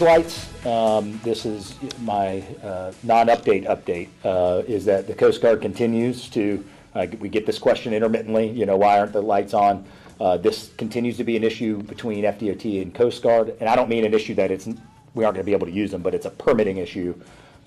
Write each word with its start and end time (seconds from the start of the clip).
Lights, 0.00 0.48
um, 0.66 1.20
this 1.22 1.44
is 1.44 1.74
my 2.00 2.40
uh, 2.62 2.92
non-update 3.02 3.66
update, 3.66 4.08
uh, 4.24 4.62
is 4.66 4.84
that 4.84 5.06
the 5.06 5.14
Coast 5.14 5.40
Guard 5.42 5.60
continues 5.60 6.28
to, 6.30 6.64
uh, 6.94 7.06
we 7.18 7.28
get 7.28 7.46
this 7.46 7.58
question 7.58 7.92
intermittently, 7.92 8.48
you 8.48 8.66
know, 8.66 8.76
why 8.76 8.98
aren't 8.98 9.12
the 9.12 9.22
lights 9.22 9.54
on? 9.54 9.84
Uh, 10.20 10.36
This 10.36 10.70
continues 10.76 11.16
to 11.16 11.24
be 11.24 11.36
an 11.36 11.44
issue 11.44 11.82
between 11.82 12.24
FDOT 12.24 12.82
and 12.82 12.94
Coast 12.94 13.22
Guard, 13.22 13.56
and 13.60 13.68
I 13.68 13.76
don't 13.76 13.88
mean 13.88 14.04
an 14.04 14.12
issue 14.14 14.34
that 14.34 14.50
it's, 14.50 14.66
we 15.14 15.24
aren't 15.24 15.34
going 15.34 15.44
to 15.44 15.44
be 15.44 15.52
able 15.52 15.66
to 15.66 15.72
use 15.72 15.90
them, 15.90 16.02
but 16.02 16.14
it's 16.14 16.26
a 16.26 16.30
permitting 16.30 16.76
issue 16.76 17.14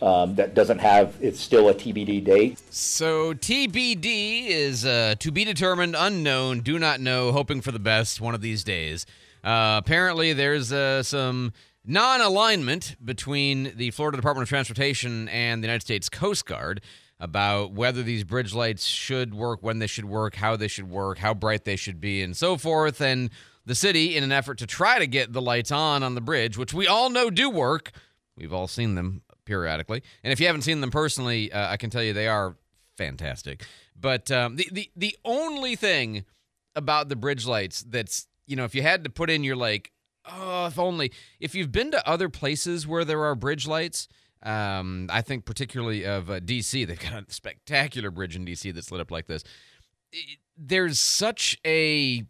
um, 0.01 0.35
that 0.35 0.53
doesn't 0.53 0.79
have, 0.79 1.15
it's 1.21 1.39
still 1.39 1.69
a 1.69 1.73
TBD 1.73 2.23
date. 2.23 2.61
So 2.69 3.33
TBD 3.33 4.47
is 4.47 4.85
uh, 4.85 5.15
to 5.19 5.31
be 5.31 5.45
determined, 5.45 5.95
unknown, 5.97 6.59
do 6.59 6.77
not 6.77 6.99
know, 6.99 7.31
hoping 7.31 7.61
for 7.61 7.71
the 7.71 7.79
best 7.79 8.19
one 8.21 8.35
of 8.35 8.41
these 8.41 8.63
days. 8.63 9.05
Uh, 9.43 9.81
apparently, 9.83 10.33
there's 10.33 10.71
uh, 10.71 11.03
some 11.03 11.53
non 11.85 12.21
alignment 12.21 12.95
between 13.03 13.73
the 13.75 13.91
Florida 13.91 14.17
Department 14.17 14.43
of 14.43 14.49
Transportation 14.49 15.27
and 15.29 15.63
the 15.63 15.67
United 15.67 15.81
States 15.81 16.09
Coast 16.09 16.45
Guard 16.45 16.81
about 17.19 17.71
whether 17.71 18.03
these 18.03 18.23
bridge 18.23 18.53
lights 18.53 18.85
should 18.85 19.33
work, 19.33 19.59
when 19.61 19.79
they 19.79 19.87
should 19.87 20.05
work, 20.05 20.35
how 20.35 20.55
they 20.55 20.67
should 20.67 20.89
work, 20.89 21.19
how 21.19 21.33
bright 21.33 21.63
they 21.63 21.75
should 21.75 22.01
be, 22.01 22.21
and 22.21 22.35
so 22.35 22.57
forth. 22.57 22.99
And 22.99 23.29
the 23.65 23.75
city, 23.75 24.17
in 24.17 24.23
an 24.23 24.31
effort 24.31 24.57
to 24.57 24.67
try 24.67 24.99
to 24.99 25.07
get 25.07 25.31
the 25.31 25.41
lights 25.41 25.71
on 25.71 26.03
on 26.03 26.15
the 26.15 26.21
bridge, 26.21 26.57
which 26.57 26.73
we 26.73 26.85
all 26.85 27.09
know 27.09 27.29
do 27.29 27.49
work, 27.49 27.91
we've 28.35 28.51
all 28.51 28.67
seen 28.67 28.95
them 28.95 29.21
periodically. 29.45 30.03
And 30.21 30.33
if 30.33 30.39
you 30.39 30.47
haven't 30.47 30.63
seen 30.63 30.81
them 30.81 30.91
personally, 30.91 31.51
uh, 31.51 31.69
I 31.71 31.77
can 31.77 31.89
tell 31.89 32.03
you 32.03 32.11
they 32.11 32.27
are 32.27 32.55
fantastic. 32.97 33.65
But 33.99 34.29
um, 34.31 34.57
the, 34.57 34.67
the 34.71 34.89
the 34.95 35.15
only 35.23 35.75
thing 35.75 36.25
about 36.75 37.07
the 37.07 37.15
bridge 37.15 37.45
lights 37.45 37.83
that's 37.83 38.27
you 38.47 38.57
know 38.57 38.65
if 38.65 38.75
you 38.75 38.81
had 38.81 39.05
to 39.05 39.09
put 39.09 39.29
in 39.29 39.45
your 39.45 39.55
like 39.55 39.92
oh 40.25 40.67
if 40.67 40.79
only 40.79 41.11
if 41.39 41.55
you've 41.55 41.71
been 41.71 41.91
to 41.91 42.07
other 42.07 42.29
places 42.29 42.87
where 42.87 43.05
there 43.05 43.23
are 43.23 43.35
bridge 43.35 43.67
lights. 43.67 44.07
Um, 44.45 45.07
I 45.09 45.21
think 45.21 45.45
particularly 45.45 46.05
of 46.05 46.29
uh, 46.29 46.41
DC, 46.41 46.85
they've 46.87 46.99
got 46.99 47.13
a 47.13 47.25
spectacular 47.29 48.11
bridge 48.11 48.35
in 48.35 48.45
DC 48.45 48.73
that's 48.73 48.91
lit 48.91 48.99
up 48.99 49.09
like 49.09 49.27
this. 49.27 49.43
There's 50.57 50.99
such 50.99 51.57
a 51.65 52.25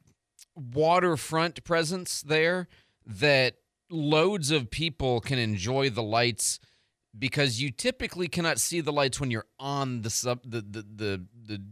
waterfront 0.56 1.64
presence 1.64 2.22
there 2.22 2.68
that 3.06 3.56
loads 3.90 4.52
of 4.52 4.70
people 4.70 5.20
can 5.20 5.40
enjoy 5.40 5.90
the 5.90 6.04
lights 6.04 6.60
because 7.18 7.62
you 7.62 7.72
typically 7.72 8.28
cannot 8.28 8.60
see 8.60 8.82
the 8.82 8.92
lights 8.92 9.20
when 9.20 9.30
you're 9.30 9.46
on 9.60 10.02
the 10.02 10.10
sub 10.10 10.40
the 10.44 10.62
the 10.62 10.86
the, 10.96 11.26
the 11.46 11.64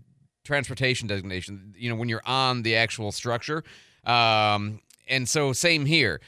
transportation 0.44 1.08
designation 1.08 1.74
you 1.78 1.90
know 1.90 1.96
when 1.96 2.10
you're 2.10 2.22
on 2.26 2.62
the 2.64 2.76
actual 2.76 3.12
structure 3.12 3.64
um 4.06 4.80
and 5.12 5.30
so 5.30 5.54
same 5.54 5.86
here. 5.86 6.22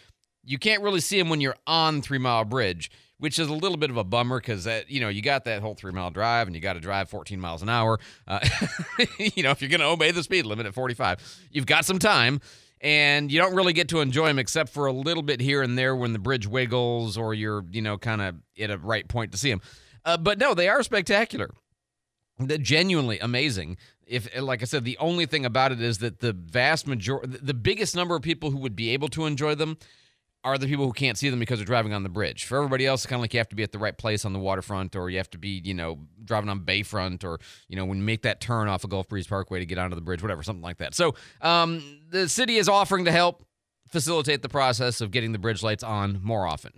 You 0.44 0.59
can't 0.59 0.83
really 0.83 0.99
see 0.99 1.17
them 1.17 1.29
when 1.29 1.41
you're 1.41 1.55
on 1.66 2.01
three 2.01 2.19
mile 2.19 2.45
bridge 2.45 2.91
which 3.23 3.39
is 3.39 3.47
a 3.47 3.53
little 3.53 3.77
bit 3.77 3.89
of 3.89 3.95
a 3.95 4.03
bummer 4.03 4.38
because 4.38 4.66
that 4.66 4.91
you 4.91 4.99
know 4.99 5.07
you 5.07 5.21
got 5.21 5.45
that 5.45 5.61
whole 5.61 5.75
three 5.75 5.94
mile 5.94 6.11
drive 6.11 6.45
and 6.45 6.53
you 6.53 6.61
got 6.61 6.73
to 6.73 6.81
drive 6.81 7.09
14 7.09 7.39
miles 7.39 7.61
an 7.61 7.69
hour 7.69 7.97
uh, 8.27 8.45
you 9.17 9.41
know 9.41 9.51
if 9.51 9.61
you're 9.61 9.69
going 9.69 9.79
to 9.79 9.88
obey 9.88 10.11
the 10.11 10.21
speed 10.21 10.45
limit 10.45 10.66
at 10.66 10.73
45 10.73 11.47
you've 11.49 11.66
got 11.66 11.85
some 11.85 11.99
time 11.99 12.41
and 12.81 13.31
you 13.31 13.39
don't 13.39 13.55
really 13.55 13.71
get 13.71 13.88
to 13.88 14.01
enjoy 14.01 14.27
them 14.27 14.39
except 14.39 14.69
for 14.69 14.88
a 14.88 14.91
little 14.91 15.23
bit 15.23 15.39
here 15.39 15.61
and 15.61 15.77
there 15.77 15.95
when 15.95 16.11
the 16.11 16.19
bridge 16.19 16.45
wiggles 16.45 17.17
or 17.17 17.33
you're 17.33 17.63
you 17.71 17.81
know 17.81 17.97
kind 17.97 18.21
of 18.21 18.35
at 18.59 18.69
a 18.69 18.77
right 18.77 19.07
point 19.07 19.31
to 19.31 19.38
see 19.38 19.50
them 19.50 19.61
uh, 20.03 20.17
but 20.17 20.38
no 20.38 20.53
they 20.53 20.67
are 20.67 20.83
spectacular. 20.83 21.50
They're 22.39 22.57
genuinely 22.57 23.19
amazing 23.19 23.77
if 24.13 24.41
like 24.41 24.62
i 24.62 24.66
said 24.66 24.85
the 24.85 24.97
only 25.00 25.25
thing 25.25 25.46
about 25.46 25.72
it 25.72 25.81
is 25.81 25.97
that 25.97 26.19
the 26.19 26.34
vast 26.34 26.88
majority 26.88 27.38
the 27.41 27.53
biggest 27.53 27.96
number 27.96 28.16
of 28.16 28.22
people 28.22 28.51
who 28.51 28.57
would 28.57 28.75
be 28.75 28.90
able 28.90 29.07
to 29.07 29.25
enjoy 29.25 29.56
them 29.56 29.78
are 30.44 30.57
the 30.57 30.68
people 30.68 30.85
who 30.85 30.91
can't 30.91 31.18
see 31.18 31.29
them 31.29 31.40
because 31.40 31.59
they're 31.59 31.66
driving 31.66 31.94
on 31.94 32.03
the 32.03 32.09
bridge. 32.09 32.44
For 32.44 32.57
everybody 32.57 32.85
else, 32.85 33.01
it's 33.01 33.09
kind 33.09 33.18
of 33.18 33.22
like 33.22 33.34
you 33.34 33.40
have 33.40 33.50
to 33.50 33.56
be 33.56 33.63
at 33.63 33.72
the 33.72 33.79
right 33.79 33.97
place 33.97 34.25
on 34.25 34.34
the 34.34 34.40
waterfront, 34.40 34.96
or 34.96 35.09
you 35.09 35.18
have 35.18 35.29
to 35.31 35.38
be, 35.38 35.62
you 35.63 35.74
know, 35.74 36.00
driving 36.24 36.50
on 36.50 36.62
Bayfront, 36.62 37.24
or 37.24 37.40
you 37.69 37.78
know, 37.78 37.85
when 37.85 38.00
you 38.00 38.03
make 38.03 38.24
that 38.24 38.41
turn 38.41 38.68
off 38.68 38.84
of 38.84 38.90
Gulf 38.90 39.07
Breeze 39.07 39.25
Parkway 39.25 39.59
to 39.59 39.66
get 39.66 39.78
onto 39.78 39.96
the 39.96 40.01
bridge, 40.01 40.22
whatever, 40.22 40.44
something 40.44 40.62
like 40.63 40.80
that. 40.80 40.95
So, 40.95 41.16
um, 41.41 41.81
the 42.09 42.28
city 42.28 42.57
is 42.57 42.68
offering 42.68 43.06
to 43.06 43.12
help 43.12 43.45
facilitate 43.88 44.41
the 44.41 44.50
process 44.50 45.01
of 45.01 45.12
getting 45.12 45.31
the 45.31 45.40
bridge 45.40 45.63
lights 45.63 45.84
on 45.84 46.19
more 46.22 46.45
often. 46.45 46.74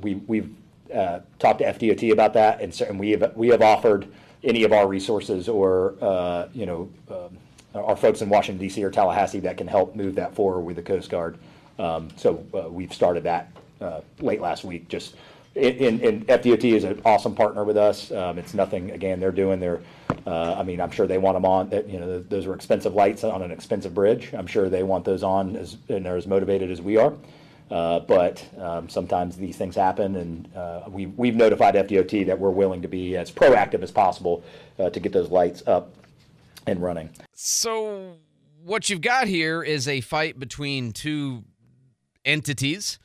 We, 0.00 0.14
we've 0.14 0.50
uh, 0.92 1.20
talked 1.38 1.60
to 1.60 1.66
FDOT 1.66 2.10
about 2.10 2.32
that, 2.34 2.60
and 2.60 2.98
we 2.98 3.10
have, 3.12 3.36
we 3.36 3.48
have 3.48 3.62
offered 3.62 4.08
any 4.44 4.64
of 4.64 4.72
our 4.72 4.86
resources 4.86 5.48
or, 5.48 5.94
uh, 6.00 6.48
you 6.52 6.66
know, 6.66 6.88
um, 7.10 7.36
our 7.74 7.96
folks 7.96 8.22
in 8.22 8.28
Washington 8.28 8.66
DC 8.66 8.82
or 8.82 8.90
Tallahassee 8.90 9.40
that 9.40 9.56
can 9.56 9.66
help 9.66 9.94
move 9.94 10.14
that 10.14 10.34
forward 10.34 10.62
with 10.62 10.76
the 10.76 10.82
Coast 10.82 11.10
Guard. 11.10 11.38
Um, 11.78 12.08
So 12.16 12.44
uh, 12.54 12.68
we've 12.68 12.92
started 12.92 13.24
that 13.24 13.52
uh, 13.80 14.00
late 14.20 14.40
last 14.40 14.64
week, 14.64 14.88
just, 14.88 15.14
and, 15.54 16.00
and 16.00 16.26
FDOT 16.26 16.72
is 16.72 16.84
an 16.84 17.00
awesome 17.04 17.34
partner 17.34 17.64
with 17.64 17.76
us. 17.76 18.10
Um, 18.10 18.38
It's 18.38 18.54
nothing, 18.54 18.90
again, 18.92 19.20
they're 19.20 19.32
doing 19.32 19.60
their, 19.60 19.80
uh, 20.26 20.54
I 20.58 20.62
mean, 20.62 20.80
I'm 20.80 20.90
sure 20.90 21.06
they 21.06 21.18
want 21.18 21.36
them 21.36 21.44
on, 21.44 21.70
you 21.88 22.00
know, 22.00 22.20
those 22.20 22.46
are 22.46 22.54
expensive 22.54 22.94
lights 22.94 23.24
on 23.24 23.42
an 23.42 23.50
expensive 23.50 23.94
bridge. 23.94 24.32
I'm 24.34 24.46
sure 24.46 24.68
they 24.68 24.82
want 24.82 25.04
those 25.04 25.22
on 25.22 25.56
as, 25.56 25.76
and 25.88 26.04
they're 26.04 26.16
as 26.16 26.26
motivated 26.26 26.70
as 26.70 26.80
we 26.80 26.96
are. 26.96 27.12
Uh, 27.70 28.00
But 28.00 28.44
um, 28.58 28.88
sometimes 28.88 29.36
these 29.36 29.56
things 29.56 29.76
happen, 29.76 30.16
and 30.16 30.56
uh, 30.56 30.82
we- 30.88 31.06
we've 31.06 31.34
notified 31.36 31.74
FDOT 31.76 32.24
that 32.26 32.38
we're 32.38 32.50
willing 32.50 32.82
to 32.82 32.88
be 32.88 33.16
as 33.16 33.30
proactive 33.30 33.82
as 33.82 33.90
possible 33.90 34.42
uh, 34.78 34.90
to 34.90 35.00
get 35.00 35.12
those 35.12 35.30
lights 35.30 35.62
up 35.66 35.94
and 36.66 36.80
running. 36.82 37.10
So, 37.34 38.14
what 38.64 38.88
you've 38.88 39.00
got 39.02 39.26
here 39.28 39.62
is 39.62 39.86
a 39.88 40.00
fight 40.00 40.38
between 40.38 40.92
two 40.92 41.44
entities 42.24 42.98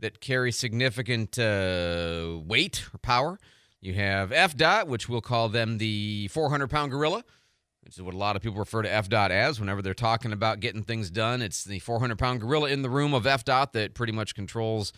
that 0.00 0.20
carry 0.20 0.52
significant 0.52 1.38
uh, 1.38 2.38
weight 2.44 2.84
or 2.94 2.98
power. 2.98 3.38
You 3.80 3.94
have 3.94 4.30
FDOT, 4.30 4.86
which 4.88 5.08
we'll 5.08 5.20
call 5.20 5.48
them 5.48 5.78
the 5.78 6.28
400 6.28 6.68
pound 6.68 6.90
gorilla, 6.90 7.24
which 7.88 7.96
is 7.96 8.02
what 8.02 8.12
a 8.12 8.18
lot 8.18 8.36
of 8.36 8.42
people 8.42 8.58
refer 8.58 8.82
to 8.82 8.88
FDOT 8.88 9.30
as 9.30 9.58
whenever 9.58 9.80
they're 9.80 9.94
talking 9.94 10.30
about 10.30 10.60
getting 10.60 10.82
things 10.82 11.10
done. 11.10 11.40
It's 11.40 11.64
the 11.64 11.78
400 11.78 12.18
pound 12.18 12.42
gorilla 12.42 12.68
in 12.68 12.82
the 12.82 12.90
room 12.90 13.14
of 13.14 13.24
FDOT 13.24 13.72
that 13.72 13.94
pretty 13.94 14.12
much 14.12 14.34
controls, 14.34 14.92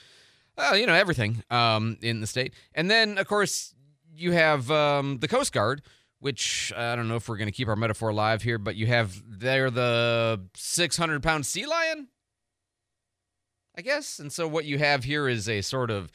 uh, 0.59 0.75
you 0.75 0.87
know, 0.87 0.95
everything 0.95 1.45
um, 1.51 1.99
in 2.03 2.21
the 2.21 2.27
state. 2.27 2.53
And 2.75 2.91
then, 2.91 3.17
of 3.17 3.29
course, 3.29 3.77
you 4.13 4.33
have 4.33 4.73
um, 4.73 5.19
the 5.21 5.29
Coast 5.29 5.53
Guard, 5.53 5.83
which 6.19 6.73
I 6.77 6.97
don't 6.97 7.07
know 7.07 7.15
if 7.15 7.29
we're 7.29 7.37
going 7.37 7.47
to 7.47 7.53
keep 7.53 7.69
our 7.69 7.77
metaphor 7.77 8.09
alive 8.09 8.43
here, 8.43 8.59
but 8.59 8.75
you 8.75 8.89
have 8.89 9.23
they're 9.25 9.71
the 9.71 10.41
600 10.57 11.23
pound 11.23 11.47
sea 11.47 11.67
lion, 11.67 12.09
I 13.79 13.83
guess. 13.83 14.19
And 14.19 14.33
so 14.33 14.49
what 14.49 14.65
you 14.65 14.79
have 14.79 15.05
here 15.05 15.29
is 15.29 15.49
a 15.49 15.61
sort 15.61 15.93
of 15.93 16.11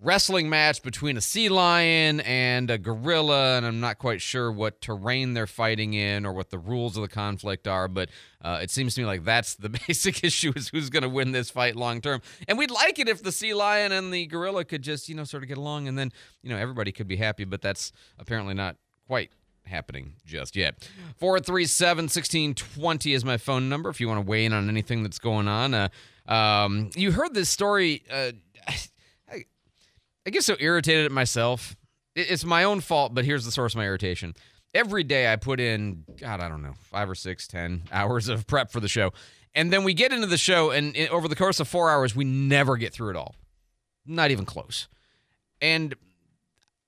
wrestling 0.00 0.48
match 0.48 0.82
between 0.82 1.16
a 1.16 1.20
sea 1.20 1.48
lion 1.48 2.20
and 2.20 2.70
a 2.70 2.78
gorilla, 2.78 3.56
and 3.56 3.64
I'm 3.64 3.80
not 3.80 3.98
quite 3.98 4.20
sure 4.20 4.52
what 4.52 4.80
terrain 4.80 5.34
they're 5.34 5.46
fighting 5.46 5.94
in 5.94 6.26
or 6.26 6.32
what 6.32 6.50
the 6.50 6.58
rules 6.58 6.96
of 6.96 7.02
the 7.02 7.08
conflict 7.08 7.66
are, 7.66 7.88
but 7.88 8.10
uh, 8.42 8.58
it 8.62 8.70
seems 8.70 8.94
to 8.94 9.00
me 9.00 9.06
like 9.06 9.24
that's 9.24 9.54
the 9.54 9.68
basic 9.88 10.22
issue 10.22 10.52
is 10.56 10.68
who's 10.68 10.90
going 10.90 11.02
to 11.02 11.08
win 11.08 11.32
this 11.32 11.50
fight 11.50 11.76
long 11.76 12.00
term. 12.00 12.20
And 12.48 12.58
we'd 12.58 12.70
like 12.70 12.98
it 12.98 13.08
if 13.08 13.22
the 13.22 13.32
sea 13.32 13.54
lion 13.54 13.92
and 13.92 14.12
the 14.12 14.26
gorilla 14.26 14.64
could 14.64 14.82
just, 14.82 15.08
you 15.08 15.14
know, 15.14 15.24
sort 15.24 15.42
of 15.42 15.48
get 15.48 15.58
along 15.58 15.88
and 15.88 15.98
then, 15.98 16.12
you 16.42 16.50
know, 16.50 16.56
everybody 16.56 16.92
could 16.92 17.08
be 17.08 17.16
happy, 17.16 17.44
but 17.44 17.62
that's 17.62 17.92
apparently 18.18 18.54
not 18.54 18.76
quite 19.06 19.30
happening 19.66 20.14
just 20.26 20.56
yet. 20.56 20.88
437 21.16 22.04
1620 22.04 23.14
is 23.14 23.24
my 23.24 23.36
phone 23.36 23.68
number 23.68 23.88
if 23.88 24.00
you 24.00 24.08
want 24.08 24.24
to 24.24 24.28
weigh 24.28 24.44
in 24.44 24.52
on 24.52 24.68
anything 24.68 25.02
that's 25.02 25.18
going 25.18 25.48
on. 25.48 25.72
Uh, 25.72 25.88
um, 26.26 26.90
you 26.94 27.12
heard 27.12 27.34
this 27.34 27.48
story. 27.48 28.02
Uh, 28.10 28.32
I 30.26 30.30
get 30.30 30.42
so 30.42 30.56
irritated 30.58 31.04
at 31.06 31.12
myself. 31.12 31.76
It's 32.14 32.44
my 32.44 32.64
own 32.64 32.80
fault, 32.80 33.14
but 33.14 33.24
here's 33.24 33.44
the 33.44 33.50
source 33.50 33.74
of 33.74 33.78
my 33.78 33.86
irritation. 33.86 34.34
Every 34.72 35.04
day 35.04 35.32
I 35.32 35.36
put 35.36 35.60
in, 35.60 36.04
God, 36.18 36.40
I 36.40 36.48
don't 36.48 36.62
know, 36.62 36.74
five 36.90 37.08
or 37.08 37.14
six, 37.14 37.46
ten 37.46 37.82
hours 37.92 38.28
of 38.28 38.46
prep 38.46 38.70
for 38.70 38.80
the 38.80 38.88
show. 38.88 39.12
And 39.54 39.72
then 39.72 39.84
we 39.84 39.94
get 39.94 40.12
into 40.12 40.26
the 40.26 40.38
show, 40.38 40.70
and 40.70 40.96
over 41.10 41.28
the 41.28 41.36
course 41.36 41.60
of 41.60 41.68
four 41.68 41.90
hours, 41.90 42.16
we 42.16 42.24
never 42.24 42.76
get 42.76 42.92
through 42.92 43.10
it 43.10 43.16
all. 43.16 43.36
Not 44.04 44.30
even 44.30 44.44
close. 44.44 44.88
And 45.60 45.94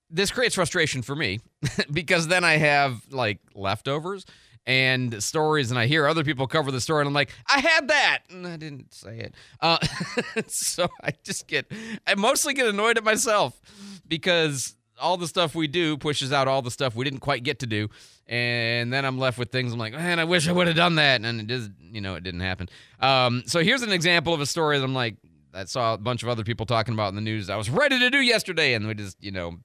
this 0.09 0.31
creates 0.31 0.55
frustration 0.55 1.01
for 1.01 1.15
me 1.15 1.39
because 1.91 2.27
then 2.27 2.43
I 2.43 2.57
have 2.57 3.01
like 3.11 3.39
leftovers 3.53 4.25
and 4.67 5.23
stories, 5.23 5.71
and 5.71 5.79
I 5.79 5.87
hear 5.87 6.05
other 6.05 6.25
people 6.25 6.45
cover 6.45 6.71
the 6.71 6.81
story, 6.81 7.01
and 7.01 7.07
I'm 7.07 7.13
like, 7.13 7.31
I 7.47 7.61
had 7.61 7.87
that, 7.87 8.19
and 8.29 8.45
I 8.45 8.57
didn't 8.57 8.93
say 8.93 9.17
it. 9.17 9.33
Uh, 9.61 9.77
so 10.47 10.89
I 11.01 11.13
just 11.23 11.47
get, 11.47 11.71
I 12.05 12.15
mostly 12.15 12.53
get 12.53 12.67
annoyed 12.67 12.97
at 12.97 13.03
myself 13.05 13.59
because 14.07 14.75
all 14.99 15.15
the 15.15 15.27
stuff 15.27 15.55
we 15.55 15.67
do 15.67 15.95
pushes 15.95 16.33
out 16.33 16.47
all 16.47 16.61
the 16.61 16.71
stuff 16.71 16.95
we 16.95 17.05
didn't 17.05 17.21
quite 17.21 17.43
get 17.43 17.59
to 17.59 17.65
do, 17.65 17.87
and 18.27 18.91
then 18.91 19.05
I'm 19.05 19.17
left 19.17 19.37
with 19.37 19.51
things 19.51 19.71
I'm 19.71 19.79
like, 19.79 19.93
man, 19.93 20.19
I 20.19 20.25
wish 20.25 20.49
I 20.49 20.51
would 20.51 20.67
have 20.67 20.75
done 20.75 20.95
that, 20.95 21.23
and 21.23 21.39
it 21.39 21.49
is, 21.49 21.69
you 21.79 22.01
know, 22.01 22.15
it 22.15 22.23
didn't 22.23 22.41
happen. 22.41 22.67
Um, 22.99 23.43
so 23.47 23.63
here's 23.63 23.83
an 23.83 23.93
example 23.93 24.33
of 24.33 24.41
a 24.41 24.45
story 24.45 24.77
that 24.77 24.83
I'm 24.83 24.93
like, 24.93 25.15
I 25.53 25.63
saw 25.63 25.93
a 25.93 25.97
bunch 25.97 26.23
of 26.23 26.29
other 26.29 26.43
people 26.43 26.65
talking 26.65 26.93
about 26.93 27.09
in 27.09 27.15
the 27.15 27.21
news. 27.21 27.49
I 27.49 27.55
was 27.55 27.69
ready 27.69 27.97
to 27.99 28.09
do 28.09 28.19
yesterday, 28.19 28.73
and 28.73 28.85
we 28.85 28.95
just, 28.95 29.15
you 29.23 29.31
know, 29.31 29.59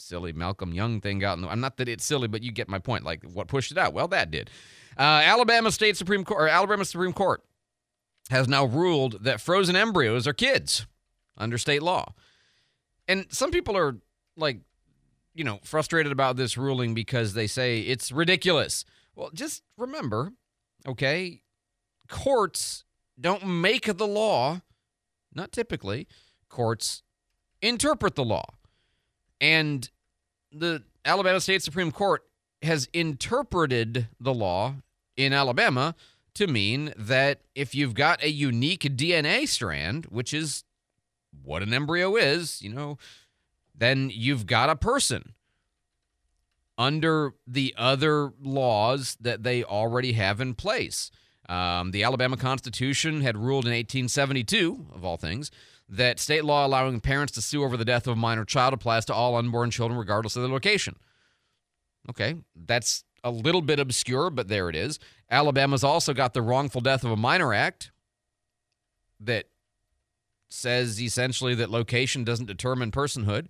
silly 0.00 0.32
Malcolm 0.32 0.72
Young 0.72 1.00
thing 1.00 1.18
got 1.18 1.34
in 1.34 1.42
the. 1.42 1.48
I'm 1.48 1.60
not 1.60 1.76
that 1.76 1.88
it's 1.88 2.04
silly, 2.04 2.28
but 2.28 2.42
you 2.42 2.52
get 2.52 2.68
my 2.68 2.78
point. 2.78 3.04
Like 3.04 3.24
what 3.32 3.48
pushed 3.48 3.72
it 3.72 3.78
out? 3.78 3.92
Well, 3.92 4.08
that 4.08 4.30
did. 4.30 4.50
Uh, 4.98 5.22
Alabama 5.24 5.70
State 5.70 5.96
Supreme 5.96 6.24
Court 6.24 6.42
or 6.42 6.48
Alabama 6.48 6.84
Supreme 6.84 7.12
Court 7.12 7.42
has 8.30 8.48
now 8.48 8.64
ruled 8.64 9.24
that 9.24 9.40
frozen 9.40 9.76
embryos 9.76 10.26
are 10.26 10.32
kids 10.32 10.86
under 11.36 11.58
state 11.58 11.82
law, 11.82 12.12
and 13.08 13.26
some 13.30 13.50
people 13.50 13.76
are 13.76 13.96
like, 14.36 14.60
you 15.34 15.44
know, 15.44 15.60
frustrated 15.64 16.12
about 16.12 16.36
this 16.36 16.56
ruling 16.56 16.94
because 16.94 17.34
they 17.34 17.46
say 17.46 17.80
it's 17.80 18.10
ridiculous. 18.12 18.84
Well, 19.14 19.30
just 19.34 19.62
remember, 19.76 20.32
okay, 20.86 21.42
courts 22.08 22.84
don't 23.20 23.46
make 23.46 23.96
the 23.96 24.06
law. 24.06 24.62
Not 25.32 25.52
typically. 25.52 26.08
Courts 26.48 27.02
interpret 27.62 28.16
the 28.16 28.24
law. 28.24 28.46
And 29.40 29.88
the 30.52 30.82
Alabama 31.04 31.40
State 31.40 31.62
Supreme 31.62 31.92
Court 31.92 32.24
has 32.62 32.88
interpreted 32.92 34.08
the 34.18 34.34
law 34.34 34.74
in 35.16 35.32
Alabama 35.32 35.94
to 36.34 36.46
mean 36.46 36.92
that 36.96 37.40
if 37.54 37.74
you've 37.74 37.94
got 37.94 38.22
a 38.22 38.30
unique 38.30 38.82
DNA 38.82 39.48
strand, 39.48 40.06
which 40.06 40.34
is 40.34 40.64
what 41.42 41.62
an 41.62 41.72
embryo 41.72 42.16
is, 42.16 42.60
you 42.62 42.68
know, 42.70 42.98
then 43.74 44.10
you've 44.12 44.46
got 44.46 44.68
a 44.68 44.76
person 44.76 45.34
under 46.76 47.34
the 47.46 47.74
other 47.76 48.32
laws 48.40 49.16
that 49.20 49.42
they 49.42 49.64
already 49.64 50.12
have 50.12 50.40
in 50.40 50.54
place. 50.54 51.10
Um, 51.48 51.90
the 51.90 52.04
Alabama 52.04 52.36
Constitution 52.36 53.22
had 53.22 53.36
ruled 53.36 53.64
in 53.64 53.72
1872, 53.72 54.86
of 54.94 55.04
all 55.04 55.16
things, 55.16 55.50
that 55.90 56.20
state 56.20 56.44
law 56.44 56.66
allowing 56.66 57.00
parents 57.00 57.32
to 57.32 57.42
sue 57.42 57.64
over 57.64 57.76
the 57.76 57.84
death 57.84 58.06
of 58.06 58.12
a 58.12 58.16
minor 58.16 58.44
child 58.44 58.72
applies 58.72 59.04
to 59.06 59.14
all 59.14 59.36
unborn 59.36 59.70
children, 59.70 59.98
regardless 59.98 60.36
of 60.36 60.42
their 60.42 60.50
location. 60.50 60.96
Okay, 62.08 62.36
that's 62.54 63.04
a 63.22 63.30
little 63.30 63.60
bit 63.60 63.78
obscure, 63.78 64.30
but 64.30 64.48
there 64.48 64.68
it 64.68 64.76
is. 64.76 64.98
Alabama's 65.30 65.84
also 65.84 66.14
got 66.14 66.32
the 66.32 66.42
Wrongful 66.42 66.80
Death 66.80 67.04
of 67.04 67.10
a 67.10 67.16
Minor 67.16 67.52
Act 67.52 67.90
that 69.18 69.46
says 70.48 71.00
essentially 71.00 71.54
that 71.56 71.70
location 71.70 72.24
doesn't 72.24 72.46
determine 72.46 72.90
personhood, 72.90 73.46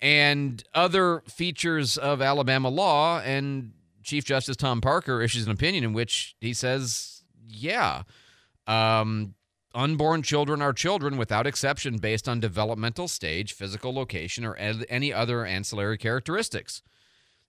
and 0.00 0.62
other 0.74 1.22
features 1.28 1.96
of 1.96 2.20
Alabama 2.20 2.68
law. 2.68 3.20
And 3.20 3.72
Chief 4.02 4.24
Justice 4.24 4.56
Tom 4.56 4.80
Parker 4.80 5.22
issues 5.22 5.46
an 5.46 5.52
opinion 5.52 5.84
in 5.84 5.92
which 5.92 6.36
he 6.40 6.52
says, 6.52 7.24
yeah, 7.48 8.02
um, 8.66 9.34
unborn 9.76 10.22
children 10.22 10.62
are 10.62 10.72
children 10.72 11.18
without 11.18 11.46
exception 11.46 11.98
based 11.98 12.28
on 12.28 12.40
developmental 12.40 13.06
stage, 13.06 13.52
physical 13.52 13.94
location, 13.94 14.44
or 14.44 14.56
any 14.56 15.12
other 15.12 15.44
ancillary 15.44 15.98
characteristics. 15.98 16.82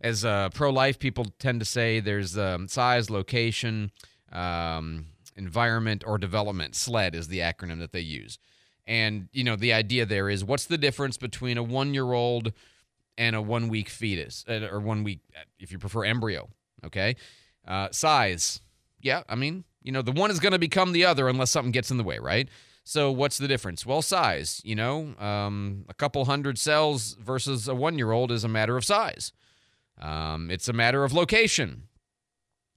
As 0.01 0.24
uh, 0.24 0.50
pro 0.50 0.69
life 0.69 1.00
people 1.00 1.25
tend 1.39 1.59
to 1.62 1.65
say, 1.65 2.00
there's 2.00 2.38
um, 2.38 2.68
size, 2.68 3.09
location, 3.09 3.91
um, 4.31 5.07
environment, 5.35 6.03
or 6.06 6.18
development. 6.18 6.75
SLED 6.75 7.15
is 7.15 7.29
the 7.29 7.39
acronym 7.39 7.79
that 7.79 7.94
they 7.94 8.01
use. 8.01 8.38
And, 8.85 9.29
you 9.31 9.44
know, 9.44 9.56
the 9.56 9.74
idea 9.74 10.06
there 10.06 10.29
is 10.29 10.44
what's 10.44 10.65
the 10.65 10.77
difference 10.77 11.18
between 11.18 11.57
a 11.57 11.63
one 11.63 11.94
year 11.94 12.12
old 12.12 12.53
and 13.18 13.35
a 13.35 13.41
one 13.41 13.69
week 13.69 13.89
fetus, 13.89 14.45
or 14.47 14.79
one 14.79 15.03
week, 15.03 15.21
if 15.59 15.71
you 15.71 15.79
prefer, 15.79 16.03
embryo? 16.03 16.50
Okay. 16.85 17.15
Uh, 17.68 17.89
size. 17.91 18.62
Yeah. 19.01 19.24
I 19.27 19.35
mean, 19.35 19.63
you 19.88 19.94
know, 19.94 20.01
the 20.01 20.12
one 20.12 20.30
is 20.30 20.42
going 20.42 20.51
to 20.51 20.60
become 20.60 20.92
the 20.92 21.06
other 21.06 21.30
unless 21.30 21.50
something 21.50 21.72
gets 21.72 21.89
in 21.89 21.98
the 21.98 22.04
way, 22.04 22.19
right? 22.19 22.50
So 22.84 23.10
what's 23.10 23.38
the 23.38 23.48
difference? 23.48 23.86
Well, 23.86 24.01
size. 24.01 24.62
You 24.66 24.75
know, 24.75 25.16
um, 25.18 25.86
a 25.88 25.94
couple 25.94 26.25
hundred 26.25 26.60
cells 26.60 27.16
versus 27.22 27.69
a 27.69 27.74
one 27.74 27.98
year 27.98 28.12
old 28.12 28.30
is 28.30 28.44
a 28.44 28.50
matter 28.50 28.75
of 28.75 28.84
size. 28.84 29.31
Um, 30.00 30.51
it's 30.51 30.68
a 30.68 30.74
matter 30.74 31.06
of 31.06 31.13
location. 31.13 31.84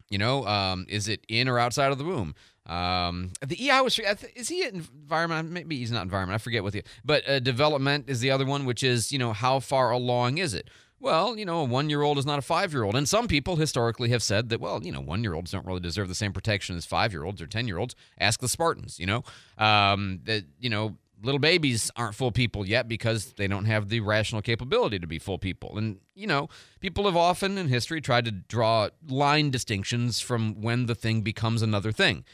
You 0.08 0.18
know, 0.18 0.46
um, 0.46 0.86
is 0.88 1.08
it 1.08 1.24
in 1.28 1.48
or 1.48 1.58
outside 1.58 1.90
of 1.90 1.98
the 1.98 2.04
womb? 2.04 2.34
Um, 2.66 3.32
the 3.44 3.68
EI 3.68 3.80
was 3.80 3.98
is 4.36 4.48
he 4.48 4.64
in 4.64 4.76
environment? 4.76 5.50
Maybe 5.50 5.78
he's 5.78 5.90
not 5.90 6.02
environment. 6.02 6.36
I 6.36 6.38
forget 6.38 6.62
what 6.62 6.72
the 6.72 6.84
but 7.04 7.28
uh, 7.28 7.40
development 7.40 8.08
is 8.08 8.20
the 8.20 8.30
other 8.30 8.46
one, 8.46 8.66
which 8.66 8.84
is 8.84 9.10
you 9.10 9.18
know 9.18 9.32
how 9.32 9.58
far 9.58 9.90
along 9.90 10.38
is 10.38 10.54
it? 10.54 10.68
Well, 11.00 11.38
you 11.38 11.46
know, 11.46 11.60
a 11.60 11.64
one 11.64 11.88
year 11.88 12.02
old 12.02 12.18
is 12.18 12.26
not 12.26 12.38
a 12.38 12.42
five 12.42 12.72
year 12.74 12.84
old. 12.84 12.94
And 12.94 13.08
some 13.08 13.26
people 13.26 13.56
historically 13.56 14.10
have 14.10 14.22
said 14.22 14.50
that, 14.50 14.60
well, 14.60 14.84
you 14.84 14.92
know, 14.92 15.00
one 15.00 15.24
year 15.24 15.34
olds 15.34 15.50
don't 15.50 15.66
really 15.66 15.80
deserve 15.80 16.08
the 16.08 16.14
same 16.14 16.32
protection 16.32 16.76
as 16.76 16.84
five 16.84 17.12
year 17.12 17.24
olds 17.24 17.40
or 17.40 17.46
10 17.46 17.66
year 17.66 17.78
olds. 17.78 17.96
Ask 18.18 18.40
the 18.40 18.48
Spartans, 18.48 19.00
you 19.00 19.06
know, 19.06 19.24
um, 19.56 20.20
that, 20.24 20.44
you 20.60 20.68
know, 20.68 20.98
little 21.22 21.38
babies 21.38 21.90
aren't 21.96 22.14
full 22.14 22.32
people 22.32 22.66
yet 22.66 22.86
because 22.88 23.32
they 23.34 23.48
don't 23.48 23.64
have 23.64 23.88
the 23.88 24.00
rational 24.00 24.42
capability 24.42 24.98
to 24.98 25.06
be 25.06 25.18
full 25.18 25.38
people. 25.38 25.76
And, 25.78 26.00
you 26.14 26.26
know, 26.26 26.48
people 26.80 27.04
have 27.06 27.16
often 27.16 27.56
in 27.58 27.68
history 27.68 28.00
tried 28.00 28.26
to 28.26 28.30
draw 28.30 28.88
line 29.08 29.50
distinctions 29.50 30.20
from 30.20 30.60
when 30.60 30.86
the 30.86 30.94
thing 30.94 31.22
becomes 31.22 31.62
another 31.62 31.92
thing. 31.92 32.24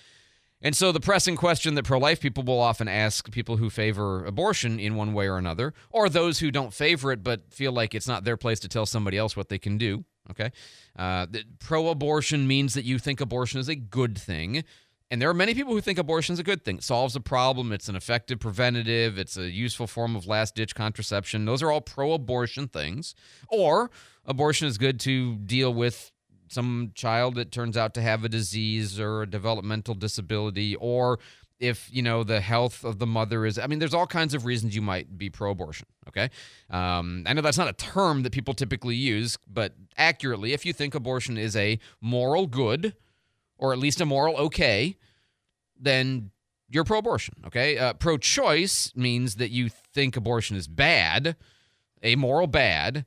And 0.62 0.74
so 0.74 0.90
the 0.90 1.00
pressing 1.00 1.36
question 1.36 1.74
that 1.74 1.84
pro 1.84 1.98
life 1.98 2.20
people 2.20 2.42
will 2.42 2.60
often 2.60 2.88
ask 2.88 3.30
people 3.30 3.58
who 3.58 3.68
favor 3.68 4.24
abortion 4.24 4.80
in 4.80 4.96
one 4.96 5.12
way 5.12 5.28
or 5.28 5.36
another, 5.36 5.74
or 5.90 6.08
those 6.08 6.38
who 6.38 6.50
don't 6.50 6.72
favor 6.72 7.12
it 7.12 7.22
but 7.22 7.52
feel 7.52 7.72
like 7.72 7.94
it's 7.94 8.08
not 8.08 8.24
their 8.24 8.36
place 8.36 8.58
to 8.60 8.68
tell 8.68 8.86
somebody 8.86 9.18
else 9.18 9.36
what 9.36 9.48
they 9.48 9.58
can 9.58 9.76
do, 9.76 10.04
okay? 10.30 10.50
Uh, 10.98 11.26
pro 11.58 11.88
abortion 11.88 12.46
means 12.46 12.74
that 12.74 12.84
you 12.84 12.98
think 12.98 13.20
abortion 13.20 13.60
is 13.60 13.68
a 13.68 13.76
good 13.76 14.16
thing. 14.16 14.64
And 15.10 15.22
there 15.22 15.30
are 15.30 15.34
many 15.34 15.54
people 15.54 15.72
who 15.72 15.80
think 15.80 15.98
abortion 15.98 16.32
is 16.32 16.40
a 16.40 16.44
good 16.44 16.64
thing. 16.64 16.78
It 16.78 16.82
solves 16.82 17.14
a 17.14 17.20
problem, 17.20 17.70
it's 17.70 17.88
an 17.88 17.94
effective 17.94 18.40
preventative, 18.40 19.18
it's 19.18 19.36
a 19.36 19.48
useful 19.48 19.86
form 19.86 20.16
of 20.16 20.26
last 20.26 20.56
ditch 20.56 20.74
contraception. 20.74 21.44
Those 21.44 21.62
are 21.62 21.70
all 21.70 21.80
pro 21.80 22.12
abortion 22.12 22.66
things. 22.66 23.14
Or 23.48 23.90
abortion 24.24 24.66
is 24.66 24.78
good 24.78 24.98
to 25.00 25.36
deal 25.36 25.72
with 25.72 26.10
some 26.48 26.92
child 26.94 27.34
that 27.34 27.50
turns 27.50 27.76
out 27.76 27.94
to 27.94 28.02
have 28.02 28.24
a 28.24 28.28
disease 28.28 28.98
or 29.00 29.22
a 29.22 29.26
developmental 29.26 29.94
disability 29.94 30.74
or 30.76 31.18
if 31.58 31.88
you 31.92 32.02
know 32.02 32.22
the 32.22 32.40
health 32.40 32.84
of 32.84 32.98
the 32.98 33.06
mother 33.06 33.46
is 33.46 33.58
i 33.58 33.66
mean 33.66 33.78
there's 33.78 33.94
all 33.94 34.06
kinds 34.06 34.34
of 34.34 34.44
reasons 34.44 34.74
you 34.74 34.82
might 34.82 35.16
be 35.16 35.30
pro-abortion 35.30 35.86
okay? 36.08 36.30
Um, 36.70 37.24
i 37.26 37.32
know 37.32 37.42
that's 37.42 37.58
not 37.58 37.68
a 37.68 37.72
term 37.72 38.22
that 38.22 38.32
people 38.32 38.54
typically 38.54 38.94
use 38.94 39.38
but 39.46 39.74
accurately 39.96 40.52
if 40.52 40.66
you 40.66 40.72
think 40.72 40.94
abortion 40.94 41.36
is 41.38 41.56
a 41.56 41.78
moral 42.00 42.46
good 42.46 42.94
or 43.58 43.72
at 43.72 43.78
least 43.78 44.00
a 44.00 44.06
moral 44.06 44.36
okay 44.36 44.96
then 45.78 46.30
you're 46.68 46.84
pro-abortion 46.84 47.34
okay? 47.46 47.78
Uh, 47.78 47.92
pro-choice 47.94 48.92
means 48.94 49.36
that 49.36 49.50
you 49.50 49.68
think 49.68 50.16
abortion 50.16 50.56
is 50.56 50.68
bad 50.68 51.36
a 52.02 52.16
moral 52.16 52.46
bad 52.46 53.06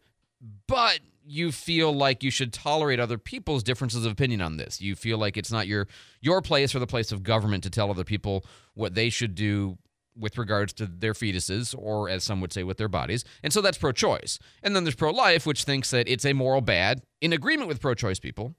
but 0.67 0.99
you 1.29 1.51
feel 1.51 1.93
like 1.93 2.23
you 2.23 2.31
should 2.31 2.51
tolerate 2.51 2.99
other 2.99 3.19
people's 3.19 3.61
differences 3.61 4.03
of 4.03 4.11
opinion 4.11 4.41
on 4.41 4.57
this. 4.57 4.81
You 4.81 4.95
feel 4.95 5.19
like 5.19 5.37
it's 5.37 5.51
not 5.51 5.67
your 5.67 5.87
your 6.21 6.41
place 6.41 6.73
or 6.73 6.79
the 6.79 6.87
place 6.87 7.11
of 7.11 7.21
government 7.21 7.63
to 7.63 7.69
tell 7.69 7.91
other 7.91 8.03
people 8.03 8.43
what 8.73 8.95
they 8.95 9.09
should 9.09 9.35
do 9.35 9.77
with 10.17 10.37
regards 10.37 10.73
to 10.73 10.85
their 10.85 11.13
fetuses 11.13 11.75
or 11.77 12.09
as 12.09 12.23
some 12.23 12.41
would 12.41 12.51
say 12.51 12.63
with 12.63 12.77
their 12.77 12.89
bodies. 12.89 13.23
And 13.43 13.53
so 13.53 13.61
that's 13.61 13.77
pro-choice. 13.77 14.39
And 14.63 14.75
then 14.75 14.83
there's 14.83 14.95
pro-life 14.95 15.45
which 15.45 15.63
thinks 15.63 15.91
that 15.91 16.09
it's 16.09 16.25
a 16.25 16.33
moral 16.33 16.61
bad 16.61 17.03
in 17.21 17.31
agreement 17.31 17.69
with 17.69 17.79
pro-choice 17.79 18.19
people. 18.19 18.55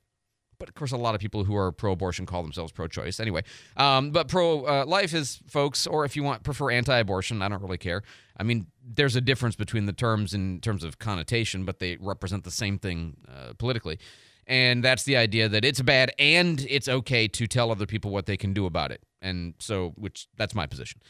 But 0.61 0.69
of 0.69 0.75
course, 0.77 0.93
a 0.93 0.97
lot 0.97 1.17
of 1.17 1.21
people 1.21 1.43
who 1.43 1.57
are 1.57 1.73
pro-abortion 1.73 2.27
call 2.27 2.43
themselves 2.43 2.71
pro-choice. 2.71 3.19
Anyway, 3.19 3.43
um, 3.79 4.11
but 4.11 4.29
pro-life 4.29 5.15
is 5.15 5.41
folks, 5.49 5.87
or 5.87 6.05
if 6.05 6.15
you 6.15 6.23
want, 6.23 6.45
prefer 6.45 6.71
anti-abortion. 6.71 7.43
I 7.43 7.49
don't 7.49 7.63
really 7.63 7.79
care. 7.79 8.03
I 8.37 8.43
mean, 8.43 8.67
there's 8.85 9.17
a 9.17 9.23
difference 9.23 9.57
between 9.57 9.87
the 9.87 9.93
terms 9.93 10.35
in 10.35 10.61
terms 10.61 10.85
of 10.85 10.99
connotation, 10.99 11.65
but 11.65 11.79
they 11.79 11.97
represent 11.99 12.45
the 12.45 12.51
same 12.51 12.79
thing 12.79 13.17
uh, 13.27 13.55
politically. 13.59 13.99
And 14.47 14.85
that's 14.85 15.05
the 15.05 15.17
idea 15.17 15.49
that 15.49 15.65
it's 15.65 15.81
bad 15.81 16.13
and 16.19 16.67
it's 16.69 16.89
okay 16.89 17.27
to 17.29 17.47
tell 17.47 17.71
other 17.71 17.87
people 17.87 18.11
what 18.11 18.27
they 18.27 18.37
can 18.37 18.53
do 18.53 18.67
about 18.67 18.91
it. 18.91 19.03
And 19.23 19.55
so, 19.61 19.95
which 19.97 20.29
that's 20.37 20.55
my 20.55 20.67
position. 20.67 21.01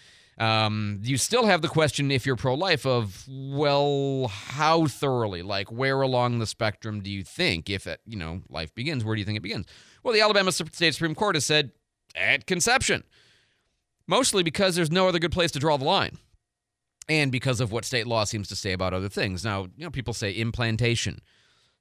Um, 0.40 1.00
you 1.02 1.18
still 1.18 1.44
have 1.44 1.60
the 1.60 1.68
question 1.68 2.10
if 2.10 2.24
you're 2.24 2.34
pro-life 2.34 2.86
of 2.86 3.24
well, 3.28 4.28
how 4.28 4.86
thoroughly, 4.86 5.42
like 5.42 5.70
where 5.70 6.00
along 6.00 6.38
the 6.38 6.46
spectrum 6.46 7.02
do 7.02 7.10
you 7.10 7.22
think 7.22 7.68
if 7.68 7.86
it, 7.86 8.00
you 8.06 8.16
know 8.16 8.40
life 8.48 8.74
begins? 8.74 9.04
Where 9.04 9.14
do 9.14 9.20
you 9.20 9.26
think 9.26 9.36
it 9.36 9.42
begins? 9.42 9.66
Well, 10.02 10.14
the 10.14 10.22
Alabama 10.22 10.50
State 10.50 10.94
Supreme 10.94 11.14
Court 11.14 11.36
has 11.36 11.44
said 11.44 11.72
at 12.14 12.46
conception. 12.46 13.04
Mostly 14.06 14.42
because 14.42 14.74
there's 14.74 14.90
no 14.90 15.06
other 15.06 15.18
good 15.18 15.30
place 15.30 15.52
to 15.52 15.58
draw 15.58 15.76
the 15.76 15.84
line. 15.84 16.18
And 17.08 17.30
because 17.30 17.60
of 17.60 17.70
what 17.70 17.84
state 17.84 18.06
law 18.06 18.24
seems 18.24 18.48
to 18.48 18.56
say 18.56 18.72
about 18.72 18.94
other 18.94 19.08
things. 19.08 19.44
Now, 19.44 19.64
you 19.76 19.84
know, 19.84 19.90
people 19.90 20.14
say 20.14 20.32
implantation. 20.32 21.20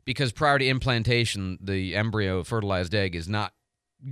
Because 0.06 0.32
prior 0.32 0.60
to 0.60 0.68
implantation, 0.68 1.58
the 1.62 1.96
embryo 1.96 2.44
fertilized 2.44 2.94
egg 2.94 3.16
is 3.16 3.28
not 3.28 3.54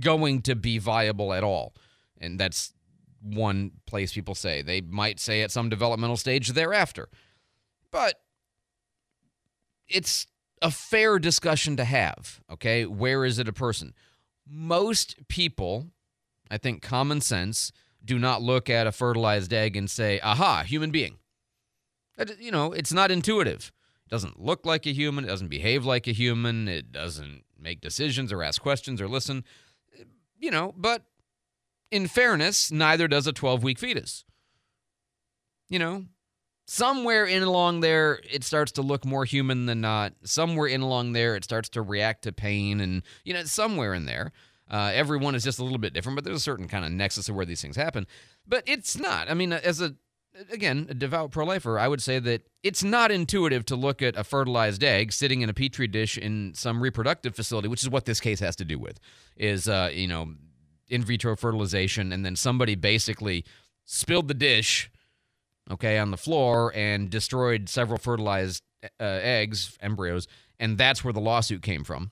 going 0.00 0.42
to 0.42 0.54
be 0.54 0.78
viable 0.78 1.32
at 1.32 1.44
all. 1.44 1.74
And 2.20 2.40
that's 2.40 2.72
one 3.20 3.72
place 3.86 4.12
people 4.12 4.34
say. 4.34 4.62
They 4.62 4.80
might 4.80 5.20
say 5.20 5.42
at 5.42 5.50
some 5.50 5.68
developmental 5.68 6.16
stage 6.16 6.50
thereafter. 6.50 7.08
But 7.90 8.20
it's 9.88 10.26
a 10.60 10.70
fair 10.70 11.18
discussion 11.18 11.76
to 11.76 11.84
have, 11.84 12.40
okay? 12.50 12.84
Where 12.84 13.24
is 13.24 13.38
it 13.38 13.48
a 13.48 13.52
person? 13.52 13.94
Most 14.46 15.16
people, 15.28 15.88
I 16.50 16.58
think 16.58 16.82
common 16.82 17.20
sense, 17.20 17.72
do 18.04 18.18
not 18.18 18.42
look 18.42 18.70
at 18.70 18.86
a 18.86 18.92
fertilized 18.92 19.52
egg 19.52 19.76
and 19.76 19.90
say, 19.90 20.20
aha, 20.20 20.62
human 20.64 20.90
being. 20.90 21.18
You 22.38 22.50
know, 22.50 22.72
it's 22.72 22.92
not 22.92 23.10
intuitive. 23.10 23.72
It 24.06 24.10
doesn't 24.10 24.40
look 24.40 24.66
like 24.66 24.86
a 24.86 24.92
human. 24.92 25.24
It 25.24 25.28
doesn't 25.28 25.48
behave 25.48 25.84
like 25.84 26.06
a 26.06 26.12
human. 26.12 26.66
It 26.66 26.90
doesn't 26.90 27.44
make 27.58 27.80
decisions 27.80 28.32
or 28.32 28.42
ask 28.42 28.60
questions 28.60 29.00
or 29.00 29.08
listen. 29.08 29.44
You 30.38 30.50
know, 30.50 30.74
but 30.76 31.04
in 31.90 32.06
fairness, 32.06 32.70
neither 32.70 33.08
does 33.08 33.26
a 33.26 33.32
12 33.32 33.62
week 33.62 33.78
fetus. 33.78 34.24
You 35.68 35.78
know, 35.78 36.04
somewhere 36.66 37.24
in 37.24 37.42
along 37.42 37.80
there, 37.80 38.20
it 38.30 38.44
starts 38.44 38.72
to 38.72 38.82
look 38.82 39.04
more 39.04 39.24
human 39.24 39.66
than 39.66 39.80
not. 39.80 40.14
Somewhere 40.24 40.66
in 40.66 40.80
along 40.80 41.12
there, 41.12 41.36
it 41.36 41.44
starts 41.44 41.68
to 41.70 41.82
react 41.82 42.22
to 42.22 42.32
pain, 42.32 42.80
and, 42.80 43.02
you 43.24 43.34
know, 43.34 43.44
somewhere 43.44 43.94
in 43.94 44.06
there. 44.06 44.32
Uh, 44.70 44.90
everyone 44.94 45.34
is 45.34 45.44
just 45.44 45.58
a 45.58 45.62
little 45.62 45.78
bit 45.78 45.94
different, 45.94 46.16
but 46.16 46.24
there's 46.24 46.36
a 46.36 46.40
certain 46.40 46.68
kind 46.68 46.84
of 46.84 46.92
nexus 46.92 47.28
of 47.28 47.34
where 47.34 47.46
these 47.46 47.62
things 47.62 47.76
happen. 47.76 48.06
But 48.46 48.64
it's 48.66 48.98
not. 48.98 49.30
I 49.30 49.34
mean, 49.34 49.52
as 49.52 49.80
a 49.80 49.94
again, 50.50 50.86
a 50.88 50.94
devout 50.94 51.30
pro 51.30 51.44
lifer, 51.44 51.78
I 51.78 51.88
would 51.88 52.02
say 52.02 52.18
that 52.20 52.42
it's 52.62 52.84
not 52.84 53.10
intuitive 53.10 53.64
to 53.66 53.76
look 53.76 54.02
at 54.02 54.16
a 54.16 54.24
fertilized 54.24 54.84
egg 54.84 55.12
sitting 55.12 55.40
in 55.40 55.48
a 55.48 55.54
petri 55.54 55.86
dish 55.86 56.16
in 56.18 56.52
some 56.54 56.82
reproductive 56.82 57.34
facility, 57.34 57.68
which 57.68 57.82
is 57.82 57.90
what 57.90 58.04
this 58.04 58.20
case 58.20 58.40
has 58.40 58.56
to 58.56 58.64
do 58.64 58.78
with, 58.78 59.00
is, 59.36 59.68
uh, 59.68 59.90
you 59.92 60.06
know, 60.06 60.34
in 60.88 61.02
vitro 61.02 61.36
fertilization, 61.36 62.12
and 62.12 62.24
then 62.24 62.36
somebody 62.36 62.74
basically 62.74 63.44
spilled 63.84 64.28
the 64.28 64.34
dish, 64.34 64.90
okay, 65.70 65.98
on 65.98 66.10
the 66.10 66.16
floor 66.16 66.72
and 66.74 67.10
destroyed 67.10 67.68
several 67.68 67.98
fertilized 67.98 68.62
uh, 69.00 69.18
eggs, 69.22 69.76
embryos, 69.80 70.26
and 70.58 70.78
that's 70.78 71.04
where 71.04 71.12
the 71.12 71.20
lawsuit 71.20 71.62
came 71.62 71.84
from, 71.84 72.10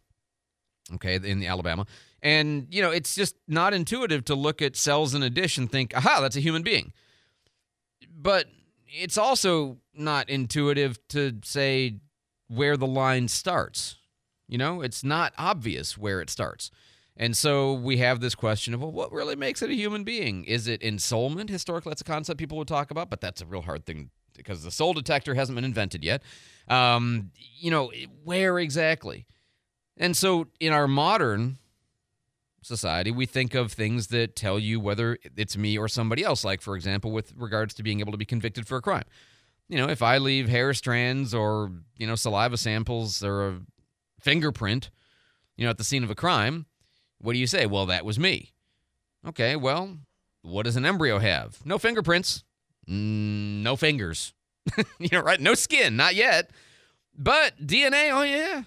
okay, 0.94 1.16
in 1.16 1.40
the 1.40 1.46
Alabama. 1.46 1.86
And, 2.22 2.66
you 2.70 2.82
know, 2.82 2.90
it's 2.90 3.14
just 3.14 3.36
not 3.46 3.74
intuitive 3.74 4.24
to 4.26 4.34
look 4.34 4.62
at 4.62 4.76
cells 4.76 5.14
in 5.14 5.22
a 5.22 5.30
dish 5.30 5.58
and 5.58 5.70
think, 5.70 5.96
aha, 5.96 6.20
that's 6.20 6.36
a 6.36 6.40
human 6.40 6.62
being. 6.62 6.92
But 8.10 8.46
it's 8.86 9.18
also 9.18 9.78
not 9.94 10.28
intuitive 10.28 10.98
to 11.08 11.38
say 11.44 12.00
where 12.48 12.76
the 12.76 12.86
line 12.86 13.28
starts. 13.28 13.96
You 14.48 14.58
know, 14.58 14.80
it's 14.80 15.04
not 15.04 15.34
obvious 15.36 15.98
where 15.98 16.20
it 16.20 16.30
starts. 16.30 16.70
And 17.16 17.36
so 17.36 17.72
we 17.72 17.96
have 17.98 18.20
this 18.20 18.34
question 18.34 18.74
of, 18.74 18.80
well, 18.80 18.92
what 18.92 19.10
really 19.10 19.36
makes 19.36 19.62
it 19.62 19.70
a 19.70 19.74
human 19.74 20.04
being? 20.04 20.44
Is 20.44 20.68
it 20.68 20.82
ensoulment? 20.82 21.48
Historically, 21.48 21.90
that's 21.90 22.02
a 22.02 22.04
concept 22.04 22.38
people 22.38 22.58
would 22.58 22.68
talk 22.68 22.90
about, 22.90 23.08
but 23.08 23.20
that's 23.20 23.40
a 23.40 23.46
real 23.46 23.62
hard 23.62 23.86
thing 23.86 24.10
because 24.36 24.62
the 24.62 24.70
soul 24.70 24.92
detector 24.92 25.34
hasn't 25.34 25.56
been 25.56 25.64
invented 25.64 26.04
yet. 26.04 26.22
Um, 26.68 27.30
you 27.58 27.70
know, 27.70 27.90
where 28.24 28.58
exactly? 28.58 29.26
And 29.96 30.14
so 30.14 30.48
in 30.60 30.74
our 30.74 30.86
modern 30.86 31.56
society, 32.60 33.10
we 33.10 33.24
think 33.24 33.54
of 33.54 33.72
things 33.72 34.08
that 34.08 34.36
tell 34.36 34.58
you 34.58 34.78
whether 34.78 35.18
it's 35.36 35.56
me 35.56 35.78
or 35.78 35.88
somebody 35.88 36.22
else, 36.22 36.44
like, 36.44 36.60
for 36.60 36.76
example, 36.76 37.12
with 37.12 37.32
regards 37.36 37.72
to 37.74 37.82
being 37.82 38.00
able 38.00 38.12
to 38.12 38.18
be 38.18 38.26
convicted 38.26 38.66
for 38.66 38.76
a 38.76 38.82
crime. 38.82 39.04
You 39.68 39.78
know, 39.78 39.88
if 39.88 40.02
I 40.02 40.18
leave 40.18 40.48
hair 40.48 40.74
strands 40.74 41.32
or, 41.32 41.72
you 41.96 42.06
know, 42.06 42.14
saliva 42.14 42.56
samples 42.56 43.24
or 43.24 43.48
a 43.48 43.60
fingerprint, 44.20 44.90
you 45.56 45.64
know, 45.64 45.70
at 45.70 45.78
the 45.78 45.84
scene 45.84 46.04
of 46.04 46.10
a 46.10 46.14
crime, 46.14 46.66
what 47.26 47.32
do 47.32 47.40
you 47.40 47.48
say? 47.48 47.66
Well, 47.66 47.86
that 47.86 48.04
was 48.04 48.20
me. 48.20 48.52
Okay, 49.26 49.56
well, 49.56 49.98
what 50.42 50.62
does 50.62 50.76
an 50.76 50.86
embryo 50.86 51.18
have? 51.18 51.58
No 51.66 51.76
fingerprints, 51.76 52.44
mm, 52.88 53.62
no 53.62 53.74
fingers. 53.74 54.32
you 55.00 55.08
know, 55.10 55.22
right? 55.22 55.40
No 55.40 55.54
skin, 55.54 55.96
not 55.96 56.14
yet. 56.14 56.50
But 57.18 57.60
DNA, 57.60 58.12
oh 58.12 58.22
yeah. 58.22 58.62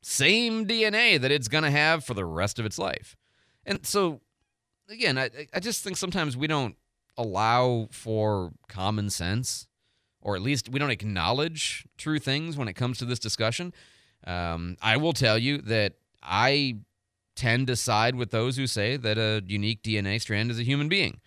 Same 0.00 0.64
DNA 0.64 1.20
that 1.20 1.32
it's 1.32 1.48
going 1.48 1.64
to 1.64 1.72
have 1.72 2.04
for 2.04 2.14
the 2.14 2.24
rest 2.24 2.60
of 2.60 2.66
its 2.66 2.78
life. 2.78 3.16
And 3.66 3.84
so, 3.84 4.20
again, 4.88 5.18
I, 5.18 5.30
I 5.52 5.58
just 5.58 5.82
think 5.82 5.96
sometimes 5.96 6.36
we 6.36 6.46
don't 6.46 6.76
allow 7.16 7.88
for 7.90 8.52
common 8.68 9.10
sense, 9.10 9.66
or 10.20 10.36
at 10.36 10.42
least 10.42 10.68
we 10.68 10.78
don't 10.78 10.90
acknowledge 10.90 11.84
true 11.96 12.20
things 12.20 12.56
when 12.56 12.68
it 12.68 12.74
comes 12.74 12.98
to 12.98 13.04
this 13.04 13.18
discussion. 13.18 13.74
Um, 14.24 14.76
I 14.80 14.98
will 14.98 15.12
tell 15.12 15.36
you 15.36 15.58
that 15.62 15.94
I 16.22 16.76
tend 17.38 17.68
to 17.68 17.76
side 17.76 18.16
with 18.16 18.32
those 18.32 18.56
who 18.56 18.66
say 18.66 18.96
that 18.96 19.16
a 19.16 19.42
unique 19.46 19.84
DNA 19.84 20.20
strand 20.20 20.50
is 20.50 20.58
a 20.58 20.64
human 20.64 20.88
being. 20.88 21.20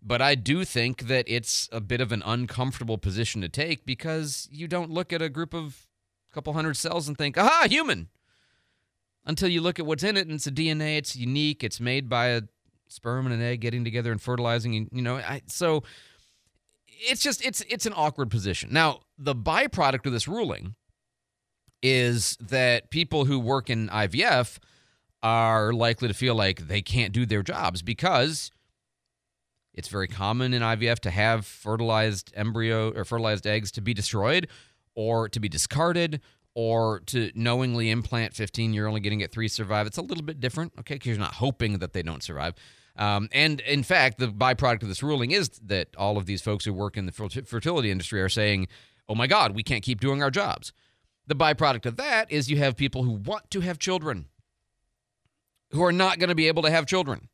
But 0.00 0.22
I 0.22 0.36
do 0.36 0.64
think 0.64 1.08
that 1.08 1.24
it's 1.26 1.68
a 1.72 1.80
bit 1.80 2.00
of 2.00 2.12
an 2.12 2.22
uncomfortable 2.24 2.98
position 2.98 3.40
to 3.40 3.48
take 3.48 3.84
because 3.84 4.48
you 4.52 4.68
don't 4.68 4.90
look 4.90 5.12
at 5.12 5.20
a 5.20 5.28
group 5.28 5.52
of 5.52 5.88
a 6.30 6.34
couple 6.34 6.52
hundred 6.52 6.76
cells 6.76 7.08
and 7.08 7.18
think, 7.18 7.36
aha, 7.36 7.66
human. 7.68 8.08
Until 9.26 9.48
you 9.48 9.60
look 9.60 9.80
at 9.80 9.84
what's 9.84 10.04
in 10.04 10.16
it 10.16 10.26
and 10.26 10.36
it's 10.36 10.46
a 10.46 10.52
DNA, 10.52 10.96
it's 10.96 11.16
unique, 11.16 11.64
it's 11.64 11.80
made 11.80 12.08
by 12.08 12.28
a 12.28 12.42
sperm 12.86 13.26
and 13.26 13.34
an 13.34 13.42
egg 13.42 13.60
getting 13.60 13.84
together 13.84 14.12
and 14.12 14.22
fertilizing, 14.22 14.88
you 14.92 15.02
know. 15.02 15.16
I, 15.16 15.42
so 15.46 15.82
it's 16.86 17.22
just 17.22 17.44
it's 17.44 17.60
it's 17.62 17.86
an 17.86 17.92
awkward 17.94 18.30
position. 18.30 18.72
Now, 18.72 19.00
the 19.18 19.34
byproduct 19.34 20.06
of 20.06 20.12
this 20.12 20.28
ruling 20.28 20.76
is 21.82 22.36
that 22.40 22.90
people 22.90 23.24
who 23.24 23.38
work 23.38 23.68
in 23.68 23.88
IVF 23.88 24.58
are 25.22 25.72
likely 25.72 26.08
to 26.08 26.14
feel 26.14 26.34
like 26.34 26.66
they 26.68 26.82
can't 26.82 27.12
do 27.12 27.26
their 27.26 27.42
jobs 27.42 27.82
because 27.82 28.50
it's 29.74 29.88
very 29.88 30.08
common 30.08 30.52
in 30.52 30.62
IVF 30.62 30.98
to 31.00 31.10
have 31.10 31.46
fertilized 31.46 32.32
embryo 32.34 32.90
or 32.92 33.04
fertilized 33.04 33.46
eggs 33.46 33.70
to 33.72 33.80
be 33.80 33.94
destroyed 33.94 34.48
or 34.94 35.28
to 35.28 35.40
be 35.40 35.48
discarded 35.48 36.20
or 36.54 37.00
to 37.06 37.30
knowingly 37.34 37.90
implant 37.90 38.34
15 38.34 38.72
you're 38.72 38.88
only 38.88 39.00
getting 39.00 39.20
it 39.20 39.30
three 39.30 39.48
survive. 39.48 39.86
It's 39.86 39.98
a 39.98 40.02
little 40.02 40.24
bit 40.24 40.40
different 40.40 40.72
okay 40.80 40.94
because 40.94 41.08
you're 41.08 41.18
not 41.18 41.34
hoping 41.34 41.78
that 41.78 41.92
they 41.92 42.02
don't 42.02 42.22
survive. 42.22 42.54
Um, 42.96 43.28
and 43.32 43.60
in 43.60 43.82
fact 43.82 44.18
the 44.18 44.28
byproduct 44.28 44.82
of 44.82 44.88
this 44.88 45.02
ruling 45.02 45.30
is 45.30 45.48
that 45.64 45.88
all 45.96 46.16
of 46.16 46.26
these 46.26 46.42
folks 46.42 46.64
who 46.64 46.72
work 46.72 46.96
in 46.96 47.06
the 47.06 47.12
fertility 47.12 47.90
industry 47.90 48.20
are 48.20 48.28
saying 48.28 48.68
oh 49.08 49.14
my 49.14 49.26
god 49.26 49.54
we 49.54 49.62
can't 49.62 49.84
keep 49.84 50.00
doing 50.00 50.22
our 50.22 50.30
jobs. 50.30 50.72
The 51.26 51.36
byproduct 51.36 51.86
of 51.86 51.96
that 51.96 52.32
is 52.32 52.50
you 52.50 52.56
have 52.56 52.76
people 52.76 53.04
who 53.04 53.12
want 53.12 53.50
to 53.52 53.60
have 53.60 53.78
children 53.78 54.26
who 55.70 55.82
are 55.82 55.92
not 55.92 56.18
going 56.18 56.28
to 56.28 56.34
be 56.34 56.48
able 56.48 56.62
to 56.62 56.70
have 56.70 56.86
children, 56.86 57.28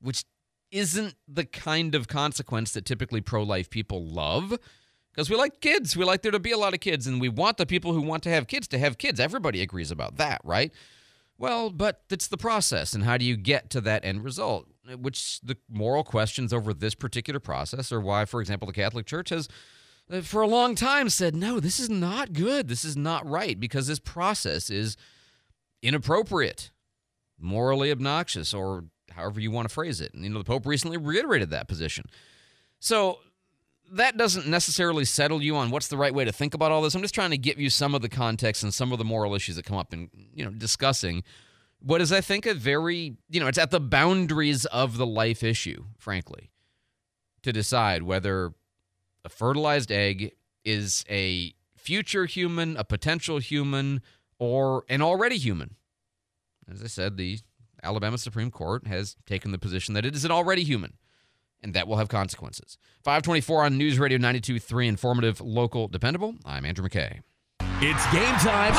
which 0.00 0.24
isn't 0.70 1.14
the 1.26 1.44
kind 1.44 1.94
of 1.94 2.08
consequence 2.08 2.72
that 2.72 2.84
typically 2.84 3.20
pro 3.20 3.42
life 3.42 3.70
people 3.70 4.04
love. 4.04 4.58
Because 5.12 5.30
we 5.30 5.36
like 5.36 5.60
kids. 5.60 5.96
We 5.96 6.04
like 6.04 6.22
there 6.22 6.30
to 6.30 6.38
be 6.38 6.52
a 6.52 6.58
lot 6.58 6.74
of 6.74 6.80
kids, 6.80 7.06
and 7.06 7.20
we 7.20 7.28
want 7.28 7.56
the 7.56 7.66
people 7.66 7.92
who 7.92 8.02
want 8.02 8.22
to 8.22 8.30
have 8.30 8.46
kids 8.46 8.68
to 8.68 8.78
have 8.78 8.98
kids. 8.98 9.18
Everybody 9.18 9.60
agrees 9.60 9.90
about 9.90 10.16
that, 10.16 10.40
right? 10.44 10.72
Well, 11.36 11.70
but 11.70 12.02
it's 12.10 12.28
the 12.28 12.36
process, 12.36 12.92
and 12.92 13.02
how 13.02 13.16
do 13.16 13.24
you 13.24 13.36
get 13.36 13.70
to 13.70 13.80
that 13.80 14.04
end 14.04 14.22
result? 14.22 14.68
Which 14.96 15.40
the 15.40 15.56
moral 15.68 16.04
questions 16.04 16.52
over 16.52 16.72
this 16.72 16.94
particular 16.94 17.40
process 17.40 17.90
are 17.90 18.00
why, 18.00 18.26
for 18.26 18.40
example, 18.40 18.66
the 18.66 18.72
Catholic 18.72 19.06
Church 19.06 19.30
has 19.30 19.48
uh, 20.10 20.20
for 20.20 20.42
a 20.42 20.46
long 20.46 20.74
time 20.74 21.08
said, 21.08 21.34
no, 21.34 21.60
this 21.60 21.78
is 21.78 21.90
not 21.90 22.32
good. 22.32 22.68
This 22.68 22.84
is 22.84 22.96
not 22.96 23.28
right 23.28 23.58
because 23.58 23.86
this 23.86 23.98
process 23.98 24.70
is 24.70 24.96
inappropriate, 25.82 26.70
morally 27.38 27.90
obnoxious, 27.90 28.52
or 28.52 28.84
however 29.12 29.40
you 29.40 29.50
want 29.50 29.68
to 29.68 29.74
phrase 29.74 30.00
it. 30.00 30.14
And, 30.14 30.24
you 30.24 30.30
know, 30.30 30.38
the 30.38 30.44
Pope 30.44 30.66
recently 30.66 30.96
reiterated 30.96 31.50
that 31.50 31.68
position. 31.68 32.04
So 32.80 33.18
that 33.92 34.16
doesn't 34.16 34.46
necessarily 34.46 35.04
settle 35.04 35.42
you 35.42 35.56
on 35.56 35.70
what's 35.70 35.88
the 35.88 35.96
right 35.96 36.14
way 36.14 36.24
to 36.24 36.32
think 36.32 36.54
about 36.54 36.72
all 36.72 36.82
this. 36.82 36.94
I'm 36.94 37.02
just 37.02 37.14
trying 37.14 37.30
to 37.30 37.38
give 37.38 37.58
you 37.58 37.70
some 37.70 37.94
of 37.94 38.02
the 38.02 38.08
context 38.08 38.62
and 38.62 38.72
some 38.72 38.92
of 38.92 38.98
the 38.98 39.04
moral 39.04 39.34
issues 39.34 39.56
that 39.56 39.64
come 39.64 39.78
up 39.78 39.92
in, 39.92 40.10
you 40.34 40.44
know, 40.44 40.50
discussing 40.50 41.22
what 41.80 42.00
is, 42.00 42.12
I 42.12 42.20
think, 42.20 42.44
a 42.44 42.54
very, 42.54 43.16
you 43.30 43.40
know, 43.40 43.46
it's 43.46 43.58
at 43.58 43.70
the 43.70 43.80
boundaries 43.80 44.64
of 44.66 44.96
the 44.96 45.06
life 45.06 45.42
issue, 45.42 45.84
frankly, 45.96 46.50
to 47.42 47.52
decide 47.52 48.02
whether 48.02 48.52
a 49.24 49.28
fertilized 49.28 49.92
egg 49.92 50.32
is 50.64 51.04
a 51.08 51.54
future 51.76 52.26
human, 52.26 52.76
a 52.76 52.84
potential 52.84 53.38
human, 53.38 54.02
or 54.38 54.84
an 54.88 55.02
already 55.02 55.36
human. 55.36 55.76
As 56.70 56.82
I 56.82 56.86
said, 56.86 57.16
the 57.16 57.38
Alabama 57.82 58.18
Supreme 58.18 58.50
Court 58.50 58.86
has 58.86 59.16
taken 59.26 59.52
the 59.52 59.58
position 59.58 59.94
that 59.94 60.04
it 60.04 60.14
is 60.14 60.24
an 60.24 60.30
already 60.30 60.64
human, 60.64 60.94
and 61.62 61.74
that 61.74 61.88
will 61.88 61.96
have 61.96 62.08
consequences. 62.08 62.78
524 63.04 63.64
on 63.64 63.78
News 63.78 63.98
Radio 63.98 64.18
92.3, 64.18 64.86
informative, 64.86 65.40
local, 65.40 65.88
dependable. 65.88 66.34
I'm 66.44 66.64
Andrew 66.64 66.86
McKay. 66.88 67.20
It's 67.80 68.04
game 68.12 68.34
time. 68.36 68.74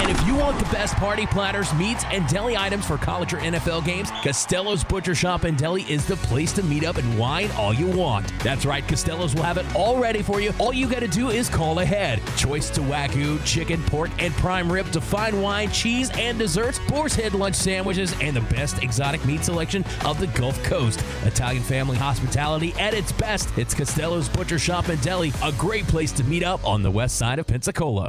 And 0.00 0.10
if 0.10 0.26
you 0.26 0.34
want 0.34 0.58
the 0.58 0.64
best 0.66 0.94
party 0.94 1.26
platters, 1.26 1.74
meats, 1.74 2.04
and 2.10 2.26
deli 2.28 2.56
items 2.56 2.86
for 2.86 2.96
college 2.96 3.34
or 3.34 3.38
NFL 3.38 3.84
games, 3.84 4.10
Costello's 4.22 4.82
Butcher 4.82 5.14
Shop 5.14 5.44
and 5.44 5.58
Deli 5.58 5.82
is 5.82 6.06
the 6.06 6.16
place 6.16 6.50
to 6.54 6.62
meet 6.62 6.82
up 6.82 6.96
and 6.96 7.18
wine 7.18 7.50
all 7.58 7.74
you 7.74 7.86
want. 7.88 8.32
That's 8.42 8.64
right, 8.64 8.86
Costello's 8.88 9.34
will 9.34 9.42
have 9.42 9.58
it 9.58 9.66
all 9.74 9.98
ready 9.98 10.22
for 10.22 10.40
you. 10.40 10.54
All 10.58 10.72
you 10.72 10.88
got 10.88 11.00
to 11.00 11.08
do 11.08 11.28
is 11.28 11.50
call 11.50 11.80
ahead. 11.80 12.22
Choice 12.38 12.70
to 12.70 12.80
wagyu, 12.80 13.44
chicken, 13.44 13.82
pork, 13.82 14.10
and 14.18 14.32
prime 14.34 14.72
rib 14.72 14.90
to 14.92 15.00
fine 15.02 15.42
wine, 15.42 15.70
cheese, 15.70 16.10
and 16.14 16.38
desserts, 16.38 16.78
boar's 16.88 17.14
head 17.14 17.34
lunch 17.34 17.56
sandwiches, 17.56 18.14
and 18.22 18.34
the 18.34 18.54
best 18.54 18.82
exotic 18.82 19.22
meat 19.26 19.44
selection 19.44 19.84
of 20.06 20.18
the 20.20 20.28
Gulf 20.28 20.62
Coast. 20.62 21.04
Italian 21.24 21.62
family 21.62 21.98
hospitality 21.98 22.72
at 22.78 22.94
its 22.94 23.12
best. 23.12 23.50
It's 23.58 23.74
Costello's 23.74 24.30
Butcher 24.30 24.58
Shop 24.58 24.88
and 24.88 25.02
Deli, 25.02 25.34
a 25.42 25.52
great 25.52 25.86
place 25.86 26.12
to 26.12 26.24
meet 26.24 26.44
up 26.44 26.64
on 26.66 26.82
the 26.82 26.90
west 26.90 27.18
side 27.18 27.38
of 27.38 27.46
Pensacola. 27.46 28.08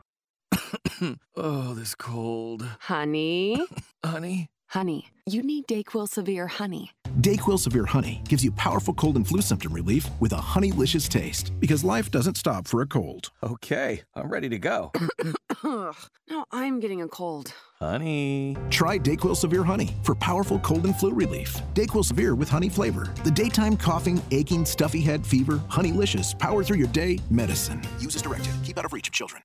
Hmm. 1.01 1.13
oh, 1.35 1.73
this 1.73 1.95
cold. 1.95 2.63
Honey. 2.81 3.59
Honey? 4.05 4.49
Honey, 4.69 5.07
you 5.25 5.41
need 5.41 5.65
Dayquil 5.65 6.07
Severe 6.07 6.45
Honey. 6.45 6.91
Dayquil 7.21 7.57
Severe 7.57 7.87
Honey 7.87 8.21
gives 8.29 8.43
you 8.43 8.51
powerful 8.51 8.93
cold 8.93 9.15
and 9.15 9.27
flu 9.27 9.41
symptom 9.41 9.73
relief 9.73 10.07
with 10.19 10.31
a 10.31 10.35
honeylicious 10.35 11.09
taste 11.09 11.53
because 11.59 11.83
life 11.83 12.11
doesn't 12.11 12.37
stop 12.37 12.67
for 12.67 12.83
a 12.83 12.85
cold. 12.85 13.31
Okay, 13.41 14.03
I'm 14.13 14.29
ready 14.29 14.47
to 14.49 14.59
go. 14.59 14.91
now 15.63 16.45
I'm 16.51 16.79
getting 16.79 17.01
a 17.01 17.07
cold. 17.07 17.51
Honey. 17.79 18.55
Try 18.69 18.99
Dayquil 18.99 19.35
Severe 19.35 19.63
Honey 19.63 19.95
for 20.03 20.13
powerful 20.13 20.59
cold 20.59 20.85
and 20.85 20.95
flu 20.95 21.15
relief. 21.15 21.59
Dayquil 21.73 22.05
Severe 22.05 22.35
with 22.35 22.47
honey 22.47 22.69
flavor. 22.69 23.11
The 23.23 23.31
daytime 23.31 23.75
coughing, 23.75 24.21
aching, 24.29 24.65
stuffy 24.65 25.01
head, 25.01 25.25
fever, 25.25 25.63
honeylicious, 25.67 26.37
power 26.37 26.63
through 26.63 26.77
your 26.77 26.89
day 26.89 27.17
medicine. 27.31 27.81
Use 27.99 28.15
as 28.15 28.21
directed. 28.21 28.53
Keep 28.63 28.77
out 28.77 28.85
of 28.85 28.93
reach 28.93 29.07
of 29.07 29.13
children. 29.15 29.41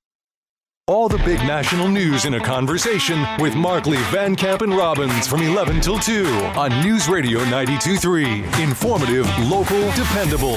All 0.88 1.08
the 1.08 1.18
big 1.18 1.40
national 1.40 1.88
news 1.88 2.26
in 2.26 2.34
a 2.34 2.40
conversation 2.40 3.26
with 3.40 3.56
Markley, 3.56 3.96
Van 4.12 4.36
Camp, 4.36 4.62
and 4.62 4.72
Robbins 4.72 5.26
from 5.26 5.42
11 5.42 5.80
till 5.80 5.98
2 5.98 6.24
on 6.54 6.70
News 6.80 7.08
Radio 7.08 7.40
92.3. 7.46 8.62
Informative, 8.62 9.26
local, 9.48 9.80
dependable. 9.96 10.54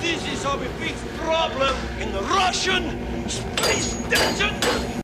This 0.00 0.26
is 0.32 0.46
we 0.58 0.66
fix 0.78 0.98
problem 1.18 1.76
in 2.00 2.10
the 2.10 2.22
Russian 2.22 3.28
space 3.28 3.92
station. 4.06 4.95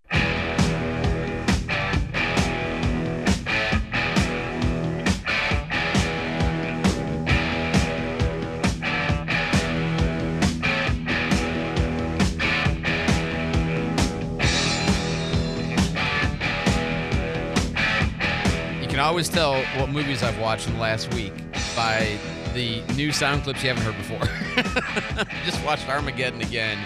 Can 18.92 19.00
always 19.00 19.30
tell 19.30 19.54
what 19.78 19.88
movies 19.88 20.22
I've 20.22 20.38
watched 20.38 20.66
in 20.68 20.74
the 20.74 20.78
last 20.78 21.14
week 21.14 21.32
by 21.74 22.18
the 22.52 22.82
new 22.94 23.10
sound 23.10 23.42
clips 23.42 23.62
you 23.62 23.70
haven't 23.70 23.84
heard 23.84 23.96
before. 23.96 25.24
Just 25.46 25.64
watched 25.64 25.88
Armageddon 25.88 26.42
again. 26.42 26.78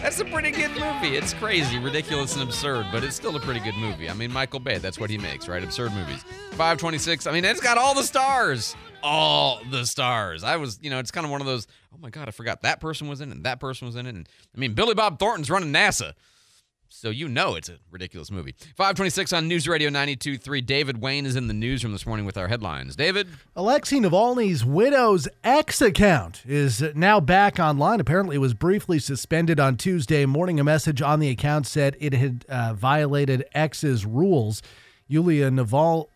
That's 0.00 0.18
a 0.18 0.24
pretty 0.24 0.50
good 0.50 0.70
movie. 0.70 1.14
It's 1.14 1.34
crazy, 1.34 1.78
ridiculous, 1.78 2.32
and 2.36 2.42
absurd, 2.42 2.86
but 2.90 3.04
it's 3.04 3.14
still 3.16 3.36
a 3.36 3.40
pretty 3.40 3.60
good 3.60 3.74
movie. 3.74 4.08
I 4.08 4.14
mean, 4.14 4.32
Michael 4.32 4.60
Bay, 4.60 4.78
that's 4.78 4.98
what 4.98 5.10
he 5.10 5.18
makes, 5.18 5.46
right? 5.46 5.62
Absurd 5.62 5.92
movies. 5.92 6.22
526. 6.52 7.26
I 7.26 7.32
mean, 7.32 7.44
it's 7.44 7.60
got 7.60 7.76
all 7.76 7.94
the 7.94 8.02
stars. 8.02 8.74
All 9.02 9.60
the 9.70 9.84
stars. 9.84 10.44
I 10.44 10.56
was, 10.56 10.78
you 10.80 10.88
know, 10.88 11.00
it's 11.00 11.10
kind 11.10 11.26
of 11.26 11.30
one 11.30 11.42
of 11.42 11.46
those, 11.46 11.66
oh 11.92 11.98
my 12.00 12.08
God, 12.08 12.28
I 12.28 12.30
forgot 12.30 12.62
that 12.62 12.80
person 12.80 13.08
was 13.08 13.20
in 13.20 13.28
it 13.28 13.36
and 13.36 13.44
that 13.44 13.60
person 13.60 13.84
was 13.84 13.96
in 13.96 14.06
it. 14.06 14.14
And 14.14 14.26
I 14.56 14.58
mean, 14.58 14.72
Billy 14.72 14.94
Bob 14.94 15.18
Thornton's 15.18 15.50
running 15.50 15.70
NASA. 15.70 16.14
So 16.94 17.08
you 17.08 17.26
know 17.26 17.54
it's 17.54 17.70
a 17.70 17.78
ridiculous 17.90 18.30
movie. 18.30 18.54
526 18.76 19.32
on 19.32 19.48
News 19.48 19.66
Radio 19.66 19.88
92.3. 19.88 20.64
David 20.64 21.00
Wayne 21.00 21.24
is 21.24 21.36
in 21.36 21.48
the 21.48 21.54
newsroom 21.54 21.92
this 21.92 22.06
morning 22.06 22.26
with 22.26 22.36
our 22.36 22.48
headlines. 22.48 22.94
David? 22.94 23.28
Alexei 23.56 23.96
Navalny's 23.96 24.62
widow's 24.62 25.26
X 25.42 25.80
account 25.80 26.42
is 26.46 26.82
now 26.94 27.18
back 27.18 27.58
online. 27.58 27.98
Apparently, 27.98 28.36
it 28.36 28.40
was 28.40 28.52
briefly 28.52 28.98
suspended 28.98 29.58
on 29.58 29.78
Tuesday 29.78 30.26
morning. 30.26 30.60
A 30.60 30.64
message 30.64 31.00
on 31.00 31.18
the 31.18 31.30
account 31.30 31.66
said 31.66 31.96
it 31.98 32.12
had 32.12 32.44
uh, 32.48 32.74
violated 32.74 33.46
X's 33.54 34.04
rules. 34.04 34.62
Yulia 35.08 35.50
Naval. 35.50 36.10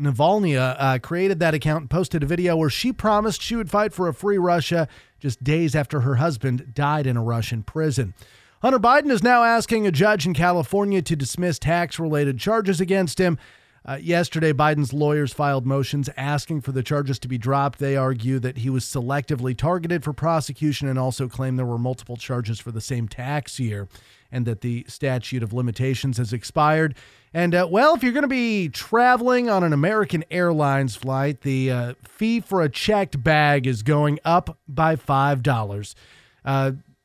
Navalnaya 0.00 0.76
uh, 0.78 0.98
created 1.00 1.40
that 1.40 1.54
account 1.54 1.82
and 1.82 1.90
posted 1.90 2.22
a 2.22 2.26
video 2.26 2.56
where 2.56 2.70
she 2.70 2.92
promised 2.92 3.42
she 3.42 3.56
would 3.56 3.70
fight 3.70 3.92
for 3.92 4.06
a 4.06 4.14
free 4.14 4.38
Russia 4.38 4.86
just 5.18 5.42
days 5.42 5.74
after 5.74 6.00
her 6.00 6.16
husband 6.16 6.72
died 6.74 7.06
in 7.06 7.16
a 7.16 7.22
Russian 7.22 7.62
prison. 7.64 8.14
Hunter 8.60 8.80
Biden 8.80 9.12
is 9.12 9.22
now 9.22 9.44
asking 9.44 9.86
a 9.86 9.92
judge 9.92 10.26
in 10.26 10.34
California 10.34 11.00
to 11.02 11.14
dismiss 11.14 11.60
tax 11.60 12.00
related 12.00 12.40
charges 12.40 12.80
against 12.80 13.20
him. 13.20 13.38
Uh, 13.86 13.98
yesterday, 14.02 14.52
Biden's 14.52 14.92
lawyers 14.92 15.32
filed 15.32 15.64
motions 15.64 16.10
asking 16.16 16.62
for 16.62 16.72
the 16.72 16.82
charges 16.82 17.20
to 17.20 17.28
be 17.28 17.38
dropped. 17.38 17.78
They 17.78 17.96
argue 17.96 18.40
that 18.40 18.58
he 18.58 18.68
was 18.68 18.84
selectively 18.84 19.56
targeted 19.56 20.02
for 20.02 20.12
prosecution 20.12 20.88
and 20.88 20.98
also 20.98 21.28
claim 21.28 21.54
there 21.54 21.64
were 21.64 21.78
multiple 21.78 22.16
charges 22.16 22.58
for 22.58 22.72
the 22.72 22.80
same 22.80 23.06
tax 23.06 23.60
year 23.60 23.88
and 24.32 24.44
that 24.44 24.60
the 24.60 24.84
statute 24.88 25.44
of 25.44 25.52
limitations 25.52 26.18
has 26.18 26.32
expired. 26.32 26.96
And, 27.32 27.54
uh, 27.54 27.68
well, 27.70 27.94
if 27.94 28.02
you're 28.02 28.12
going 28.12 28.22
to 28.22 28.28
be 28.28 28.68
traveling 28.68 29.48
on 29.48 29.62
an 29.62 29.72
American 29.72 30.24
Airlines 30.32 30.96
flight, 30.96 31.42
the 31.42 31.70
uh, 31.70 31.94
fee 32.02 32.40
for 32.40 32.60
a 32.60 32.68
checked 32.68 33.22
bag 33.22 33.68
is 33.68 33.84
going 33.84 34.18
up 34.24 34.58
by 34.66 34.96
$5. 34.96 35.94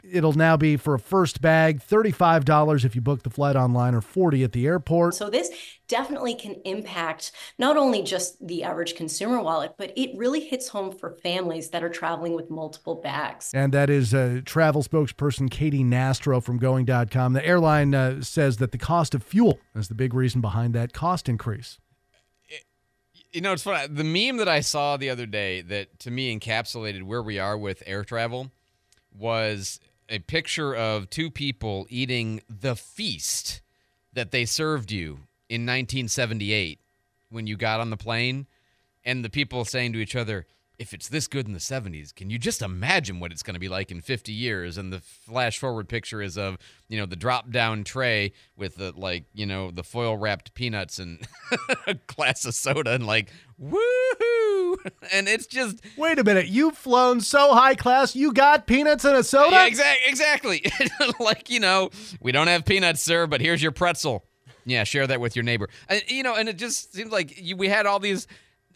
It'll 0.04 0.34
now 0.34 0.58
be 0.58 0.76
for 0.76 0.94
a 0.94 1.00
first 1.00 1.42
bag 1.42 1.80
$35 1.80 2.84
if 2.84 2.94
you 2.94 3.02
book 3.02 3.24
the 3.24 3.30
flight 3.30 3.56
online 3.56 3.96
or 3.96 4.02
40 4.02 4.44
at 4.44 4.52
the 4.52 4.68
airport. 4.68 5.16
So 5.16 5.30
this 5.30 5.50
definitely 5.88 6.36
can 6.36 6.56
impact 6.66 7.32
not 7.58 7.78
only 7.78 8.04
just 8.04 8.46
the 8.46 8.66
average 8.66 8.96
consumer 8.96 9.42
wallet, 9.42 9.76
but 9.78 9.94
it 9.96 10.12
really 10.18 10.42
hits 10.42 10.68
home 10.68 10.92
for 10.92 11.12
families 11.12 11.70
that 11.70 11.86
are 11.86 11.90
traveling 11.90 12.36
with 12.36 12.50
multiple 12.50 12.96
bags. 12.96 13.52
And 13.54 13.74
that 13.74 13.90
is 13.90 14.14
uh, 14.14 14.42
travel 14.44 14.84
spokesperson 14.84 15.50
Katie 15.50 15.86
Nastro 15.86 16.44
from 16.44 16.58
going.com. 16.58 17.32
The 17.32 17.46
airline 17.46 17.96
uh, 17.96 18.22
says 18.22 18.58
that 18.58 18.74
the 18.74 18.78
cost 18.78 19.16
of 19.16 19.24
fuel 19.24 19.62
is 19.74 19.88
the 19.88 19.96
big 19.96 20.14
reason 20.14 20.42
behind 20.42 20.76
that 20.76 20.92
cost 20.92 21.30
increase. 21.30 21.80
You 23.32 23.42
know, 23.42 23.54
it's 23.54 23.64
funny. 23.64 23.88
The 23.88 24.04
meme 24.04 24.38
that 24.38 24.50
I 24.50 24.60
saw 24.60 24.98
the 24.98 25.10
other 25.10 25.26
day 25.26 25.62
that 25.62 25.98
to 26.00 26.12
me 26.12 26.38
encapsulated 26.38 27.04
where 27.04 27.24
we 27.24 27.40
are 27.40 27.58
with 27.58 27.82
air 27.86 28.04
travel 28.04 28.52
was 29.12 29.80
a 30.14 30.20
picture 30.20 30.76
of 30.76 31.10
two 31.10 31.32
people 31.32 31.88
eating 31.90 32.40
the 32.48 32.76
feast 32.76 33.62
that 34.14 34.30
they 34.30 34.46
served 34.46 34.92
you 34.92 35.14
in 35.50 35.64
1978 35.64 36.80
when 37.32 37.48
you 37.48 37.58
got 37.58 37.80
on 37.80 37.90
the 37.90 37.98
plane, 37.98 38.46
and 39.04 39.26
the 39.26 39.30
people 39.30 39.66
saying 39.66 39.92
to 39.92 40.00
each 40.00 40.16
other, 40.16 40.46
if 40.78 40.94
it's 40.94 41.10
this 41.10 41.28
good 41.28 41.48
in 41.48 41.54
the 41.54 41.60
70s, 41.60 42.14
can 42.14 42.30
you 42.30 42.38
just 42.38 42.62
imagine 42.62 43.20
what 43.20 43.32
it's 43.32 43.42
going 43.42 43.56
to 43.56 43.60
be 43.60 43.70
like 43.70 43.90
in 43.90 44.02
50 44.02 44.32
years? 44.32 44.78
And 44.78 44.94
the 44.94 45.00
flash 45.00 45.58
forward 45.58 45.90
picture 45.90 46.22
is 46.22 46.38
of, 46.38 46.60
you 46.88 47.00
know, 47.00 47.08
the 47.08 47.16
drop 47.16 47.50
down 47.50 47.84
tray 47.84 48.34
with 48.56 48.76
the, 48.76 48.94
like, 48.96 49.24
you 49.34 49.48
know, 49.48 49.72
the 49.72 49.84
foil 49.84 50.16
wrapped 50.16 50.54
peanuts 50.54 51.00
and 51.00 51.26
a 51.88 51.96
glass 51.96 52.46
of 52.46 52.54
soda 52.54 52.94
and, 52.94 53.08
like, 53.08 53.32
woohoo! 53.60 54.43
And 55.12 55.28
it's 55.28 55.46
just. 55.46 55.82
Wait 55.98 56.18
a 56.18 56.24
minute. 56.24 56.48
You've 56.48 56.78
flown 56.78 57.22
so 57.22 57.54
high 57.54 57.76
class, 57.76 58.16
you 58.16 58.34
got 58.34 58.66
peanuts 58.68 59.06
and 59.06 59.16
a 59.16 59.24
soda? 59.24 59.56
Yeah, 59.56 59.66
exactly. 59.66 60.62
Exactly. 60.70 61.14
like, 61.20 61.50
you 61.50 61.60
know, 61.60 61.90
we 62.22 62.32
don't 62.32 62.48
have 62.48 62.66
peanuts, 62.66 63.02
sir, 63.02 63.28
but 63.28 63.42
here's 63.42 63.62
your 63.62 63.72
pretzel. 63.72 64.26
Yeah, 64.66 64.86
share 64.86 65.06
that 65.08 65.20
with 65.20 65.36
your 65.36 65.44
neighbor. 65.44 65.70
And, 65.90 66.02
you 66.08 66.24
know, 66.24 66.36
and 66.36 66.48
it 66.48 66.58
just 66.58 66.94
seems 66.94 67.12
like 67.12 67.40
you, 67.40 67.58
we 67.58 67.68
had 67.68 67.86
all 67.86 68.00
these. 68.00 68.28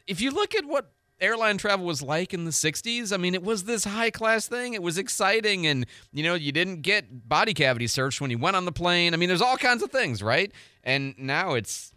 If 0.05 0.21
you 0.21 0.31
look 0.31 0.53
at 0.53 0.65
what 0.65 0.91
airline 1.19 1.57
travel 1.57 1.85
was 1.85 2.01
like 2.01 2.33
in 2.33 2.45
the 2.45 2.51
60s. 2.51 3.13
I 3.13 3.17
mean, 3.17 3.33
it 3.33 3.43
was 3.43 3.63
this 3.63 3.83
high 3.83 4.09
class 4.09 4.47
thing. 4.47 4.73
It 4.73 4.83
was 4.83 4.97
exciting. 4.97 5.65
And, 5.67 5.85
you 6.13 6.23
know, 6.23 6.35
you 6.35 6.51
didn't 6.51 6.81
get 6.81 7.27
body 7.27 7.53
cavity 7.53 7.87
searched 7.87 8.21
when 8.21 8.29
you 8.29 8.37
went 8.37 8.55
on 8.55 8.65
the 8.65 8.71
plane. 8.71 9.13
I 9.13 9.17
mean, 9.17 9.27
there's 9.27 9.41
all 9.41 9.57
kinds 9.57 9.83
of 9.83 9.91
things, 9.91 10.21
right? 10.21 10.51
And 10.83 11.15
now 11.17 11.53
it's. 11.53 11.91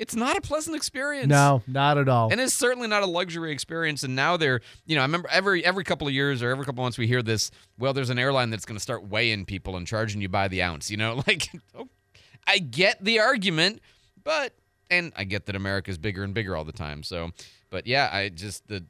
It's 0.00 0.16
not 0.16 0.34
a 0.34 0.40
pleasant 0.40 0.74
experience. 0.74 1.28
No, 1.28 1.62
not 1.66 1.98
at 1.98 2.08
all. 2.08 2.32
And 2.32 2.40
it's 2.40 2.54
certainly 2.54 2.88
not 2.88 3.02
a 3.02 3.06
luxury 3.06 3.52
experience. 3.52 4.02
And 4.02 4.16
now 4.16 4.38
they're, 4.38 4.62
you 4.86 4.96
know, 4.96 5.02
I 5.02 5.04
remember 5.04 5.28
every 5.30 5.62
every 5.62 5.84
couple 5.84 6.08
of 6.08 6.14
years 6.14 6.42
or 6.42 6.48
every 6.48 6.64
couple 6.64 6.82
of 6.82 6.86
months 6.86 6.96
we 6.96 7.06
hear 7.06 7.22
this. 7.22 7.50
Well, 7.78 7.92
there's 7.92 8.08
an 8.08 8.18
airline 8.18 8.48
that's 8.48 8.64
going 8.64 8.78
to 8.78 8.82
start 8.82 9.06
weighing 9.06 9.44
people 9.44 9.76
and 9.76 9.86
charging 9.86 10.22
you 10.22 10.30
by 10.30 10.48
the 10.48 10.62
ounce. 10.62 10.90
You 10.90 10.96
know, 10.96 11.22
like 11.26 11.48
oh, 11.74 11.88
I 12.46 12.60
get 12.60 13.04
the 13.04 13.20
argument, 13.20 13.82
but 14.24 14.54
and 14.90 15.12
I 15.16 15.24
get 15.24 15.44
that 15.46 15.54
America's 15.54 15.98
bigger 15.98 16.24
and 16.24 16.32
bigger 16.32 16.56
all 16.56 16.64
the 16.64 16.72
time. 16.72 17.02
So, 17.02 17.32
but 17.68 17.86
yeah, 17.86 18.08
I 18.10 18.30
just 18.30 18.68
the 18.68 18.86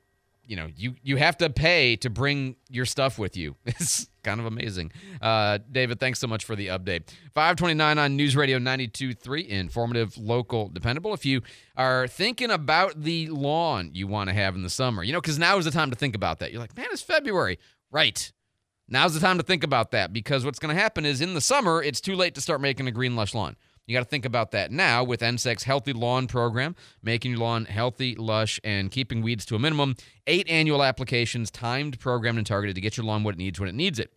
you 0.50 0.56
know 0.56 0.66
you 0.76 0.96
you 1.00 1.16
have 1.16 1.38
to 1.38 1.48
pay 1.48 1.94
to 1.94 2.10
bring 2.10 2.56
your 2.68 2.84
stuff 2.84 3.18
with 3.18 3.36
you. 3.36 3.54
It's 3.64 4.08
kind 4.24 4.40
of 4.40 4.46
amazing. 4.46 4.90
Uh, 5.22 5.58
david 5.70 6.00
thanks 6.00 6.18
so 6.18 6.26
much 6.26 6.44
for 6.44 6.56
the 6.56 6.66
update. 6.66 7.08
529 7.34 7.98
on 7.98 8.16
news 8.16 8.36
radio 8.36 8.58
923 8.58 9.48
informative 9.48 10.18
local 10.18 10.68
dependable. 10.68 11.14
If 11.14 11.24
you 11.24 11.42
are 11.76 12.08
thinking 12.08 12.50
about 12.50 13.00
the 13.00 13.28
lawn 13.28 13.90
you 13.94 14.08
want 14.08 14.28
to 14.28 14.34
have 14.34 14.56
in 14.56 14.62
the 14.62 14.70
summer 14.70 15.04
you 15.04 15.12
know 15.12 15.20
because 15.20 15.38
now 15.38 15.56
is 15.56 15.64
the 15.64 15.70
time 15.70 15.90
to 15.90 15.96
think 15.96 16.16
about 16.16 16.40
that. 16.40 16.50
You're 16.50 16.60
like 16.60 16.76
man 16.76 16.88
it's 16.90 17.00
february. 17.00 17.58
Right. 17.92 18.32
Now's 18.88 19.14
the 19.14 19.20
time 19.20 19.38
to 19.38 19.44
think 19.44 19.62
about 19.62 19.92
that 19.92 20.12
because 20.12 20.44
what's 20.44 20.58
going 20.58 20.74
to 20.74 20.82
happen 20.82 21.06
is 21.06 21.20
in 21.20 21.34
the 21.34 21.40
summer 21.40 21.80
it's 21.80 22.00
too 22.00 22.16
late 22.16 22.34
to 22.34 22.40
start 22.40 22.60
making 22.60 22.88
a 22.88 22.90
green 22.90 23.14
lush 23.14 23.34
lawn 23.34 23.56
you 23.90 23.96
got 23.96 24.04
to 24.04 24.08
think 24.08 24.24
about 24.24 24.52
that 24.52 24.70
now 24.70 25.02
with 25.02 25.20
ENSEC's 25.20 25.64
Healthy 25.64 25.94
Lawn 25.94 26.28
program, 26.28 26.76
making 27.02 27.32
your 27.32 27.40
lawn 27.40 27.64
healthy, 27.64 28.14
lush, 28.14 28.60
and 28.62 28.88
keeping 28.88 29.20
weeds 29.20 29.44
to 29.46 29.56
a 29.56 29.58
minimum. 29.58 29.96
Eight 30.28 30.48
annual 30.48 30.84
applications, 30.84 31.50
timed, 31.50 31.98
programmed, 31.98 32.38
and 32.38 32.46
targeted 32.46 32.76
to 32.76 32.80
get 32.80 32.96
your 32.96 33.04
lawn 33.04 33.24
what 33.24 33.34
it 33.34 33.38
needs 33.38 33.58
when 33.58 33.68
it 33.68 33.74
needs 33.74 33.98
it. 33.98 34.12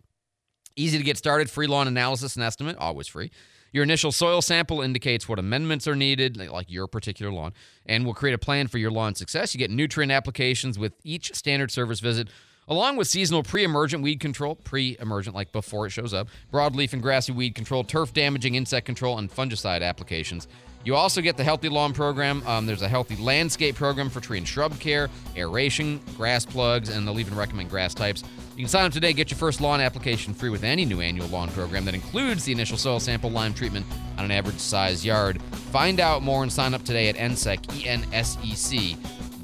Easy 0.76 0.96
to 0.96 1.02
get 1.02 1.18
started, 1.18 1.50
free 1.50 1.66
lawn 1.66 1.88
analysis 1.88 2.36
and 2.36 2.44
estimate, 2.44 2.76
always 2.76 3.08
free. 3.08 3.32
Your 3.72 3.82
initial 3.82 4.12
soil 4.12 4.40
sample 4.40 4.80
indicates 4.80 5.28
what 5.28 5.40
amendments 5.40 5.88
are 5.88 5.96
needed, 5.96 6.36
like 6.36 6.70
your 6.70 6.86
particular 6.86 7.32
lawn, 7.32 7.52
and 7.84 8.06
will 8.06 8.14
create 8.14 8.34
a 8.34 8.38
plan 8.38 8.68
for 8.68 8.78
your 8.78 8.92
lawn 8.92 9.16
success. 9.16 9.54
You 9.54 9.58
get 9.58 9.72
nutrient 9.72 10.12
applications 10.12 10.78
with 10.78 10.92
each 11.02 11.34
standard 11.34 11.72
service 11.72 11.98
visit 11.98 12.28
along 12.68 12.96
with 12.96 13.08
seasonal 13.08 13.42
pre-emergent 13.42 14.02
weed 14.02 14.20
control, 14.20 14.56
pre-emergent 14.56 15.34
like 15.34 15.52
before 15.52 15.86
it 15.86 15.90
shows 15.90 16.14
up, 16.14 16.28
broadleaf 16.52 16.92
and 16.92 17.02
grassy 17.02 17.32
weed 17.32 17.54
control, 17.54 17.84
turf 17.84 18.12
damaging 18.12 18.54
insect 18.54 18.86
control, 18.86 19.18
and 19.18 19.30
fungicide 19.30 19.82
applications. 19.82 20.48
You 20.84 20.94
also 20.96 21.22
get 21.22 21.38
the 21.38 21.44
Healthy 21.44 21.70
Lawn 21.70 21.94
program. 21.94 22.46
Um, 22.46 22.66
there's 22.66 22.82
a 22.82 22.88
healthy 22.88 23.16
landscape 23.16 23.74
program 23.74 24.10
for 24.10 24.20
tree 24.20 24.36
and 24.36 24.46
shrub 24.46 24.78
care, 24.78 25.08
aeration, 25.34 25.98
grass 26.14 26.44
plugs, 26.44 26.90
and 26.90 27.08
they'll 27.08 27.18
even 27.18 27.34
recommend 27.34 27.70
grass 27.70 27.94
types. 27.94 28.22
You 28.54 28.64
can 28.64 28.68
sign 28.68 28.84
up 28.84 28.92
today, 28.92 29.14
get 29.14 29.30
your 29.30 29.38
first 29.38 29.62
lawn 29.62 29.80
application 29.80 30.34
free 30.34 30.50
with 30.50 30.62
any 30.62 30.84
new 30.84 31.00
annual 31.00 31.26
lawn 31.28 31.48
program 31.48 31.86
that 31.86 31.94
includes 31.94 32.44
the 32.44 32.52
initial 32.52 32.76
soil 32.76 33.00
sample 33.00 33.30
lime 33.30 33.54
treatment 33.54 33.86
on 34.18 34.26
an 34.26 34.30
average 34.30 34.58
size 34.58 35.04
yard. 35.04 35.40
Find 35.72 36.00
out 36.00 36.22
more 36.22 36.42
and 36.42 36.52
sign 36.52 36.74
up 36.74 36.84
today 36.84 37.08
at 37.08 37.16
ENSEC, 37.16 37.80
E-N-S-E-C 37.80 38.98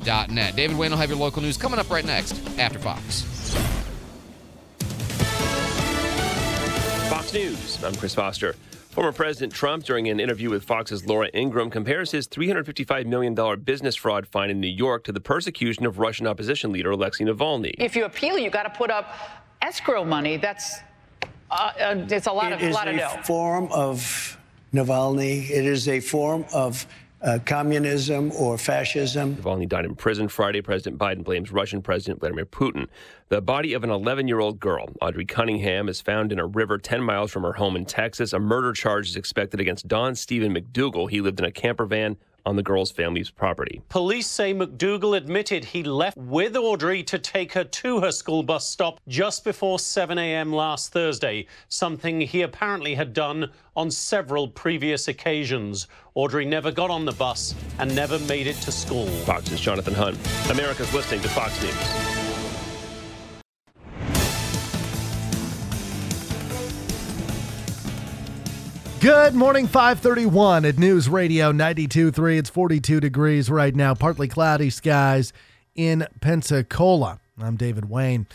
Net. 0.05 0.57
David 0.57 0.77
Wayne 0.79 0.91
will 0.91 0.99
have 0.99 1.11
your 1.11 1.19
local 1.19 1.43
news 1.43 1.57
coming 1.57 1.79
up 1.79 1.91
right 1.91 2.05
next 2.05 2.35
after 2.59 2.79
Fox. 2.79 3.23
Fox 7.09 7.33
News. 7.35 7.83
I'm 7.85 7.95
Chris 7.95 8.15
Foster. 8.15 8.55
Former 8.91 9.13
President 9.13 9.53
Trump, 9.53 9.85
during 9.85 10.09
an 10.09 10.19
interview 10.19 10.51
with 10.51 10.65
Fox's 10.65 11.07
Laura 11.07 11.29
Ingraham, 11.33 11.71
compares 11.71 12.11
his 12.11 12.27
$355 12.27 13.07
million 13.07 13.61
business 13.61 13.95
fraud 13.95 14.27
fine 14.27 14.51
in 14.51 14.61
New 14.61 14.67
York 14.69 15.05
to 15.05 15.13
the 15.13 15.21
persecution 15.21 15.87
of 15.87 15.99
Russian 15.99 16.27
opposition 16.27 16.73
leader 16.73 16.91
Alexei 16.91 17.25
Navalny. 17.25 17.75
If 17.79 17.95
you 17.95 18.05
appeal, 18.05 18.37
you 18.39 18.51
got 18.51 18.65
to 18.65 18.71
put 18.71 18.91
up 18.91 19.15
escrow 19.63 20.05
money. 20.05 20.39
That's 20.39 20.81
uh, 21.51 21.73
uh, 21.81 22.07
it's 22.09 22.27
a 22.27 22.33
lot 22.33 22.53
It 22.53 22.57
of 22.57 22.63
is 22.63 22.75
lot 22.75 22.89
of 22.89 22.95
a 22.97 22.99
dough. 22.99 23.21
form 23.23 23.69
of 23.71 24.39
Navalny. 24.75 25.49
It 25.51 25.67
is 25.67 25.89
a 25.89 26.01
form 26.01 26.45
of 26.53 26.85
uh, 27.23 27.39
communism 27.45 28.33
or 28.33 28.57
fascism. 28.57 29.37
Navalny 29.37 29.69
died 29.69 29.85
in 29.85 29.95
prison 29.95 30.29
Friday. 30.29 30.63
President 30.63 30.99
Biden 30.99 31.23
blames 31.23 31.53
Russian 31.53 31.83
President 31.83 32.21
Vladimir 32.21 32.47
Putin. 32.47 32.87
The 33.29 33.41
body 33.41 33.75
of 33.75 33.85
an 33.85 33.91
11 33.91 34.29
year 34.29 34.41
old 34.41 34.59
girl, 34.59 34.89
Audrey 35.01 35.25
Cunningham, 35.25 35.89
is 35.89 36.01
found 36.01 36.33
in 36.33 36.39
a 36.39 36.47
river 36.47 36.79
10 36.79 37.03
miles 37.03 37.31
from 37.31 37.43
her 37.43 37.53
home 37.53 37.77
in 37.77 37.85
Texas. 37.85 38.33
A 38.33 38.39
murder 38.39 38.73
charge 38.73 39.09
is 39.09 39.17
expected 39.17 39.61
against 39.61 39.87
Don 39.87 40.15
Steven 40.15 40.55
McDougal. 40.55 41.11
He 41.11 41.21
lived 41.21 41.39
in 41.39 41.47
a 41.47 41.53
camper 41.53 41.87
van 41.87 42.17
on 42.47 42.57
the 42.57 42.63
girl's 42.63 42.91
family's 42.91 43.31
property. 43.31 43.83
Police 43.89 44.27
say 44.27 44.55
McDougal 44.55 45.17
admitted 45.17 45.65
he 45.65 45.83
left 45.83 46.17
with 46.17 46.57
Audrey 46.57 47.03
to 47.05 47.19
take 47.19 47.53
her 47.53 47.65
to 47.65 48.01
her 48.01 48.13
school 48.13 48.43
bus 48.43 48.67
stop 48.67 49.01
just 49.09 49.45
before 49.45 49.79
7 49.79 50.19
a.m. 50.19 50.53
last 50.53 50.93
Thursday, 50.93 51.47
something 51.69 52.21
he 52.21 52.43
apparently 52.43 52.95
had 52.95 53.13
done 53.13 53.51
on 53.77 53.91
several 53.91 54.49
previous 54.49 55.09
occasions. 55.09 55.87
Audrey 56.15 56.45
never 56.45 56.71
got 56.71 56.91
on 56.91 57.05
the 57.05 57.13
bus 57.13 57.55
and 57.79 57.95
never 57.95 58.19
made 58.21 58.47
it 58.47 58.57
to 58.57 58.73
school. 58.73 59.07
Fox's 59.25 59.61
Jonathan 59.61 59.95
Hunt. 59.95 60.19
America's 60.51 60.93
listening 60.93 61.21
to 61.21 61.29
Fox 61.29 61.61
News. 61.63 62.20
Good 69.01 69.35
morning, 69.35 69.67
531 69.67 70.67
at 70.67 70.77
News 70.77 71.09
Radio 71.09 71.53
92.3. 71.53 72.39
It's 72.39 72.51
42 72.51 73.01
degrees 73.01 73.49
right 73.49 73.75
now, 73.75 73.95
partly 73.95 74.29
cloudy 74.29 74.69
skies 74.69 75.33
in 75.75 76.07
Pensacola. 76.21 77.19
I'm 77.41 77.57
David 77.57 77.89
Wayne. 77.89 78.27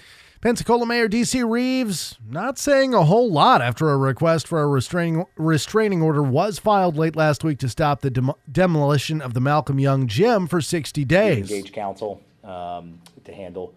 Pensacola 0.41 0.87
Mayor 0.87 1.07
D.C. 1.07 1.43
Reeves 1.43 2.17
not 2.27 2.57
saying 2.57 2.95
a 2.95 3.03
whole 3.03 3.31
lot 3.31 3.61
after 3.61 3.91
a 3.91 3.97
request 3.97 4.47
for 4.47 4.59
a 4.59 4.67
restraining, 4.67 5.25
restraining 5.37 6.01
order 6.01 6.23
was 6.23 6.57
filed 6.57 6.97
late 6.97 7.15
last 7.15 7.43
week 7.43 7.59
to 7.59 7.69
stop 7.69 8.01
the 8.01 8.09
dem- 8.09 8.33
demolition 8.51 9.21
of 9.21 9.35
the 9.35 9.41
Malcolm 9.41 9.77
Young 9.77 10.07
gym 10.07 10.47
for 10.47 10.61
60 10.61 11.05
days. 11.05 11.51
Engage 11.51 11.73
counsel 11.73 12.23
um, 12.43 12.99
to 13.23 13.31
handle 13.31 13.75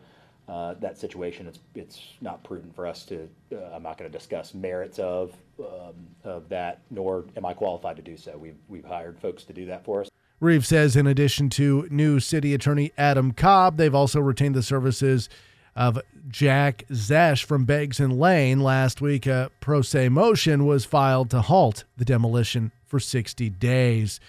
uh, 0.48 0.74
that 0.80 0.98
situation. 0.98 1.46
It's 1.46 1.60
it's 1.74 2.02
not 2.20 2.42
prudent 2.42 2.74
for 2.74 2.86
us 2.86 3.04
to. 3.06 3.28
Uh, 3.52 3.70
I'm 3.72 3.82
not 3.82 3.98
going 3.98 4.10
to 4.10 4.18
discuss 4.18 4.54
merits 4.54 4.98
of 4.98 5.34
um, 5.60 5.94
of 6.24 6.48
that, 6.48 6.80
nor 6.90 7.24
am 7.36 7.44
I 7.44 7.52
qualified 7.52 7.96
to 7.96 8.02
do 8.02 8.16
so. 8.16 8.36
We've 8.36 8.58
we've 8.68 8.84
hired 8.84 9.18
folks 9.20 9.44
to 9.44 9.52
do 9.52 9.66
that 9.66 9.84
for 9.84 10.00
us. 10.00 10.08
Reeves 10.40 10.68
says, 10.68 10.94
in 10.94 11.08
addition 11.08 11.50
to 11.50 11.88
new 11.90 12.20
city 12.20 12.54
attorney 12.54 12.92
Adam 12.96 13.32
Cobb, 13.32 13.76
they've 13.76 13.94
also 13.94 14.20
retained 14.20 14.54
the 14.54 14.62
services 14.62 15.28
of 15.74 16.00
Jack 16.28 16.84
Zesh 16.90 17.44
from 17.44 17.64
Beggs 17.64 17.98
and 17.98 18.18
Lane. 18.18 18.60
Last 18.60 19.00
week, 19.00 19.26
a 19.26 19.50
pro 19.60 19.82
se 19.82 20.08
motion 20.10 20.64
was 20.64 20.84
filed 20.84 21.30
to 21.30 21.40
halt 21.40 21.84
the 21.96 22.04
demolition 22.04 22.70
for 22.86 23.00
60 23.00 23.50
days. 23.50 24.20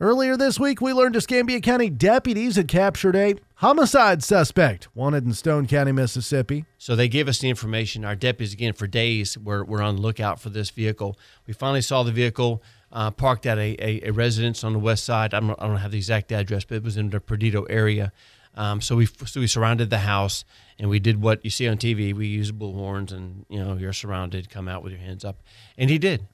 Earlier 0.00 0.36
this 0.36 0.60
week, 0.60 0.80
we 0.80 0.92
learned 0.92 1.16
Escambia 1.16 1.60
County 1.60 1.90
deputies 1.90 2.54
had 2.54 2.68
captured 2.68 3.16
a 3.16 3.34
homicide 3.56 4.22
suspect 4.22 4.86
wanted 4.94 5.24
in 5.24 5.32
Stone 5.32 5.66
County, 5.66 5.90
Mississippi. 5.90 6.66
So 6.78 6.94
they 6.94 7.08
gave 7.08 7.26
us 7.26 7.40
the 7.40 7.48
information. 7.48 8.04
Our 8.04 8.14
deputies, 8.14 8.52
again, 8.52 8.74
for 8.74 8.86
days, 8.86 9.36
were, 9.36 9.64
were 9.64 9.82
on 9.82 9.96
the 9.96 10.02
lookout 10.02 10.40
for 10.40 10.50
this 10.50 10.70
vehicle. 10.70 11.18
We 11.48 11.52
finally 11.52 11.80
saw 11.80 12.04
the 12.04 12.12
vehicle 12.12 12.62
uh, 12.92 13.10
parked 13.10 13.44
at 13.44 13.58
a, 13.58 13.76
a, 13.84 14.08
a 14.08 14.10
residence 14.12 14.62
on 14.62 14.72
the 14.72 14.78
west 14.78 15.02
side. 15.02 15.34
I 15.34 15.40
don't, 15.40 15.60
I 15.60 15.66
don't 15.66 15.78
have 15.78 15.90
the 15.90 15.98
exact 15.98 16.30
address, 16.30 16.64
but 16.64 16.76
it 16.76 16.84
was 16.84 16.96
in 16.96 17.10
the 17.10 17.18
Perdido 17.18 17.64
area. 17.64 18.12
Um, 18.54 18.80
so 18.80 18.94
we 18.94 19.06
so 19.06 19.40
we 19.40 19.46
surrounded 19.48 19.90
the 19.90 19.98
house 19.98 20.44
and 20.78 20.88
we 20.88 20.98
did 20.98 21.20
what 21.20 21.44
you 21.44 21.50
see 21.50 21.68
on 21.68 21.76
TV. 21.76 22.14
We 22.14 22.26
used 22.26 22.56
bullhorns 22.58 23.12
and 23.12 23.46
you 23.48 23.62
know 23.62 23.76
you're 23.76 23.92
surrounded. 23.92 24.48
Come 24.48 24.68
out 24.68 24.82
with 24.82 24.92
your 24.92 25.02
hands 25.02 25.24
up, 25.24 25.42
and 25.76 25.90
he 25.90 25.98
did. 25.98 26.26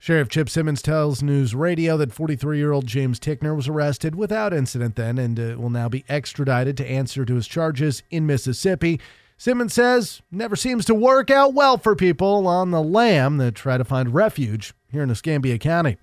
Sheriff 0.00 0.28
Chip 0.28 0.48
Simmons 0.48 0.80
tells 0.80 1.24
News 1.24 1.56
Radio 1.56 1.96
that 1.96 2.12
43 2.12 2.56
year 2.56 2.70
old 2.70 2.86
James 2.86 3.18
Tickner 3.18 3.56
was 3.56 3.66
arrested 3.66 4.14
without 4.14 4.54
incident 4.54 4.94
then 4.94 5.18
and 5.18 5.38
uh, 5.38 5.56
will 5.58 5.70
now 5.70 5.88
be 5.88 6.04
extradited 6.08 6.76
to 6.76 6.88
answer 6.88 7.24
to 7.24 7.34
his 7.34 7.48
charges 7.48 8.04
in 8.08 8.24
Mississippi. 8.24 9.00
Simmons 9.36 9.74
says 9.74 10.22
never 10.30 10.54
seems 10.54 10.84
to 10.84 10.94
work 10.94 11.30
out 11.30 11.52
well 11.52 11.78
for 11.78 11.96
people 11.96 12.46
on 12.46 12.70
the 12.70 12.82
lam 12.82 13.38
that 13.38 13.56
try 13.56 13.76
to 13.76 13.84
find 13.84 14.14
refuge 14.14 14.72
here 14.90 15.02
in 15.02 15.10
Escambia 15.10 15.58
County. 15.58 15.96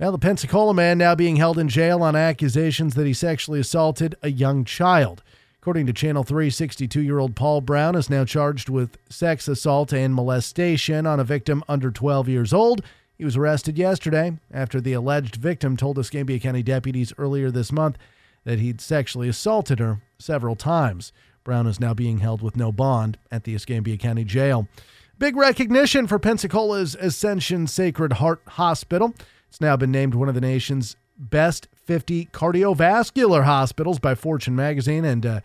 Now, 0.00 0.10
the 0.10 0.18
Pensacola 0.18 0.74
man 0.74 0.96
now 0.96 1.14
being 1.14 1.36
held 1.36 1.58
in 1.58 1.68
jail 1.68 2.02
on 2.02 2.14
accusations 2.16 2.94
that 2.94 3.06
he 3.06 3.12
sexually 3.12 3.60
assaulted 3.60 4.14
a 4.22 4.30
young 4.30 4.64
child. 4.64 5.22
According 5.60 5.86
to 5.86 5.92
Channel 5.92 6.22
3, 6.24 6.48
62 6.48 7.02
year 7.02 7.18
old 7.18 7.36
Paul 7.36 7.60
Brown 7.60 7.94
is 7.94 8.08
now 8.08 8.24
charged 8.24 8.70
with 8.70 8.96
sex 9.10 9.48
assault 9.48 9.92
and 9.92 10.14
molestation 10.14 11.04
on 11.04 11.20
a 11.20 11.24
victim 11.24 11.62
under 11.68 11.90
12 11.90 12.28
years 12.28 12.52
old. 12.54 12.82
He 13.18 13.24
was 13.24 13.36
arrested 13.36 13.76
yesterday 13.76 14.38
after 14.52 14.80
the 14.80 14.92
alleged 14.92 15.36
victim 15.36 15.76
told 15.76 15.98
Escambia 15.98 16.38
County 16.38 16.62
deputies 16.62 17.12
earlier 17.18 17.50
this 17.50 17.72
month 17.72 17.98
that 18.44 18.60
he'd 18.60 18.80
sexually 18.80 19.28
assaulted 19.28 19.80
her 19.80 20.00
several 20.20 20.54
times. 20.54 21.12
Brown 21.42 21.66
is 21.66 21.80
now 21.80 21.94
being 21.94 22.18
held 22.18 22.42
with 22.42 22.56
no 22.56 22.70
bond 22.70 23.18
at 23.32 23.42
the 23.42 23.56
Escambia 23.56 23.96
County 23.96 24.22
Jail. 24.22 24.68
Big 25.18 25.34
recognition 25.34 26.06
for 26.06 26.20
Pensacola's 26.20 26.94
Ascension 26.94 27.66
Sacred 27.66 28.14
Heart 28.14 28.40
Hospital. 28.50 29.12
It's 29.48 29.60
now 29.60 29.76
been 29.76 29.90
named 29.90 30.14
one 30.14 30.28
of 30.28 30.36
the 30.36 30.40
nation's 30.40 30.94
best 31.16 31.66
50 31.74 32.26
cardiovascular 32.26 33.42
hospitals 33.42 33.98
by 33.98 34.14
Fortune 34.14 34.54
magazine 34.54 35.04
and 35.04 35.26
uh, 35.26 35.40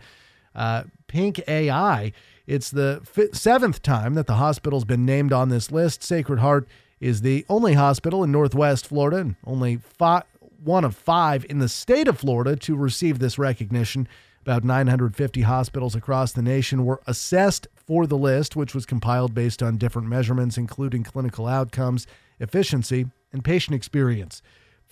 uh, 0.54 0.84
PINC 1.08 1.40
AI. 1.48 2.12
It's 2.46 2.70
the 2.70 3.00
fifth, 3.04 3.36
seventh 3.36 3.82
time 3.82 4.14
that 4.14 4.28
the 4.28 4.34
hospital's 4.34 4.84
been 4.84 5.04
named 5.04 5.32
on 5.32 5.48
this 5.48 5.72
list. 5.72 6.04
Sacred 6.04 6.38
Heart 6.38 6.68
is 7.00 7.20
the 7.20 7.44
only 7.48 7.74
hospital 7.74 8.24
in 8.24 8.32
Northwest 8.32 8.86
Florida 8.86 9.18
and 9.18 9.36
only 9.46 9.76
five, 9.76 10.24
one 10.62 10.84
of 10.84 10.96
five 10.96 11.44
in 11.48 11.58
the 11.58 11.68
state 11.68 12.08
of 12.08 12.18
Florida 12.18 12.56
to 12.56 12.76
receive 12.76 13.18
this 13.18 13.38
recognition. 13.38 14.08
About 14.42 14.64
950 14.64 15.42
hospitals 15.42 15.94
across 15.94 16.32
the 16.32 16.42
nation 16.42 16.84
were 16.84 17.00
assessed 17.06 17.66
for 17.74 18.06
the 18.06 18.18
list, 18.18 18.56
which 18.56 18.74
was 18.74 18.86
compiled 18.86 19.34
based 19.34 19.62
on 19.62 19.78
different 19.78 20.08
measurements, 20.08 20.58
including 20.58 21.02
clinical 21.02 21.46
outcomes, 21.46 22.06
efficiency, 22.40 23.06
and 23.32 23.44
patient 23.44 23.74
experience. 23.74 24.42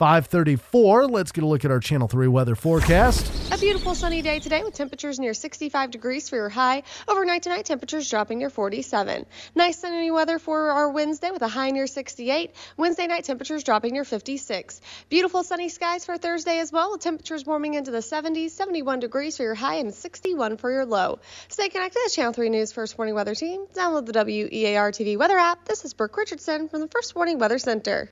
534, 0.02 1.06
let's 1.06 1.30
get 1.30 1.44
a 1.44 1.46
look 1.46 1.64
at 1.64 1.70
our 1.70 1.78
Channel 1.78 2.08
3 2.08 2.26
weather 2.26 2.56
forecast. 2.56 3.52
A 3.52 3.58
beautiful 3.58 3.94
sunny 3.94 4.20
day 4.20 4.40
today 4.40 4.64
with 4.64 4.74
temperatures 4.74 5.20
near 5.20 5.32
65 5.32 5.92
degrees 5.92 6.28
for 6.28 6.34
your 6.34 6.48
high. 6.48 6.82
Overnight 7.06 7.44
tonight, 7.44 7.66
temperatures 7.66 8.10
dropping 8.10 8.40
near 8.40 8.50
47. 8.50 9.24
Nice 9.54 9.78
sunny 9.78 10.10
weather 10.10 10.40
for 10.40 10.72
our 10.72 10.90
Wednesday 10.90 11.30
with 11.30 11.42
a 11.42 11.46
high 11.46 11.70
near 11.70 11.86
68. 11.86 12.50
Wednesday 12.76 13.06
night, 13.06 13.22
temperatures 13.22 13.62
dropping 13.62 13.92
near 13.92 14.02
56. 14.02 14.80
Beautiful 15.08 15.44
sunny 15.44 15.68
skies 15.68 16.04
for 16.04 16.18
Thursday 16.18 16.58
as 16.58 16.72
well 16.72 16.90
with 16.90 17.00
temperatures 17.00 17.46
warming 17.46 17.74
into 17.74 17.92
the 17.92 17.98
70s, 17.98 18.50
71 18.50 18.98
degrees 18.98 19.36
for 19.36 19.44
your 19.44 19.54
high 19.54 19.76
and 19.76 19.94
61 19.94 20.56
for 20.56 20.72
your 20.72 20.84
low. 20.84 21.20
Stay 21.46 21.68
connected 21.68 22.00
to 22.08 22.12
Channel 22.12 22.32
3 22.32 22.48
News 22.48 22.72
First 22.72 22.98
Warning 22.98 23.14
Weather 23.14 23.36
Team. 23.36 23.66
Download 23.72 24.04
the 24.04 24.24
WEAR 24.24 24.90
TV 24.90 25.16
weather 25.16 25.38
app. 25.38 25.64
This 25.64 25.84
is 25.84 25.94
Brooke 25.94 26.16
Richardson 26.16 26.68
from 26.68 26.80
the 26.80 26.88
First 26.88 27.14
Warning 27.14 27.38
Weather 27.38 27.60
Center. 27.60 28.10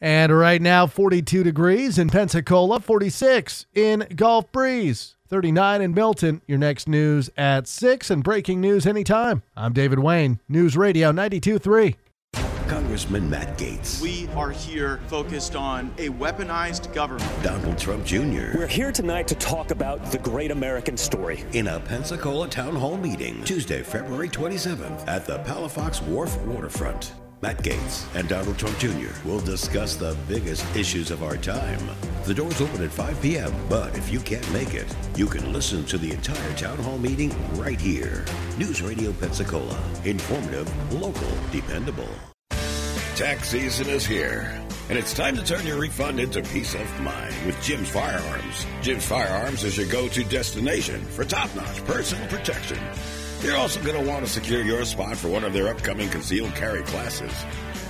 And 0.00 0.36
right 0.36 0.62
now, 0.62 0.86
42 0.86 1.42
degrees 1.42 1.98
in 1.98 2.08
Pensacola, 2.08 2.80
46 2.80 3.66
in 3.74 4.06
Gulf 4.16 4.50
Breeze, 4.50 5.16
39 5.28 5.82
in 5.82 5.92
Milton. 5.92 6.40
Your 6.46 6.58
next 6.58 6.88
news 6.88 7.28
at 7.36 7.68
6 7.68 8.10
and 8.10 8.24
breaking 8.24 8.62
news 8.62 8.86
anytime. 8.86 9.42
I'm 9.54 9.74
David 9.74 9.98
Wayne, 9.98 10.40
News 10.48 10.76
Radio 10.76 11.12
92.3. 11.12 11.96
Congressman 12.66 13.28
Matt 13.28 13.58
Gaetz. 13.58 14.00
We 14.00 14.28
are 14.36 14.50
here 14.50 15.00
focused 15.08 15.54
on 15.54 15.92
a 15.98 16.08
weaponized 16.08 16.92
government. 16.94 17.30
Donald 17.42 17.76
Trump 17.76 18.04
Jr. 18.06 18.56
We're 18.56 18.66
here 18.66 18.92
tonight 18.92 19.28
to 19.28 19.34
talk 19.34 19.70
about 19.70 20.10
the 20.12 20.18
great 20.18 20.50
American 20.50 20.96
story. 20.96 21.44
In 21.52 21.66
a 21.66 21.80
Pensacola 21.80 22.48
town 22.48 22.74
hall 22.74 22.96
meeting, 22.96 23.42
Tuesday, 23.44 23.82
February 23.82 24.28
27th, 24.28 25.06
at 25.08 25.26
the 25.26 25.40
Palafox 25.40 26.00
Wharf 26.02 26.40
Waterfront. 26.42 27.12
Matt 27.42 27.62
Gaetz 27.62 28.04
and 28.14 28.28
Donald 28.28 28.58
Trump 28.58 28.76
Jr. 28.78 29.12
will 29.26 29.40
discuss 29.40 29.96
the 29.96 30.14
biggest 30.28 30.64
issues 30.76 31.10
of 31.10 31.22
our 31.22 31.38
time. 31.38 31.80
The 32.24 32.34
doors 32.34 32.60
open 32.60 32.82
at 32.82 32.90
5 32.90 33.22
p.m., 33.22 33.54
but 33.66 33.96
if 33.96 34.12
you 34.12 34.20
can't 34.20 34.52
make 34.52 34.74
it, 34.74 34.94
you 35.16 35.26
can 35.26 35.50
listen 35.50 35.86
to 35.86 35.96
the 35.96 36.12
entire 36.12 36.52
town 36.54 36.76
hall 36.78 36.98
meeting 36.98 37.34
right 37.56 37.80
here. 37.80 38.26
News 38.58 38.82
Radio 38.82 39.12
Pensacola. 39.14 39.78
Informative, 40.04 40.92
local, 40.92 41.30
dependable. 41.50 42.08
Tax 43.16 43.48
season 43.48 43.88
is 43.88 44.04
here, 44.04 44.62
and 44.90 44.98
it's 44.98 45.14
time 45.14 45.36
to 45.36 45.44
turn 45.44 45.66
your 45.66 45.78
refund 45.78 46.20
into 46.20 46.42
peace 46.42 46.74
of 46.74 47.00
mind 47.00 47.34
with 47.46 47.60
Jim's 47.62 47.88
Firearms. 47.88 48.66
Jim's 48.82 49.04
Firearms 49.06 49.64
is 49.64 49.78
your 49.78 49.86
go 49.88 50.08
to 50.08 50.24
destination 50.24 51.02
for 51.06 51.24
top 51.24 51.54
notch 51.56 51.84
personal 51.84 52.26
protection. 52.28 52.78
You're 53.42 53.56
also 53.56 53.82
going 53.82 54.02
to 54.02 54.06
want 54.06 54.24
to 54.26 54.30
secure 54.30 54.62
your 54.62 54.84
spot 54.84 55.16
for 55.16 55.28
one 55.28 55.44
of 55.44 55.54
their 55.54 55.68
upcoming 55.68 56.10
concealed 56.10 56.54
carry 56.54 56.82
classes. 56.82 57.32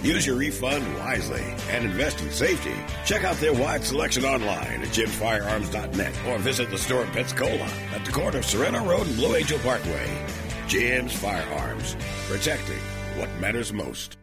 Use 0.01 0.25
your 0.25 0.37
refund 0.37 0.97
wisely 0.97 1.43
and 1.71 1.85
invest 1.85 2.21
in 2.21 2.31
safety. 2.31 2.75
Check 3.05 3.25
out 3.25 3.37
their 3.39 3.53
wide 3.53 3.83
selection 3.83 4.25
online 4.25 4.83
at 4.83 4.89
jimsfirearms.net 4.89 6.15
or 6.29 6.39
visit 6.39 6.71
the 6.71 6.79
store 6.79 7.03
in 7.03 7.11
Pensacola 7.11 7.69
at 7.93 8.05
the 8.05 8.13
corner 8.13 8.39
of 8.39 8.47
Serena 8.47 8.81
Road 8.81 9.09
and 9.09 9.17
Blue 9.17 9.35
Angel 9.35 9.59
Parkway. 9.59 10.27
Jim's 10.69 11.13
Firearms, 11.15 11.97
protecting 12.29 12.79
what 13.19 13.29
matters 13.41 13.73
most. 13.73 14.17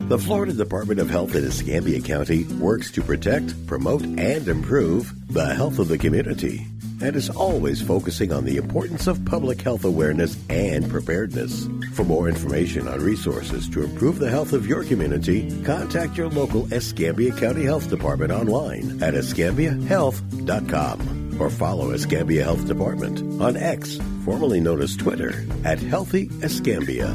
The 0.00 0.18
Florida 0.18 0.52
Department 0.52 1.00
of 1.00 1.08
Health 1.08 1.34
in 1.34 1.44
Escambia 1.44 2.02
County 2.02 2.44
works 2.44 2.90
to 2.92 3.02
protect, 3.02 3.66
promote, 3.66 4.02
and 4.02 4.46
improve 4.46 5.12
the 5.32 5.54
health 5.54 5.78
of 5.78 5.88
the 5.88 5.98
community 5.98 6.66
and 7.02 7.16
is 7.16 7.30
always 7.30 7.80
focusing 7.80 8.30
on 8.32 8.44
the 8.44 8.56
importance 8.56 9.06
of 9.06 9.24
public 9.24 9.62
health 9.62 9.84
awareness 9.84 10.36
and 10.48 10.90
preparedness. 10.90 11.68
For 11.94 12.04
more 12.04 12.28
information 12.28 12.88
on 12.88 12.98
resources 13.00 13.68
to 13.70 13.84
improve 13.84 14.18
the 14.18 14.30
health 14.30 14.52
of 14.52 14.66
your 14.66 14.82
community, 14.84 15.48
contact 15.64 16.16
your 16.16 16.28
local 16.28 16.66
Escambia 16.72 17.32
County 17.32 17.64
Health 17.64 17.88
Department 17.88 18.32
online 18.32 19.02
at 19.02 19.14
escambiahealth.com 19.14 21.40
or 21.40 21.50
follow 21.50 21.92
Escambia 21.92 22.44
Health 22.44 22.66
Department 22.66 23.20
on 23.40 23.56
X, 23.56 23.98
formerly 24.24 24.60
known 24.60 24.82
as 24.82 24.96
Twitter, 24.96 25.46
at 25.64 25.78
Healthy 25.78 26.28
Escambia. 26.42 27.14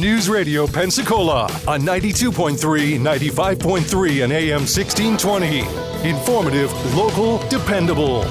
News 0.00 0.30
Radio 0.30 0.66
Pensacola 0.66 1.42
on 1.68 1.82
92.3, 1.82 2.98
95.3, 2.98 4.24
and 4.24 4.32
AM 4.32 4.62
1620. 4.62 5.89
Informative, 6.02 6.72
local, 6.96 7.36
dependable. 7.48 8.22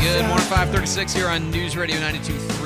Good 0.00 0.26
morning, 0.26 0.46
536 0.46 1.12
here 1.12 1.28
on 1.28 1.50
News 1.50 1.76
Radio 1.76 1.98
92.3. 1.98 2.57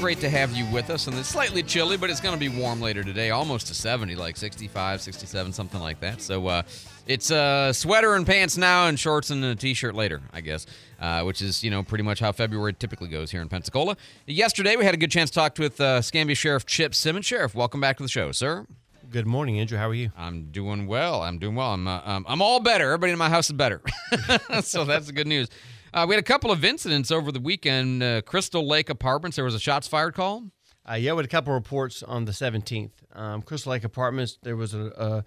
I'm 0.00 0.04
great 0.04 0.20
to 0.20 0.30
have 0.30 0.56
you 0.56 0.64
with 0.72 0.88
us. 0.88 1.08
And 1.08 1.18
it's 1.18 1.28
slightly 1.28 1.62
chilly, 1.62 1.98
but 1.98 2.08
it's 2.08 2.22
going 2.22 2.32
to 2.32 2.40
be 2.40 2.48
warm 2.48 2.80
later 2.80 3.04
today, 3.04 3.32
almost 3.32 3.66
to 3.66 3.74
70, 3.74 4.16
like 4.16 4.38
65, 4.38 5.02
67, 5.02 5.52
something 5.52 5.78
like 5.78 6.00
that. 6.00 6.22
So 6.22 6.46
uh, 6.46 6.62
it's 7.06 7.30
uh, 7.30 7.74
sweater 7.74 8.14
and 8.14 8.26
pants 8.26 8.56
now 8.56 8.86
and 8.86 8.98
shorts 8.98 9.28
and 9.28 9.44
a 9.44 9.54
t-shirt 9.54 9.94
later, 9.94 10.22
I 10.32 10.40
guess, 10.40 10.64
uh, 11.02 11.22
which 11.24 11.42
is, 11.42 11.62
you 11.62 11.70
know, 11.70 11.82
pretty 11.82 12.02
much 12.02 12.18
how 12.18 12.32
February 12.32 12.72
typically 12.72 13.08
goes 13.08 13.30
here 13.30 13.42
in 13.42 13.50
Pensacola. 13.50 13.94
Yesterday, 14.26 14.74
we 14.74 14.86
had 14.86 14.94
a 14.94 14.96
good 14.96 15.10
chance 15.10 15.28
to 15.32 15.34
talk 15.34 15.58
with 15.58 15.78
uh, 15.78 16.00
Scambia 16.00 16.34
Sheriff 16.34 16.64
Chip 16.64 16.94
Simmons. 16.94 17.26
Sheriff, 17.26 17.54
welcome 17.54 17.82
back 17.82 17.98
to 17.98 18.02
the 18.02 18.08
show, 18.08 18.32
sir. 18.32 18.66
Good 19.10 19.26
morning, 19.26 19.60
Andrew. 19.60 19.76
How 19.76 19.90
are 19.90 19.94
you? 19.94 20.12
I'm 20.16 20.44
doing 20.50 20.86
well. 20.86 21.20
I'm 21.20 21.38
doing 21.38 21.56
well. 21.56 21.74
I'm 21.74 21.86
uh, 21.86 22.00
um, 22.06 22.24
I'm 22.26 22.40
all 22.40 22.60
better. 22.60 22.86
Everybody 22.86 23.12
in 23.12 23.18
my 23.18 23.28
house 23.28 23.48
is 23.48 23.52
better, 23.52 23.82
so 24.62 24.84
that's 24.84 25.08
the 25.08 25.12
good 25.12 25.26
news. 25.26 25.50
Uh, 25.92 26.06
we 26.08 26.14
had 26.14 26.22
a 26.22 26.26
couple 26.26 26.50
of 26.52 26.64
incidents 26.64 27.10
over 27.10 27.32
the 27.32 27.40
weekend. 27.40 28.02
Uh, 28.02 28.22
Crystal 28.22 28.66
Lake 28.66 28.90
Apartments. 28.90 29.36
There 29.36 29.44
was 29.44 29.54
a 29.54 29.60
shots 29.60 29.88
fired 29.88 30.14
call. 30.14 30.44
Uh, 30.88 30.94
yeah, 30.94 31.12
we 31.12 31.18
had 31.18 31.24
a 31.24 31.28
couple 31.28 31.52
of 31.54 31.62
reports 31.62 32.02
on 32.02 32.24
the 32.24 32.32
17th. 32.32 32.92
Um, 33.12 33.42
Crystal 33.42 33.72
Lake 33.72 33.84
Apartments. 33.84 34.38
There 34.42 34.56
was 34.56 34.72
a, 34.72 34.86
a 34.96 35.24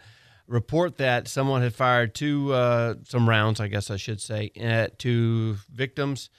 report 0.48 0.98
that 0.98 1.28
someone 1.28 1.62
had 1.62 1.76
fired 1.76 2.16
two 2.16 2.54
uh, 2.54 2.96
some 3.04 3.28
rounds, 3.28 3.60
I 3.60 3.68
guess 3.68 3.92
I 3.92 3.98
should 3.98 4.22
say, 4.22 4.52
at 4.56 5.00
two 5.00 5.58
victims. 5.72 6.30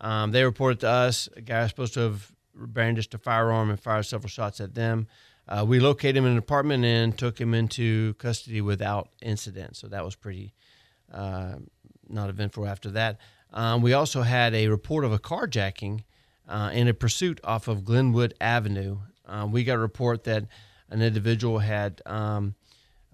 Um, 0.00 0.32
they 0.32 0.44
reported 0.44 0.80
to 0.80 0.88
us 0.88 1.28
a 1.36 1.40
guy 1.40 1.62
was 1.62 1.70
supposed 1.70 1.94
to 1.94 2.00
have 2.00 2.32
brandished 2.54 3.14
a 3.14 3.18
firearm 3.18 3.70
and 3.70 3.78
fired 3.78 4.04
several 4.04 4.28
shots 4.28 4.60
at 4.60 4.74
them. 4.74 5.08
Uh, 5.46 5.64
we 5.66 5.78
located 5.78 6.16
him 6.16 6.24
in 6.24 6.32
an 6.32 6.38
apartment 6.38 6.84
and 6.84 7.18
took 7.18 7.38
him 7.38 7.52
into 7.52 8.14
custody 8.14 8.62
without 8.62 9.10
incident. 9.20 9.76
So 9.76 9.88
that 9.88 10.04
was 10.04 10.14
pretty 10.14 10.54
uh, 11.12 11.56
not 12.08 12.30
eventful 12.30 12.66
after 12.66 12.90
that. 12.92 13.18
Um, 13.54 13.82
we 13.82 13.92
also 13.92 14.22
had 14.22 14.52
a 14.54 14.68
report 14.68 15.04
of 15.04 15.12
a 15.12 15.18
carjacking 15.18 16.02
uh, 16.48 16.70
in 16.74 16.88
a 16.88 16.94
pursuit 16.94 17.40
off 17.44 17.68
of 17.68 17.84
Glenwood 17.84 18.34
Avenue. 18.40 18.98
Um, 19.26 19.52
we 19.52 19.64
got 19.64 19.74
a 19.74 19.78
report 19.78 20.24
that 20.24 20.44
an 20.90 21.00
individual 21.00 21.60
had 21.60 22.02
um, 22.04 22.56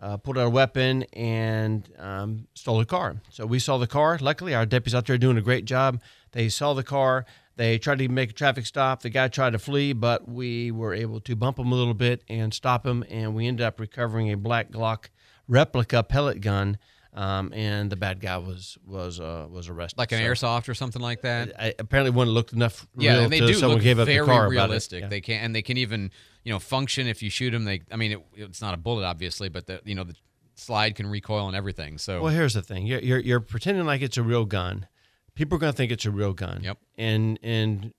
uh, 0.01 0.17
pulled 0.17 0.39
out 0.39 0.47
a 0.47 0.51
weapon 0.51 1.05
and 1.13 1.89
um, 1.99 2.47
stole 2.55 2.81
a 2.81 2.87
car. 2.87 3.21
So 3.29 3.45
we 3.45 3.59
saw 3.59 3.77
the 3.77 3.87
car. 3.87 4.19
Luckily, 4.21 4.55
our 4.55 4.65
deputies 4.65 4.95
out 4.95 5.07
there 5.07 5.19
doing 5.19 5.37
a 5.37 5.43
great 5.43 5.67
job. 5.67 6.01
They 6.33 6.49
saw 6.49 6.73
the 6.73 6.83
car. 6.83 7.27
They 7.57 7.77
tried 7.77 7.99
to 7.99 8.09
make 8.09 8.31
a 8.31 8.33
traffic 8.33 8.65
stop. 8.65 9.03
The 9.03 9.11
guy 9.11 9.29
tried 9.29 9.53
to 9.53 9.59
flee, 9.59 9.93
but 9.93 10.27
we 10.27 10.71
were 10.71 10.95
able 10.95 11.21
to 11.21 11.37
bump 11.37 11.59
him 11.59 11.71
a 11.71 11.75
little 11.75 11.95
bit 11.95 12.25
and 12.29 12.55
stop 12.55 12.87
him. 12.87 13.05
And 13.11 13.35
we 13.35 13.47
ended 13.47 13.67
up 13.67 13.79
recovering 13.79 14.33
a 14.33 14.39
black 14.39 14.71
Glock 14.71 15.11
replica 15.47 16.03
pellet 16.03 16.41
gun. 16.41 16.79
Um, 17.13 17.53
and 17.53 17.91
the 17.91 17.97
bad 17.97 18.21
guy 18.21 18.39
was 18.39 18.79
was 18.87 19.19
uh, 19.19 19.47
was 19.51 19.69
arrested. 19.69 19.99
Like 19.99 20.13
an 20.13 20.19
So- 20.19 20.25
airsoft 20.25 20.69
or 20.69 20.75
something 20.75 21.03
like 21.03 21.23
that. 21.23 21.53
I, 21.61 21.75
apparently, 21.79 22.11
one 22.13 22.29
looked 22.29 22.53
enough. 22.53 22.87
Yeah, 22.97 23.27
they 23.27 23.41
do 23.41 23.55
someone 23.55 23.79
look 23.79 23.85
gave 23.85 23.99
up 23.99 24.07
very 24.07 24.21
the 24.21 24.33
car 24.33 24.49
realistic. 24.49 25.05
It. 25.05 25.11
They 25.11 25.21
can 25.21 25.41
and 25.41 25.55
they 25.55 25.63
can 25.63 25.77
even 25.77 26.13
you 26.45 26.53
know 26.53 26.61
function 26.61 27.09
if 27.09 27.23
you 27.23 27.29
shoot 27.31 27.51
them. 27.51 27.65
They, 27.65 27.83
I 27.91 27.97
mean, 27.97 28.13
it, 28.13 28.21
it's 28.37 28.63
not 28.63 28.75
a 28.75 28.77
bullet, 28.77 29.05
obviously, 29.05 29.49
but 29.49 29.67
the 29.67 29.81
you 29.85 29.97
know 29.97 30.05
the 30.05 30.15
slide 30.55 30.95
can 30.95 31.09
recoil 31.09 31.49
and 31.49 31.57
everything. 31.57 31.99
So 31.99 32.23
Well, 32.23 32.33
here's 32.33 32.55
the 32.55 32.63
thing: 32.63 32.87
you're, 32.87 33.01
you're 33.01 33.19
you're 33.19 33.41
pretending 33.41 33.87
like 33.87 34.03
it's 34.03 34.17
a 34.17 34.23
real 34.23 34.45
gun. 34.45 34.87
People 35.35 35.57
are 35.57 35.59
going 35.61 35.73
to 35.73 35.77
think 35.77 35.91
it's 35.91 36.05
a 36.07 36.11
real 36.13 36.33
gun. 36.33 36.61
Yep. 36.63 36.79
And 36.97 37.41
and 37.43 37.93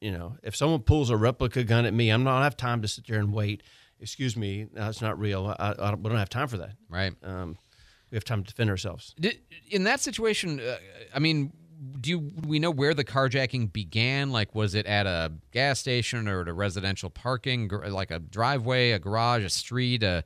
you 0.00 0.12
know, 0.12 0.36
if 0.44 0.54
someone 0.54 0.80
pulls 0.82 1.10
a 1.10 1.16
replica 1.16 1.64
gun 1.64 1.84
at 1.84 1.94
me, 1.94 2.10
I'm 2.10 2.22
not 2.22 2.34
I 2.34 2.36
don't 2.36 2.44
have 2.44 2.56
time 2.56 2.82
to 2.82 2.88
sit 2.88 3.06
there 3.08 3.18
and 3.18 3.32
wait. 3.32 3.64
Excuse 3.98 4.36
me, 4.36 4.66
no, 4.72 4.88
it's 4.88 5.00
not 5.00 5.18
real. 5.18 5.54
I, 5.58 5.74
I, 5.78 5.94
we 5.94 6.08
don't 6.08 6.18
have 6.18 6.28
time 6.28 6.48
for 6.48 6.58
that. 6.58 6.72
Right. 6.88 7.14
Um, 7.22 7.56
we 8.12 8.16
have 8.16 8.24
time 8.24 8.44
to 8.44 8.48
defend 8.48 8.70
ourselves. 8.70 9.14
In 9.70 9.84
that 9.84 10.00
situation, 10.00 10.60
uh, 10.60 10.76
I 11.14 11.18
mean, 11.18 11.52
do 12.00 12.10
you, 12.10 12.20
do 12.20 12.48
we 12.48 12.58
know 12.58 12.70
where 12.70 12.92
the 12.94 13.04
carjacking 13.04 13.72
began? 13.72 14.30
Like, 14.30 14.54
was 14.54 14.74
it 14.74 14.84
at 14.86 15.06
a 15.06 15.32
gas 15.50 15.80
station 15.80 16.28
or 16.28 16.42
at 16.42 16.48
a 16.48 16.52
residential 16.52 17.08
parking, 17.10 17.68
like 17.68 18.10
a 18.10 18.18
driveway, 18.20 18.90
a 18.90 18.98
garage, 18.98 19.44
a 19.44 19.48
street? 19.48 20.02
A, 20.02 20.22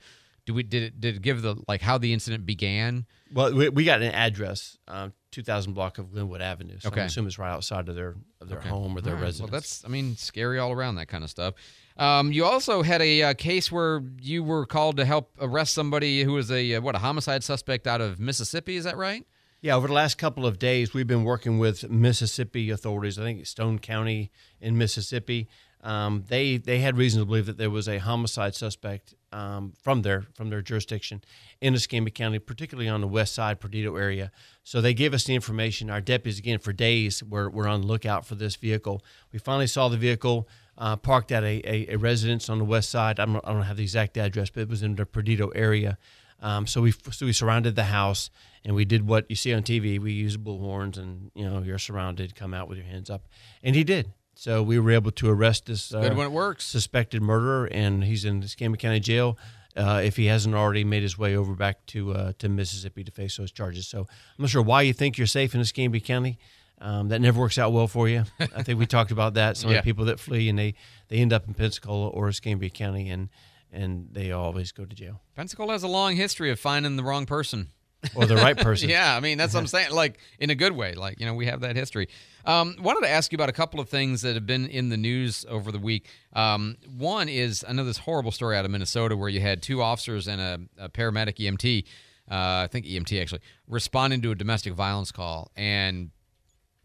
do 0.47 0.53
we 0.55 0.63
did 0.65 0.83
it 0.83 1.01
did 1.01 1.17
it 1.17 1.23
give 1.23 1.43
the 1.43 1.57
like 1.69 1.81
how 1.81 1.97
the 1.97 2.13
incident 2.13 2.45
began? 2.45 3.07
Well, 3.33 3.55
we, 3.55 3.69
we 3.69 3.85
got 3.85 4.03
an 4.03 4.13
address, 4.13 4.77
um, 4.89 5.13
2000 5.31 5.73
block 5.73 5.99
of 5.99 6.13
Glenwood 6.13 6.41
Avenue. 6.43 6.79
So 6.81 6.89
Okay. 6.89 7.03
I 7.03 7.05
assume 7.05 7.27
it's 7.27 7.39
right 7.39 7.51
outside 7.53 7.89
of 7.89 7.95
their 7.95 8.17
of 8.41 8.49
their 8.49 8.59
Okay. 8.59 8.69
home 8.69 8.97
or 8.97 9.01
their 9.01 9.15
All 9.15 9.21
right. 9.21 9.27
residence. 9.27 9.51
Well, 9.51 9.61
that's 9.61 9.85
I 9.85 9.89
mean 9.89 10.17
scary 10.17 10.59
all 10.59 10.73
around 10.73 10.97
that 10.97 11.07
kind 11.07 11.23
of 11.25 11.31
stuff. 11.31 11.55
Um, 11.97 12.31
you 12.31 12.45
also 12.45 12.83
had 12.83 13.01
a 13.01 13.23
uh, 13.23 13.35
case 13.35 13.73
where 13.73 14.03
you 14.21 14.45
were 14.45 14.67
called 14.67 14.99
to 14.99 15.05
help 15.05 15.31
arrest 15.41 15.75
somebody 15.75 16.23
who 16.23 16.33
was 16.33 16.51
a 16.51 16.75
uh, 16.75 16.81
what 16.81 16.95
a 16.95 16.99
homicide 16.99 17.43
suspect 17.43 17.87
out 17.87 18.01
of 18.01 18.21
Mississippi. 18.21 18.77
Is 18.77 18.85
that 18.85 18.97
right? 18.97 19.27
Yeah, 19.63 19.75
over 19.75 19.89
the 19.89 19.95
last 19.95 20.19
couple 20.19 20.47
of 20.47 20.59
days, 20.59 20.93
we've 20.93 21.07
been 21.07 21.25
working 21.25 21.59
with 21.59 21.89
Mississippi 21.91 22.71
authorities. 22.71 23.19
I 23.19 23.23
think 23.23 23.47
Stone 23.47 23.79
County 23.79 24.31
in 24.61 24.77
Mississippi. 24.77 25.49
Um, 25.83 26.25
they 26.29 26.59
they 26.59 26.81
had 26.81 26.97
reason 26.97 27.21
to 27.21 27.27
believe 27.27 27.47
that 27.47 27.59
there 27.59 27.71
was 27.71 27.89
a 27.89 27.99
homicide 27.99 28.55
suspect 28.55 29.15
um, 29.33 29.73
from 29.83 30.03
their 30.03 30.27
from 30.35 30.51
their 30.51 30.61
jurisdiction 30.61 31.23
in 31.61 31.75
Escambia 31.75 32.11
County, 32.11 32.39
particularly 32.39 32.89
on 32.89 33.01
the 33.01 33.09
west 33.09 33.35
side, 33.35 33.61
Perdido 33.61 33.97
area. 33.97 34.31
So 34.65 34.81
they 34.81 34.95
gave 34.95 35.15
us 35.15 35.25
the 35.25 35.35
information. 35.35 35.89
Our 35.89 36.01
deputies, 36.01 36.39
again, 36.39 36.59
for 36.59 36.73
days, 36.73 37.23
were, 37.23 37.49
were 37.49 37.69
on 37.69 37.83
lookout 37.83 38.27
for 38.27 38.35
this 38.35 38.57
vehicle. 38.57 39.03
We 39.33 39.39
finally 39.39 39.67
saw 39.67 39.89
the 39.89 39.97
vehicle 39.97 40.49
uh, 40.79 40.97
parked 40.97 41.33
at 41.33 41.43
a, 41.43 41.63
a, 41.65 41.95
a 41.95 41.97
residence 41.97 42.49
on 42.49 42.59
the 42.59 42.65
west 42.65 42.91
side. 42.91 43.19
I 43.21 43.25
don't, 43.27 43.37
I 43.45 43.53
don't 43.53 43.63
have 43.63 43.77
the 43.77 43.83
exact 43.83 44.17
address, 44.17 44.51
but 44.51 44.61
it 44.61 44.69
was 44.69 44.83
in 44.83 44.95
the 44.97 45.07
Perdido 45.07 45.49
area. 45.49 45.99
Um, 46.41 46.67
so 46.67 46.83
we 46.83 46.93
so 46.93 47.25
we 47.25 47.33
surrounded 47.33 47.77
the 47.77 47.85
house 47.85 48.29
and 48.65 48.75
we 48.75 48.85
did 48.85 49.07
what 49.09 49.25
you 49.31 49.37
see 49.37 49.55
on 49.55 49.63
TV. 49.63 49.99
We 49.99 50.13
used 50.13 50.45
bullhorns 50.45 50.99
and 50.99 51.31
you 51.35 51.49
know 51.49 51.63
you're 51.63 51.79
surrounded. 51.79 52.35
Come 52.35 52.53
out 52.53 52.69
with 52.69 52.77
your 52.77 52.87
hands 52.87 53.09
up, 53.09 53.23
and 53.63 53.75
he 53.75 53.85
did. 53.85 54.13
So 54.35 54.63
we 54.63 54.79
were 54.79 54.91
able 54.91 55.13
to 55.13 55.31
arrest 55.31 55.65
this 55.65 55.95
uh, 55.95 56.03
Good 56.03 56.17
when 56.17 56.27
it 56.27 56.33
works. 56.33 56.67
suspected 56.67 57.23
murderer, 57.23 57.67
and 57.73 58.05
he's 58.05 58.27
in 58.27 58.43
Escambia 58.43 58.77
County 58.77 59.01
Jail. 59.01 59.39
Uh, 59.75 60.03
if 60.05 60.17
he 60.17 60.27
hasn't 60.27 60.55
already 60.55 60.85
made 60.85 61.03
his 61.03 61.17
way 61.19 61.37
over 61.37 61.55
back 61.55 61.85
to 61.87 62.13
uh, 62.13 62.33
to 62.39 62.49
Mississippi 62.51 63.03
to 63.05 63.11
face 63.13 63.39
those 63.39 63.51
charges, 63.51 63.87
so 63.87 64.01
I'm 64.01 64.43
not 64.43 64.51
sure 64.51 64.63
why 64.63 64.83
you 64.83 64.93
think 64.93 65.17
you're 65.17 65.27
safe 65.27 65.55
in 65.55 65.61
Escambia 65.63 66.01
County. 66.03 66.39
Um, 66.79 67.09
that 67.09 67.21
never 67.23 67.41
works 67.41 67.57
out 67.59 67.73
well 67.73 67.89
for 67.89 68.07
you. 68.09 68.25
I 68.39 68.63
think 68.63 68.79
we 68.79 68.87
talked 68.97 69.11
about 69.11 69.35
that. 69.35 69.57
Some 69.57 69.71
Yeah. 69.71 69.79
of 69.79 69.85
the 69.85 69.89
people 69.89 70.05
that 70.07 70.21
flee 70.21 70.49
and 70.51 70.59
they, 70.59 70.75
they 71.09 71.17
end 71.19 71.33
up 71.33 71.47
in 71.49 71.55
Pensacola 71.55 72.09
or 72.09 72.29
Escambia 72.29 72.69
County, 72.71 73.09
and 73.11 73.31
and 73.73 74.09
they 74.13 74.31
always 74.31 74.73
go 74.73 74.85
to 74.85 74.95
jail. 74.95 75.21
Pensacola 75.35 75.73
has 75.73 75.83
a 75.83 75.89
long 75.89 76.17
history 76.17 76.51
of 76.51 76.61
finding 76.61 76.97
the 76.97 77.03
wrong 77.03 77.27
person. 77.27 77.69
Or 78.15 78.25
the 78.27 78.37
right 78.37 78.57
person. 78.57 78.89
yeah, 78.91 79.17
I 79.17 79.21
mean 79.21 79.37
that's 79.39 79.55
what 79.55 79.61
I'm 79.61 79.67
saying. 79.67 79.91
Like 79.91 80.19
in 80.39 80.51
a 80.51 80.55
good 80.55 80.73
way. 80.73 80.93
Like 80.95 81.19
you 81.19 81.27
know 81.27 81.35
we 81.35 81.47
have 81.47 81.61
that 81.63 81.75
history. 81.77 82.09
Um, 82.45 82.77
wanted 82.79 83.01
to 83.01 83.11
ask 83.11 83.33
you 83.33 83.37
about 83.37 83.49
a 83.49 83.53
couple 83.55 83.81
of 83.81 83.89
things 83.89 84.23
that 84.23 84.35
have 84.35 84.47
been 84.47 84.67
in 84.67 84.91
the 84.91 84.97
news 84.99 85.45
over 85.49 85.73
the 85.73 85.79
week. 85.81 86.09
Um, 86.35 86.77
one 86.97 87.29
is 87.29 87.65
I 87.67 87.73
know 87.73 87.85
this 87.85 87.99
horrible 87.99 88.31
story 88.33 88.57
out 88.57 88.65
of 88.67 88.71
Minnesota 88.71 89.17
where 89.17 89.29
you 89.31 89.41
had 89.41 89.63
two 89.63 89.83
officers 89.83 90.29
and 90.29 90.41
a, 90.41 90.61
a 90.79 90.89
paramedic 90.89 91.37
EMT, 91.39 91.85
uh, 92.31 92.65
I 92.65 92.69
think 92.71 92.87
EMT 92.87 93.21
actually, 93.21 93.41
responding 93.67 94.21
to 94.23 94.31
a 94.31 94.35
domestic 94.37 94.75
violence 94.75 95.11
call, 95.11 95.51
and 95.57 96.11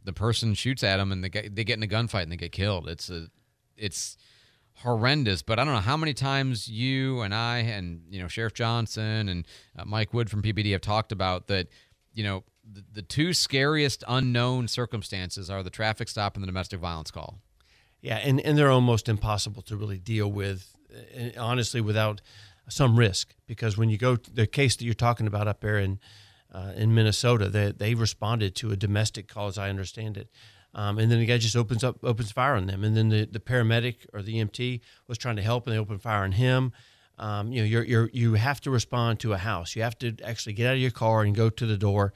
the 0.03 0.13
person 0.13 0.53
shoots 0.53 0.83
at 0.83 0.97
them 0.97 1.11
and 1.11 1.23
they 1.23 1.29
get, 1.29 1.55
they 1.55 1.63
get 1.63 1.77
in 1.77 1.83
a 1.83 1.87
gunfight 1.87 2.23
and 2.23 2.31
they 2.31 2.37
get 2.37 2.51
killed. 2.51 2.87
It's 2.87 3.09
a 3.09 3.27
it's 3.77 4.17
horrendous. 4.75 5.41
But 5.41 5.59
I 5.59 5.65
don't 5.65 5.73
know 5.73 5.79
how 5.79 5.97
many 5.97 6.13
times 6.13 6.67
you 6.67 7.21
and 7.21 7.33
I 7.33 7.59
and 7.59 8.03
you 8.09 8.21
know 8.21 8.27
Sheriff 8.27 8.53
Johnson 8.53 9.29
and 9.29 9.45
uh, 9.77 9.85
Mike 9.85 10.13
Wood 10.13 10.29
from 10.29 10.41
PPD 10.41 10.71
have 10.71 10.81
talked 10.81 11.11
about 11.11 11.47
that. 11.47 11.67
You 12.13 12.25
know, 12.25 12.43
the, 12.69 12.83
the 12.93 13.01
two 13.01 13.33
scariest 13.33 14.03
unknown 14.07 14.67
circumstances 14.67 15.49
are 15.49 15.63
the 15.63 15.69
traffic 15.69 16.09
stop 16.09 16.35
and 16.35 16.43
the 16.43 16.47
domestic 16.47 16.79
violence 16.79 17.09
call. 17.09 17.39
Yeah, 18.01 18.17
and, 18.17 18.41
and 18.41 18.57
they're 18.57 18.71
almost 18.71 19.07
impossible 19.07 19.61
to 19.63 19.77
really 19.77 19.99
deal 19.99 20.29
with, 20.29 20.75
uh, 20.91 21.39
honestly, 21.39 21.81
without 21.81 22.19
some 22.67 22.97
risk. 22.97 23.35
Because 23.47 23.77
when 23.77 23.89
you 23.89 23.97
go 23.97 24.15
the 24.15 24.47
case 24.47 24.75
that 24.75 24.85
you're 24.85 24.93
talking 24.93 25.27
about 25.27 25.47
up 25.47 25.61
there 25.61 25.77
in 25.77 25.99
uh, 26.51 26.73
in 26.75 26.93
Minnesota, 26.93 27.49
they 27.49 27.71
they 27.71 27.93
responded 27.93 28.55
to 28.55 28.71
a 28.71 28.75
domestic 28.75 29.27
call, 29.27 29.47
as 29.47 29.57
I 29.57 29.69
understand 29.69 30.17
it, 30.17 30.29
um, 30.73 30.97
and 30.97 31.11
then 31.11 31.19
the 31.19 31.25
guy 31.25 31.37
just 31.37 31.55
opens 31.55 31.83
up 31.83 31.97
opens 32.03 32.31
fire 32.31 32.55
on 32.55 32.67
them, 32.67 32.83
and 32.83 32.95
then 32.95 33.09
the, 33.09 33.25
the 33.25 33.39
paramedic 33.39 34.05
or 34.13 34.21
the 34.21 34.35
EMT 34.35 34.81
was 35.07 35.17
trying 35.17 35.35
to 35.35 35.41
help, 35.41 35.65
and 35.65 35.75
they 35.75 35.79
opened 35.79 36.01
fire 36.01 36.23
on 36.23 36.33
him. 36.33 36.71
Um, 37.17 37.51
you 37.51 37.61
know, 37.61 37.67
you're, 37.67 37.83
you're 37.83 38.09
you 38.13 38.33
have 38.33 38.61
to 38.61 38.71
respond 38.71 39.19
to 39.19 39.33
a 39.33 39.37
house. 39.37 39.75
You 39.75 39.83
have 39.83 39.97
to 39.99 40.15
actually 40.23 40.53
get 40.53 40.67
out 40.67 40.73
of 40.73 40.79
your 40.79 40.91
car 40.91 41.21
and 41.21 41.35
go 41.35 41.49
to 41.49 41.65
the 41.65 41.77
door, 41.77 42.13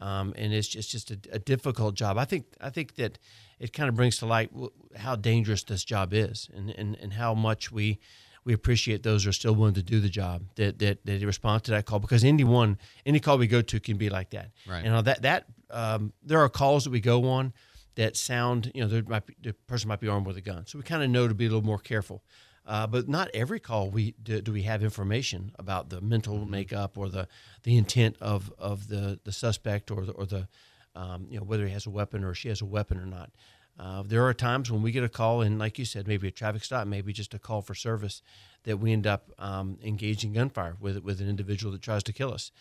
um, 0.00 0.34
and 0.36 0.52
it's 0.52 0.68
just 0.68 0.90
just 0.90 1.10
a, 1.10 1.18
a 1.32 1.38
difficult 1.38 1.94
job. 1.94 2.18
I 2.18 2.24
think 2.24 2.46
I 2.60 2.70
think 2.70 2.94
that 2.96 3.18
it 3.58 3.72
kind 3.72 3.88
of 3.88 3.94
brings 3.94 4.18
to 4.18 4.26
light 4.26 4.50
how 4.96 5.16
dangerous 5.16 5.64
this 5.64 5.84
job 5.84 6.12
is, 6.12 6.50
and, 6.54 6.70
and, 6.70 6.96
and 6.96 7.14
how 7.14 7.34
much 7.34 7.72
we 7.72 7.98
we 8.44 8.52
appreciate 8.52 9.02
those 9.02 9.24
who 9.24 9.30
are 9.30 9.34
still 9.34 9.54
willing 9.54 9.74
to 9.74 9.82
do 9.82 10.00
the 10.00 10.08
job 10.08 10.42
that 10.56 10.78
that, 10.78 11.04
that 11.04 11.24
respond 11.24 11.64
to 11.64 11.70
that 11.72 11.86
call 11.86 11.98
because 11.98 12.24
any 12.24 12.44
one 12.44 12.78
any 13.06 13.20
call 13.20 13.38
we 13.38 13.46
go 13.46 13.62
to 13.62 13.80
can 13.80 13.96
be 13.96 14.10
like 14.10 14.30
that. 14.30 14.50
Right. 14.68 14.84
And 14.84 14.94
uh, 14.94 15.02
that 15.02 15.22
that 15.22 15.46
um, 15.70 16.12
there 16.22 16.40
are 16.40 16.48
calls 16.48 16.84
that 16.84 16.90
we 16.90 17.00
go 17.00 17.28
on 17.28 17.52
that 17.96 18.16
sound 18.16 18.70
you 18.74 18.82
know 18.82 18.88
there 18.88 19.02
might 19.06 19.26
be, 19.26 19.34
the 19.40 19.52
person 19.66 19.88
might 19.88 20.00
be 20.00 20.08
armed 20.08 20.26
with 20.26 20.36
a 20.36 20.42
gun, 20.42 20.66
so 20.66 20.78
we 20.78 20.84
kind 20.84 21.02
of 21.02 21.10
know 21.10 21.28
to 21.28 21.34
be 21.34 21.46
a 21.46 21.48
little 21.48 21.64
more 21.64 21.78
careful. 21.78 22.22
Uh, 22.66 22.86
but 22.86 23.08
not 23.08 23.28
every 23.34 23.60
call 23.60 23.90
we 23.90 24.14
do, 24.22 24.40
do 24.40 24.50
we 24.50 24.62
have 24.62 24.82
information 24.82 25.52
about 25.58 25.90
the 25.90 26.00
mental 26.00 26.46
makeup 26.46 26.96
or 26.96 27.10
the, 27.10 27.28
the 27.62 27.76
intent 27.76 28.16
of, 28.22 28.50
of 28.58 28.88
the, 28.88 29.20
the 29.24 29.32
suspect 29.32 29.90
or 29.90 30.06
the, 30.06 30.12
or 30.12 30.24
the 30.24 30.48
um, 30.96 31.26
you 31.28 31.36
know 31.36 31.44
whether 31.44 31.66
he 31.66 31.72
has 31.72 31.86
a 31.86 31.90
weapon 31.90 32.24
or 32.24 32.34
she 32.34 32.48
has 32.48 32.62
a 32.62 32.64
weapon 32.64 32.98
or 32.98 33.06
not. 33.06 33.30
Uh, 33.78 34.02
there 34.06 34.24
are 34.24 34.34
times 34.34 34.70
when 34.70 34.82
we 34.82 34.92
get 34.92 35.02
a 35.02 35.08
call, 35.08 35.40
and 35.40 35.58
like 35.58 35.78
you 35.78 35.84
said, 35.84 36.06
maybe 36.06 36.28
a 36.28 36.30
traffic 36.30 36.62
stop, 36.62 36.86
maybe 36.86 37.12
just 37.12 37.34
a 37.34 37.38
call 37.38 37.60
for 37.60 37.74
service, 37.74 38.22
that 38.62 38.78
we 38.78 38.92
end 38.92 39.06
up 39.06 39.30
um, 39.38 39.78
engaging 39.82 40.32
gunfire 40.32 40.76
with 40.80 40.98
with 40.98 41.20
an 41.20 41.28
individual 41.28 41.72
that 41.72 41.82
tries 41.82 42.02
to 42.04 42.12
kill 42.12 42.32
us. 42.32 42.52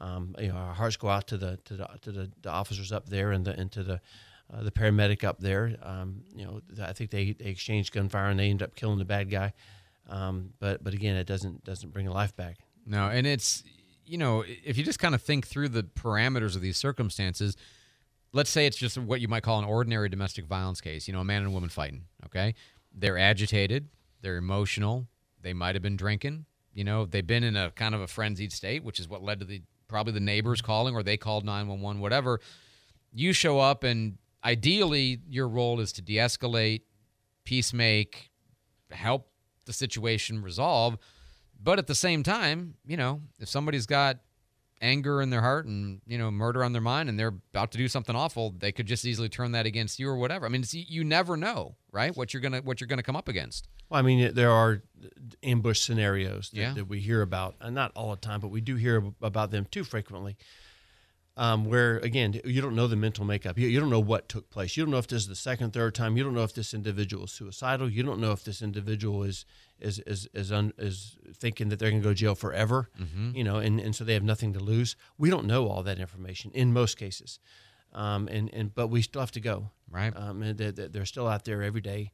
Um, 0.00 0.34
you 0.38 0.48
know, 0.48 0.56
our 0.56 0.74
hearts 0.74 0.96
go 0.96 1.08
out 1.08 1.26
to 1.28 1.36
the 1.36 1.58
to 1.64 1.74
the, 1.74 1.88
to 2.02 2.12
the, 2.12 2.30
the 2.40 2.50
officers 2.50 2.90
up 2.90 3.08
there 3.08 3.32
and 3.32 3.44
the 3.44 3.58
and 3.58 3.70
to 3.72 3.82
the 3.82 4.00
uh, 4.52 4.62
the 4.62 4.70
paramedic 4.70 5.24
up 5.24 5.40
there. 5.40 5.76
Um, 5.82 6.22
you 6.34 6.44
know, 6.44 6.60
I 6.82 6.92
think 6.92 7.10
they, 7.10 7.32
they 7.32 7.46
exchange 7.46 7.92
gunfire 7.92 8.28
and 8.28 8.38
they 8.38 8.50
end 8.50 8.62
up 8.62 8.74
killing 8.74 8.98
the 8.98 9.04
bad 9.04 9.30
guy. 9.30 9.52
Um, 10.08 10.50
but 10.58 10.82
but 10.82 10.94
again, 10.94 11.16
it 11.16 11.26
doesn't 11.26 11.64
doesn't 11.64 11.92
bring 11.92 12.08
a 12.08 12.12
life 12.12 12.34
back. 12.34 12.56
No, 12.86 13.08
and 13.08 13.26
it's 13.26 13.62
you 14.04 14.18
know 14.18 14.44
if 14.64 14.76
you 14.76 14.84
just 14.84 14.98
kind 14.98 15.14
of 15.14 15.22
think 15.22 15.46
through 15.46 15.68
the 15.68 15.82
parameters 15.82 16.56
of 16.56 16.62
these 16.62 16.76
circumstances, 16.76 17.56
let's 18.32 18.50
say 18.50 18.66
it's 18.66 18.76
just 18.76 18.98
what 18.98 19.20
you 19.20 19.28
might 19.28 19.42
call 19.42 19.58
an 19.58 19.64
ordinary 19.64 20.08
domestic 20.08 20.46
violence 20.46 20.80
case. 20.80 21.06
You 21.06 21.14
know, 21.14 21.20
a 21.20 21.24
man 21.24 21.42
and 21.42 21.48
a 21.48 21.50
woman 21.50 21.68
fighting. 21.68 22.04
Okay, 22.26 22.54
they're 22.94 23.18
agitated, 23.18 23.88
they're 24.20 24.36
emotional, 24.36 25.06
they 25.40 25.52
might 25.52 25.74
have 25.74 25.82
been 25.82 25.96
drinking. 25.96 26.46
You 26.74 26.84
know, 26.84 27.04
they've 27.04 27.26
been 27.26 27.44
in 27.44 27.56
a 27.56 27.70
kind 27.70 27.94
of 27.94 28.00
a 28.00 28.06
frenzied 28.06 28.52
state, 28.52 28.82
which 28.82 28.98
is 28.98 29.08
what 29.08 29.22
led 29.22 29.40
to 29.40 29.46
the 29.46 29.62
probably 29.88 30.14
the 30.14 30.20
neighbors 30.20 30.62
calling 30.62 30.94
or 30.94 31.02
they 31.02 31.16
called 31.16 31.44
nine 31.44 31.68
one 31.68 31.80
one, 31.80 32.00
whatever. 32.00 32.40
You 33.12 33.34
show 33.34 33.60
up, 33.60 33.84
and 33.84 34.16
ideally, 34.42 35.20
your 35.28 35.46
role 35.46 35.80
is 35.80 35.92
to 35.92 36.02
de-escalate, 36.02 36.82
peacemake, 37.44 38.30
help 38.90 39.28
the 39.66 39.72
situation 39.72 40.42
resolve. 40.42 40.96
But 41.62 41.78
at 41.78 41.86
the 41.86 41.94
same 41.94 42.22
time, 42.22 42.74
you 42.86 42.96
know, 42.96 43.20
if 43.38 43.48
somebody's 43.48 43.86
got 43.86 44.18
anger 44.82 45.22
in 45.22 45.30
their 45.30 45.40
heart 45.40 45.64
and 45.64 46.02
you 46.06 46.18
know 46.18 46.30
murder 46.30 46.62
on 46.64 46.72
their 46.72 46.82
mind 46.82 47.08
and 47.08 47.18
they're 47.18 47.28
about 47.54 47.70
to 47.72 47.78
do 47.78 47.88
something 47.88 48.14
awful, 48.16 48.50
they 48.58 48.72
could 48.72 48.86
just 48.86 49.04
easily 49.06 49.28
turn 49.30 49.52
that 49.52 49.64
against 49.64 49.98
you 49.98 50.08
or 50.08 50.16
whatever. 50.16 50.44
I 50.44 50.48
mean, 50.50 50.62
it's, 50.62 50.74
you 50.74 51.04
never 51.04 51.36
know, 51.36 51.76
right? 51.92 52.14
What 52.16 52.34
you're 52.34 52.40
gonna 52.42 52.60
what 52.60 52.80
you're 52.80 52.88
gonna 52.88 53.02
come 53.02 53.16
up 53.16 53.28
against. 53.28 53.68
Well, 53.88 53.98
I 53.98 54.02
mean, 54.02 54.34
there 54.34 54.50
are 54.50 54.82
ambush 55.42 55.80
scenarios 55.80 56.50
that, 56.50 56.58
Yeah. 56.60 56.74
that 56.74 56.88
we 56.88 57.00
hear 57.00 57.22
about, 57.22 57.54
and 57.60 57.74
not 57.74 57.92
all 57.94 58.10
the 58.10 58.16
time, 58.16 58.40
but 58.40 58.48
we 58.48 58.60
do 58.60 58.76
hear 58.76 59.02
about 59.22 59.50
them 59.50 59.66
too 59.70 59.84
frequently. 59.84 60.36
Um, 61.34 61.64
where 61.64 61.96
again, 61.98 62.38
you 62.44 62.60
don't 62.60 62.74
know 62.74 62.86
the 62.86 62.96
mental 62.96 63.24
makeup. 63.24 63.56
You, 63.58 63.66
you 63.66 63.80
don't 63.80 63.88
know 63.88 64.00
what 64.00 64.28
took 64.28 64.50
place. 64.50 64.76
You 64.76 64.84
don't 64.84 64.90
know 64.92 64.98
if 64.98 65.06
this 65.06 65.22
is 65.22 65.28
the 65.28 65.34
second, 65.34 65.72
third 65.72 65.94
time. 65.94 66.14
You 66.18 66.24
don't 66.24 66.34
know 66.34 66.42
if 66.42 66.52
this 66.52 66.74
individual 66.74 67.24
is 67.24 67.32
suicidal. 67.32 67.88
You 67.90 68.02
don't 68.02 68.20
know 68.20 68.32
if 68.32 68.44
this 68.44 68.60
individual 68.60 69.22
is 69.22 69.46
is 69.82 69.98
is 70.06 70.28
is, 70.32 70.50
un, 70.52 70.72
is 70.78 71.18
thinking 71.36 71.68
that 71.68 71.78
they're 71.78 71.90
going 71.90 72.02
to 72.02 72.08
go 72.08 72.12
to 72.12 72.20
jail 72.24 72.34
forever. 72.34 72.88
Mhm. 72.98 73.34
You 73.34 73.44
know, 73.44 73.56
and, 73.56 73.80
and 73.80 73.94
so 73.94 74.04
they 74.04 74.14
have 74.14 74.22
nothing 74.22 74.52
to 74.54 74.60
lose. 74.60 74.96
We 75.18 75.30
don't 75.30 75.46
know 75.46 75.68
all 75.68 75.82
that 75.82 75.98
information 75.98 76.50
in 76.54 76.72
most 76.72 76.96
cases, 76.96 77.38
um, 77.92 78.28
and 78.28 78.52
and 78.54 78.74
but 78.74 78.88
we 78.88 79.02
still 79.02 79.20
have 79.20 79.32
to 79.32 79.40
go. 79.40 79.70
Right. 79.90 80.16
Um, 80.16 80.42
and 80.42 80.56
they're, 80.56 80.72
they're 80.72 81.04
still 81.04 81.28
out 81.28 81.44
there 81.44 81.62
every 81.62 81.82
day 81.82 82.12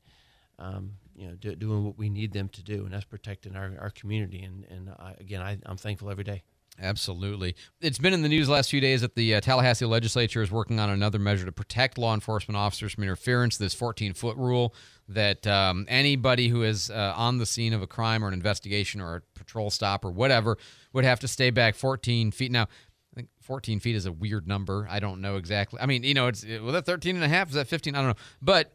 um, 0.58 0.92
you 1.16 1.28
know, 1.28 1.34
do, 1.34 1.54
doing 1.54 1.84
what 1.84 1.98
we 1.98 2.08
need 2.10 2.32
them 2.32 2.48
to 2.50 2.62
do, 2.62 2.84
and 2.84 2.92
that's 2.92 3.04
protecting 3.04 3.56
our, 3.56 3.72
our 3.80 3.90
community. 3.90 4.42
And, 4.42 4.64
and 4.70 4.90
I, 4.90 5.14
again, 5.20 5.40
I, 5.40 5.58
I'm 5.66 5.76
thankful 5.76 6.10
every 6.10 6.24
day. 6.24 6.42
Absolutely. 6.80 7.56
It's 7.80 7.98
been 7.98 8.12
in 8.12 8.22
the 8.22 8.28
news 8.28 8.46
the 8.46 8.52
last 8.52 8.70
few 8.70 8.80
days 8.80 9.00
that 9.00 9.16
the 9.16 9.34
uh, 9.34 9.40
Tallahassee 9.40 9.84
legislature 9.84 10.42
is 10.42 10.50
working 10.50 10.78
on 10.78 10.90
another 10.90 11.18
measure 11.18 11.44
to 11.44 11.52
protect 11.52 11.98
law 11.98 12.14
enforcement 12.14 12.56
officers 12.56 12.94
from 12.94 13.02
interference. 13.02 13.56
This 13.56 13.74
14 13.74 14.14
foot 14.14 14.36
rule 14.36 14.74
that 15.08 15.46
um, 15.46 15.86
anybody 15.88 16.48
who 16.48 16.62
is 16.62 16.90
uh, 16.90 17.14
on 17.16 17.38
the 17.38 17.46
scene 17.46 17.72
of 17.72 17.82
a 17.82 17.86
crime 17.86 18.24
or 18.24 18.28
an 18.28 18.34
investigation 18.34 19.00
or 19.00 19.16
a 19.16 19.20
patrol 19.34 19.70
stop 19.70 20.04
or 20.04 20.10
whatever 20.10 20.56
would 20.92 21.04
have 21.04 21.18
to 21.20 21.28
stay 21.28 21.50
back 21.50 21.74
14 21.74 22.30
feet. 22.30 22.52
Now, 22.52 22.64
I 23.12 23.16
think 23.16 23.28
14 23.40 23.80
feet 23.80 23.96
is 23.96 24.06
a 24.06 24.12
weird 24.12 24.46
number. 24.46 24.86
I 24.88 25.00
don't 25.00 25.20
know 25.20 25.36
exactly. 25.36 25.80
I 25.80 25.86
mean, 25.86 26.04
you 26.04 26.14
know, 26.14 26.28
it's 26.28 26.44
well, 26.44 26.72
that 26.72 26.86
13 26.86 27.16
and 27.16 27.24
a 27.24 27.28
half 27.28 27.48
is 27.48 27.54
that 27.54 27.66
15? 27.66 27.94
I 27.94 27.98
don't 27.98 28.08
know. 28.08 28.22
But 28.40 28.72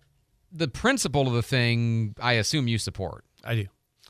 the 0.52 0.68
principle 0.68 1.28
of 1.28 1.34
the 1.34 1.42
thing, 1.42 2.16
I 2.20 2.34
assume 2.34 2.68
you 2.68 2.78
support. 2.78 3.24
I 3.46 3.56
do. 3.56 3.68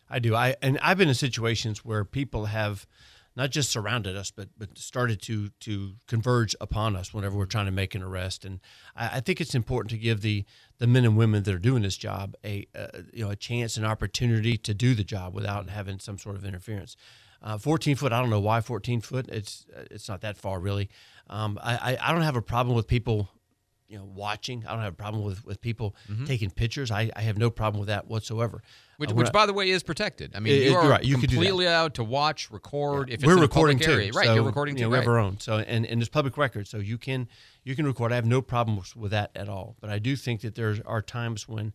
I 0.09 0.19
do. 0.19 0.35
I 0.35 0.55
and 0.61 0.79
I've 0.81 0.97
been 0.97 1.09
in 1.09 1.15
situations 1.15 1.83
where 1.83 2.05
people 2.05 2.45
have 2.45 2.85
not 3.35 3.49
just 3.49 3.71
surrounded 3.71 4.15
us, 4.15 4.31
but 4.31 4.49
but 4.57 4.77
started 4.77 5.21
to 5.23 5.49
to 5.61 5.93
converge 6.07 6.55
upon 6.61 6.95
us 6.95 7.13
whenever 7.13 7.37
we're 7.37 7.45
trying 7.45 7.65
to 7.65 7.71
make 7.71 7.95
an 7.95 8.03
arrest. 8.03 8.45
And 8.45 8.59
I, 8.95 9.17
I 9.17 9.19
think 9.19 9.41
it's 9.41 9.55
important 9.55 9.91
to 9.91 9.97
give 9.97 10.21
the 10.21 10.45
the 10.77 10.87
men 10.87 11.05
and 11.05 11.17
women 11.17 11.43
that 11.43 11.53
are 11.53 11.59
doing 11.59 11.83
this 11.83 11.97
job 11.97 12.35
a 12.43 12.67
uh, 12.75 12.87
you 13.11 13.25
know 13.25 13.31
a 13.31 13.35
chance, 13.35 13.77
an 13.77 13.85
opportunity 13.85 14.57
to 14.57 14.73
do 14.73 14.93
the 14.93 15.03
job 15.03 15.33
without 15.33 15.69
having 15.69 15.99
some 15.99 16.17
sort 16.17 16.35
of 16.35 16.45
interference. 16.45 16.95
Uh, 17.41 17.57
14 17.57 17.97
foot, 17.97 18.13
I 18.13 18.21
don't 18.21 18.29
know 18.29 18.39
why 18.39 18.61
14 18.61 19.01
foot. 19.01 19.27
It's 19.29 19.65
it's 19.91 20.07
not 20.07 20.21
that 20.21 20.37
far 20.37 20.59
really. 20.59 20.89
Um, 21.29 21.59
I 21.61 21.97
I 22.01 22.11
don't 22.11 22.21
have 22.21 22.35
a 22.35 22.41
problem 22.41 22.75
with 22.75 22.87
people 22.87 23.29
you 23.87 23.97
know 23.97 24.05
watching. 24.05 24.65
I 24.65 24.71
don't 24.71 24.81
have 24.81 24.93
a 24.93 24.95
problem 24.95 25.23
with 25.23 25.45
with 25.45 25.61
people 25.61 25.95
Mhm. 26.09 26.25
taking 26.27 26.49
pictures. 26.51 26.91
I, 26.91 27.11
I 27.15 27.21
have 27.21 27.37
no 27.37 27.49
problem 27.49 27.79
with 27.79 27.87
that 27.87 28.07
whatsoever. 28.07 28.61
Which, 28.97 29.09
Uh, 29.09 29.15
which 29.15 29.25
we're- 29.25 29.31
by 29.31 29.45
the 29.45 29.53
way, 29.53 29.69
is 29.69 29.83
protected. 29.83 30.35
I 30.35 30.39
mean, 30.39 30.53
It- 30.53 30.63
you 30.69 30.75
are 30.75 30.81
you're 30.83 30.91
right. 30.91 31.03
You 31.03 31.17
completely 31.17 31.65
allowed 31.65 31.95
to 31.95 32.03
watch, 32.03 32.49
record. 32.51 33.09
If 33.09 33.15
it's 33.15 33.25
we're 33.25 33.39
recording 33.39 33.79
too, 33.79 33.91
area. 33.91 34.11
right? 34.13 34.25
so, 34.27 34.35
you're 34.35 34.43
recording 34.43 34.75
you 34.75 34.79
too. 34.79 34.85
know, 34.85 34.89
we 34.91 34.97
have 34.97 35.07
right. 35.07 35.13
our 35.13 35.19
own. 35.19 35.39
So 35.39 35.57
and 35.59 35.85
and 35.85 35.99
there's 36.01 36.09
public 36.09 36.37
record, 36.37 36.67
so 36.67 36.77
you 36.77 36.97
can 36.97 37.27
you 37.63 37.75
can 37.75 37.85
record. 37.85 38.11
I 38.11 38.15
have 38.15 38.25
no 38.25 38.41
problems 38.41 38.95
with 38.95 39.11
that 39.11 39.31
at 39.35 39.49
all. 39.49 39.75
But 39.81 39.89
I 39.89 39.99
do 39.99 40.15
think 40.15 40.41
that 40.41 40.55
there 40.55 40.75
are 40.85 41.01
times 41.01 41.47
when. 41.47 41.73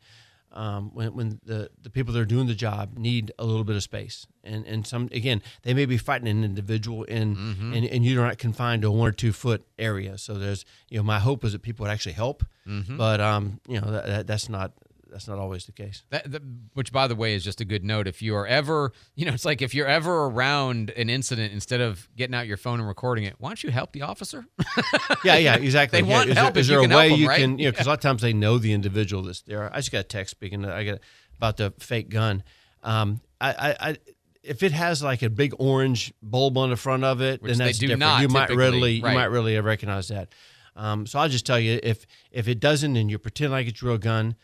Um, 0.59 0.91
when 0.93 1.15
when 1.15 1.41
the, 1.45 1.71
the 1.81 1.89
people 1.91 2.13
that 2.15 2.19
are 2.21 2.25
doing 2.35 2.49
the 2.49 2.55
job 2.67 2.99
need 2.99 3.31
a 3.39 3.45
little 3.45 3.63
bit 3.63 3.77
of 3.77 3.83
space, 3.85 4.27
and 4.43 4.67
and 4.67 4.85
some 4.85 5.09
again 5.13 5.41
they 5.63 5.73
may 5.73 5.87
be 5.87 5.97
fighting 5.99 6.27
an 6.27 6.43
individual 6.43 7.05
in 7.05 7.37
Mhm. 7.37 7.77
and, 7.77 7.85
and 7.87 8.05
you're 8.05 8.27
not 8.27 8.39
confined 8.39 8.83
to 8.83 8.89
a 8.89 8.91
one 8.91 9.09
or 9.09 9.13
two 9.13 9.33
foot 9.33 9.61
area. 9.79 10.19
So 10.19 10.35
there's 10.35 10.65
you 10.91 10.97
know 10.99 11.05
my 11.05 11.21
hope 11.21 11.45
is 11.45 11.53
that 11.53 11.63
people 11.63 11.85
would 11.85 11.93
actually 11.93 12.15
help, 12.25 12.45
Mhm. 12.67 12.97
but 12.97 13.21
um 13.21 13.61
you 13.69 13.81
know 13.81 13.91
that, 13.93 14.07
that, 14.07 14.27
that's 14.27 14.49
not 14.49 14.73
that's 15.11 15.27
not 15.29 15.39
always 15.39 15.67
the 15.67 15.73
case. 15.73 16.03
That, 16.11 16.31
that, 16.31 16.43
which, 16.75 16.93
by 16.93 17.07
the 17.09 17.15
way, 17.15 17.35
is 17.35 17.43
just 17.45 17.61
a 17.61 17.65
good 17.65 17.85
note. 17.85 18.07
If 18.07 18.21
you 18.23 18.35
are 18.37 18.47
ever, 18.47 18.93
you 19.15 19.25
know, 19.27 19.33
it's 19.33 19.45
like 19.45 19.63
if 19.63 19.75
you're 19.75 19.87
ever 19.87 20.25
around 20.27 20.91
an 20.91 21.09
incident, 21.11 21.53
instead 21.53 21.81
of 21.81 22.09
getting 22.17 22.35
out 22.35 22.47
your 22.47 22.57
phone 22.57 22.79
and 22.79 22.89
recording 22.89 23.25
it, 23.25 23.35
why 23.39 23.49
don't 23.51 23.63
you 23.63 23.71
help 23.71 23.93
the 23.93 24.03
officer? 24.03 24.47
yeah, 25.25 25.37
yeah, 25.37 25.57
exactly. 25.57 26.01
They 26.03 26.09
Yeah, 26.09 26.15
want 26.17 26.31
is 26.31 26.37
help 26.37 26.55
There, 26.55 26.61
is 26.61 26.69
there 26.69 26.79
a 26.79 26.83
way 26.83 26.89
help 26.89 27.13
'em, 27.13 27.21
you 27.21 27.29
right? 27.29 27.41
can, 27.41 27.59
you 27.59 27.65
know, 27.67 27.71
because 27.73 27.87
a 27.87 27.91
lot 27.91 27.99
of 27.99 28.03
times 28.03 28.23
they 28.23 28.33
know 28.33 28.59
the 28.59 28.73
individual 28.73 29.23
that's 29.23 29.43
there. 29.43 29.73
I 29.73 29.77
just 29.79 29.93
got 29.93 30.01
a 30.01 30.05
text 30.05 30.31
speaking. 30.33 30.65
I 30.65 30.85
got 30.85 30.99
about 31.37 31.57
the 31.57 31.73
fake 31.79 32.09
gun. 32.11 32.43
Um, 32.83 33.21
I, 33.41 33.51
I, 33.53 33.77
I, 33.91 33.97
if 34.43 34.63
it 34.63 34.73
has 34.73 35.03
like 35.03 35.23
a 35.23 35.31
big 35.31 35.53
orange 35.59 36.13
bulb 36.23 36.57
on 36.59 36.71
the 36.71 36.77
front 36.77 37.05
of 37.05 37.21
it, 37.21 37.43
Which 37.43 37.51
then 37.51 37.59
they 37.59 37.65
that's 37.67 37.79
do 37.79 37.87
different. 37.89 38.01
not 38.01 38.23
you 38.23 38.29
might 38.29 38.51
readily, 38.55 39.01
right. 39.03 39.11
you 39.11 39.19
might 39.19 39.27
really 39.27 39.59
recognize 39.61 40.09
that. 40.09 40.35
Um, 40.77 41.07
so 41.07 41.19
I'll 41.19 41.29
just 41.29 41.45
tell 41.45 41.59
you, 41.59 41.81
if 41.83 42.07
if 42.31 42.47
it 42.47 42.61
doesn't, 42.61 42.97
and 42.97 43.11
you 43.11 43.19
pretend 43.19 43.51
like 43.51 43.67
it's 43.67 43.83
a 43.83 43.87
real 43.87 43.99
gun, 43.99 44.37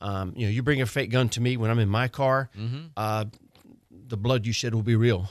um, 0.00 0.32
you 0.36 0.46
know, 0.46 0.50
you 0.50 0.62
bring 0.62 0.80
a 0.82 0.86
fake 0.86 1.10
gun 1.10 1.28
to 1.30 1.40
me 1.40 1.56
when 1.56 1.70
I'm 1.70 1.78
in 1.78 1.88
my 1.88 2.08
car, 2.08 2.50
Mhm. 2.58 2.90
uh, 2.96 3.24
the 4.06 4.16
blood 4.16 4.46
you 4.46 4.52
shed 4.52 4.74
will 4.74 4.82
be 4.82 4.96
real. 4.96 5.30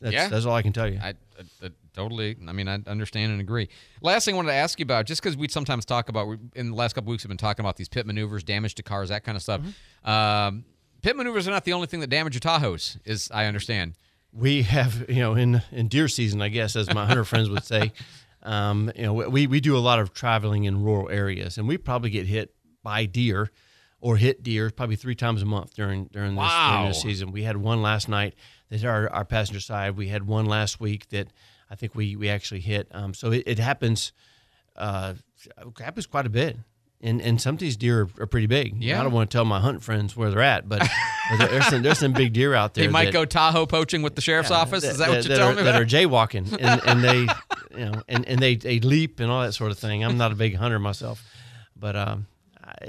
That's, 0.00 0.12
yeah, 0.14 0.28
that's 0.28 0.44
all 0.46 0.54
I 0.54 0.62
can 0.62 0.72
tell 0.72 0.88
you. 0.90 0.98
I, 1.02 1.08
I, 1.08 1.66
I 1.66 1.70
totally. 1.94 2.36
I 2.46 2.52
mean, 2.52 2.68
I 2.68 2.78
understand 2.86 3.32
and 3.32 3.40
agree. 3.40 3.68
Last 4.02 4.24
thing 4.24 4.34
I 4.34 4.36
wanted 4.36 4.48
to 4.52 4.54
ask 4.56 4.78
you 4.78 4.84
about, 4.84 5.06
just 5.06 5.22
because 5.22 5.36
we 5.36 5.48
sometimes 5.48 5.84
talk 5.84 6.08
about 6.08 6.28
we- 6.28 6.38
in 6.54 6.70
the 6.70 6.76
last 6.76 6.94
couple 6.94 7.10
weeks, 7.10 7.24
we've 7.24 7.28
been 7.28 7.36
talking 7.38 7.64
about 7.64 7.76
these 7.76 7.88
pit 7.88 8.06
maneuvers, 8.06 8.42
damage 8.44 8.74
to 8.76 8.82
cars, 8.82 9.08
that 9.08 9.24
kind 9.24 9.36
of 9.36 9.42
stuff. 9.42 9.60
Mm-hmm. 9.62 10.10
Um, 10.10 10.64
pit 11.02 11.16
maneuvers 11.16 11.46
are 11.48 11.50
not 11.52 11.64
the 11.64 11.72
only 11.72 11.86
thing 11.86 12.00
that 12.00 12.08
damage 12.10 12.34
your 12.34 12.40
Tahoes, 12.40 12.98
is 13.04 13.30
I 13.32 13.46
understand. 13.46 13.94
we 14.32 14.62
have 14.62 15.04
you 15.08 15.20
know 15.20 15.34
in 15.34 15.62
in 15.70 15.86
deer 15.86 16.08
season 16.08 16.42
i 16.42 16.48
guess 16.48 16.74
as 16.74 16.92
my 16.92 17.06
hunter 17.06 17.24
friends 17.32 17.48
would 17.48 17.62
say 17.62 17.92
um, 18.42 18.90
you 18.96 19.02
know 19.02 19.12
we, 19.14 19.46
we 19.46 19.60
do 19.60 19.76
a 19.76 19.78
lot 19.78 20.00
of 20.00 20.12
traveling 20.12 20.64
in 20.64 20.82
rural 20.82 21.08
areas 21.08 21.56
and 21.56 21.68
we 21.68 21.78
probably 21.78 22.10
get 22.10 22.26
hit 22.26 22.52
by 22.82 23.06
deer 23.06 23.50
or 24.04 24.18
hit 24.18 24.42
deer 24.42 24.68
probably 24.68 24.96
three 24.96 25.14
times 25.14 25.40
a 25.40 25.46
month 25.46 25.74
during 25.74 26.04
during 26.12 26.34
this, 26.34 26.52
during 26.52 26.88
this 26.88 27.00
season. 27.00 27.32
We 27.32 27.42
had 27.42 27.56
one 27.56 27.80
last 27.80 28.06
night 28.06 28.34
that 28.68 28.84
our, 28.84 29.08
our 29.08 29.24
passenger 29.24 29.60
side 29.60 29.96
we 29.96 30.08
had 30.08 30.26
one 30.26 30.44
last 30.44 30.78
week 30.78 31.08
that 31.08 31.28
i 31.70 31.74
think 31.74 31.94
we 31.94 32.14
we 32.14 32.28
actually 32.28 32.60
hit. 32.60 32.86
Um, 32.92 33.14
so 33.14 33.32
it, 33.32 33.44
it 33.46 33.58
happens 33.58 34.12
uh, 34.76 35.14
happens 35.80 36.06
quite 36.06 36.26
a 36.26 36.30
bit. 36.30 36.58
And 37.00 37.22
and 37.22 37.40
some 37.40 37.54
of 37.54 37.60
these 37.60 37.78
deer 37.78 38.02
are, 38.02 38.22
are 38.24 38.26
pretty 38.26 38.46
big. 38.46 38.82
Yeah. 38.82 39.00
i 39.00 39.02
don't 39.02 39.12
want 39.12 39.30
to 39.30 39.34
tell 39.34 39.46
my 39.46 39.58
hunt 39.60 39.82
friends 39.82 40.14
where 40.14 40.30
they're 40.30 40.42
at 40.42 40.68
but, 40.68 40.86
but 41.30 41.50
there's 41.50 41.66
some 41.66 41.82
there's 41.82 41.98
some 41.98 42.12
big 42.12 42.34
deer 42.34 42.52
out 42.52 42.74
there 42.74 42.84
They 42.84 42.92
might 42.92 43.06
that- 43.06 43.12
go 43.12 43.24
Tahoe 43.24 43.64
poaching 43.64 44.02
with 44.02 44.16
the 44.16 44.20
sheriff's 44.20 44.50
yeah, 44.50 44.58
office. 44.58 44.84
Is 44.84 44.98
that, 44.98 45.08
what 45.08 45.24
you're 45.26 45.38
telling 45.38 45.56
me? 45.56 45.62
that 45.62 45.80
are 45.80 45.86
jaywalking. 45.86 46.52
And, 46.60 46.80
and 46.86 47.02
they 47.02 47.20
you 47.78 47.86
know 47.90 48.02
and, 48.06 48.28
and 48.28 48.38
they, 48.38 48.56
they 48.56 48.80
leap 48.80 49.18
and 49.20 49.30
all 49.30 49.40
that 49.42 49.54
sort 49.54 49.70
of 49.70 49.78
thing. 49.78 50.04
I'm 50.04 50.18
not 50.18 50.30
a 50.30 50.34
big 50.34 50.56
hunter 50.56 50.78
myself 50.78 51.24
but 51.74 51.96
um 51.96 52.26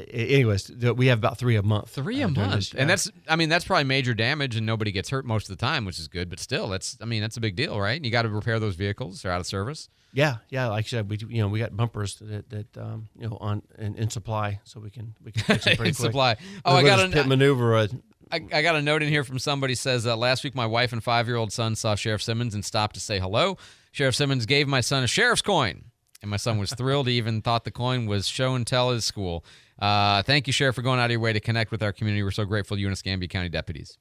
anyways 0.09 0.71
we 0.95 1.07
have 1.07 1.17
about 1.17 1.37
three 1.37 1.55
a 1.55 1.63
month 1.63 1.89
Three 1.89 2.21
uh, 2.23 2.27
a 2.27 2.31
during 2.31 2.49
month, 2.49 2.71
this- 2.71 2.73
and 2.73 2.89
that's 2.89 3.09
I 3.27 3.35
mean 3.35 3.49
that's 3.49 3.65
probably 3.65 3.83
major 3.85 4.13
damage, 4.13 4.55
and 4.55 4.65
nobody 4.65 4.91
gets 4.91 5.09
hurt 5.09 5.25
most 5.25 5.49
of 5.49 5.57
the 5.57 5.65
time, 5.65 5.85
which 5.85 5.99
is 5.99 6.07
good. 6.07 6.29
But 6.29 6.39
still, 6.39 6.67
that's 6.69 6.97
I 7.01 7.05
mean 7.05 7.21
that's 7.21 7.37
a 7.37 7.41
big 7.41 7.55
deal, 7.55 7.79
right? 7.79 8.03
You 8.03 8.11
got 8.11 8.23
to 8.23 8.29
repair 8.29 8.59
those 8.59 8.75
vehicles; 8.75 9.21
they're 9.21 9.31
out 9.31 9.39
of 9.41 9.47
service. 9.47 9.89
yeah 10.13 10.37
yeah 10.49 10.67
like 10.67 10.85
i 10.85 10.87
said 10.87 11.09
we 11.09 11.17
you 11.29 11.41
know 11.41 11.47
we 11.49 11.59
got 11.59 11.75
bumpers 11.75 12.15
that, 12.21 12.49
that 12.49 12.77
um 12.77 13.09
you 13.19 13.27
know 13.27 13.37
on 13.41 13.61
in, 13.77 13.95
in 13.95 14.09
supply 14.09 14.59
so 14.63 14.79
we 14.79 14.89
can 14.89 15.13
we 15.23 15.31
can 15.33 15.43
fix 15.43 15.65
them 15.65 15.75
pretty 15.77 15.91
quick. 15.91 15.95
supply. 16.07 16.35
Oh, 16.63 16.71
I 16.75 16.83
We'll 16.83 16.95
got 16.95 17.05
an- 17.05 17.11
pit 17.11 17.27
maneuver 17.27 17.75
uh, 17.75 17.87
I, 18.31 18.37
I 18.53 18.61
got 18.63 18.75
a 18.75 18.81
note 18.81 19.03
in 19.03 19.09
here 19.09 19.23
from 19.23 19.37
somebody 19.39 19.75
says 19.75 20.07
uh, 20.07 20.15
last 20.17 20.43
week 20.43 20.55
my 20.55 20.65
wife 20.65 20.93
and 20.93 21.03
five 21.03 21.27
year 21.27 21.35
old 21.37 21.51
son 21.51 21.75
saw 21.75 21.95
Sheriff 21.95 22.23
Simmons 22.23 22.55
and 22.55 22.63
stopped 22.65 22.95
to 22.95 22.99
say 23.01 23.19
hello. 23.19 23.57
Sheriff 23.91 24.15
Simmons 24.15 24.45
gave 24.45 24.67
my 24.67 24.81
son 24.81 25.03
a 25.03 25.07
sheriff's 25.07 25.41
coin, 25.43 25.85
and 26.21 26.31
my 26.31 26.37
son 26.37 26.57
was 26.57 26.73
thrilled. 26.73 27.07
He 27.07 27.13
even 27.17 27.41
thought 27.41 27.63
the 27.65 27.71
coin 27.71 28.07
was 28.07 28.27
show 28.27 28.55
and 28.55 28.65
tell 28.65 28.89
at 28.89 28.95
his 28.95 29.05
school. 29.05 29.45
Uh, 29.79 30.23
thank 30.23 30.47
you, 30.47 30.53
Sheriff, 30.53 30.75
for 30.75 30.81
going 30.81 30.99
out 30.99 31.05
of 31.05 31.11
your 31.11 31.19
way 31.19 31.33
to 31.33 31.39
connect 31.39 31.71
with 31.71 31.83
our 31.83 31.91
community. 31.91 32.23
We're 32.23 32.31
so 32.31 32.45
grateful 32.45 32.77
to 32.77 32.81
you 32.81 32.87
and 32.87 32.93
Escambia 32.93 33.27
County 33.27 33.49
deputies. 33.49 33.97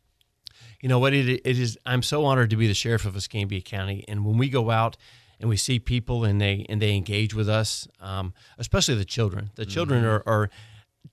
You 0.81 0.89
know 0.89 0.99
what 0.99 1.15
it, 1.15 1.29
it 1.29 1.59
is? 1.59 1.79
I'm 1.87 2.03
so 2.03 2.25
honored 2.25 2.51
to 2.51 2.57
be 2.57 2.67
the 2.69 2.75
sheriff 2.75 3.05
of 3.07 3.17
Escambia 3.17 3.61
County, 3.61 4.05
and 4.07 4.25
when 4.25 4.37
we 4.39 4.49
go 4.49 4.71
out 4.71 4.97
and 5.41 5.49
we 5.49 5.57
see 5.57 5.79
people 5.79 6.25
and 6.25 6.41
they 6.41 6.65
and 6.69 6.81
they 6.81 6.95
engage 6.95 7.35
with 7.35 7.49
us, 7.49 7.89
um, 8.01 8.33
especially 8.59 8.95
the 8.95 9.05
children. 9.05 9.51
The 9.57 9.67
children 9.67 10.05
Mhm. 10.05 10.07
are, 10.09 10.23
are 10.27 10.51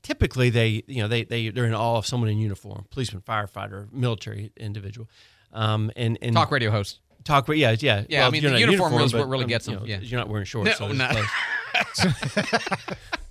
typically 0.04 0.50
they 0.50 0.84
you 0.88 1.02
know 1.02 1.08
they 1.08 1.24
they 1.24 1.50
they're 1.50 1.66
in 1.66 1.74
awe 1.74 1.98
of 1.98 2.06
someone 2.06 2.30
in 2.30 2.38
uniform, 2.38 2.86
policeman, 2.92 3.24
firefighter, 3.24 3.92
military 3.92 4.52
individual, 4.58 5.10
um, 5.54 5.90
and 5.96 6.18
and 6.22 6.36
Talk 6.36 6.52
radio 6.52 6.70
host. 6.70 7.00
Talk, 7.24 7.48
yeah, 7.50 7.76
yeah, 7.80 8.04
Yeah, 8.10 8.28
I 8.28 8.32
mean, 8.32 8.44
the 8.44 8.50
not 8.52 8.60
uniform 8.60 8.94
is 9.02 9.14
what 9.14 9.30
really 9.30 9.46
gets 9.46 9.68
you 9.68 9.76
them, 9.76 9.84
know, 9.84 9.88
yeah. 9.88 10.00
you're 10.02 10.20
not 10.20 10.28
wearing 10.28 10.46
shorts. 10.46 10.80
No, 10.80 10.88
so 10.88 10.92
not-. 10.92 11.16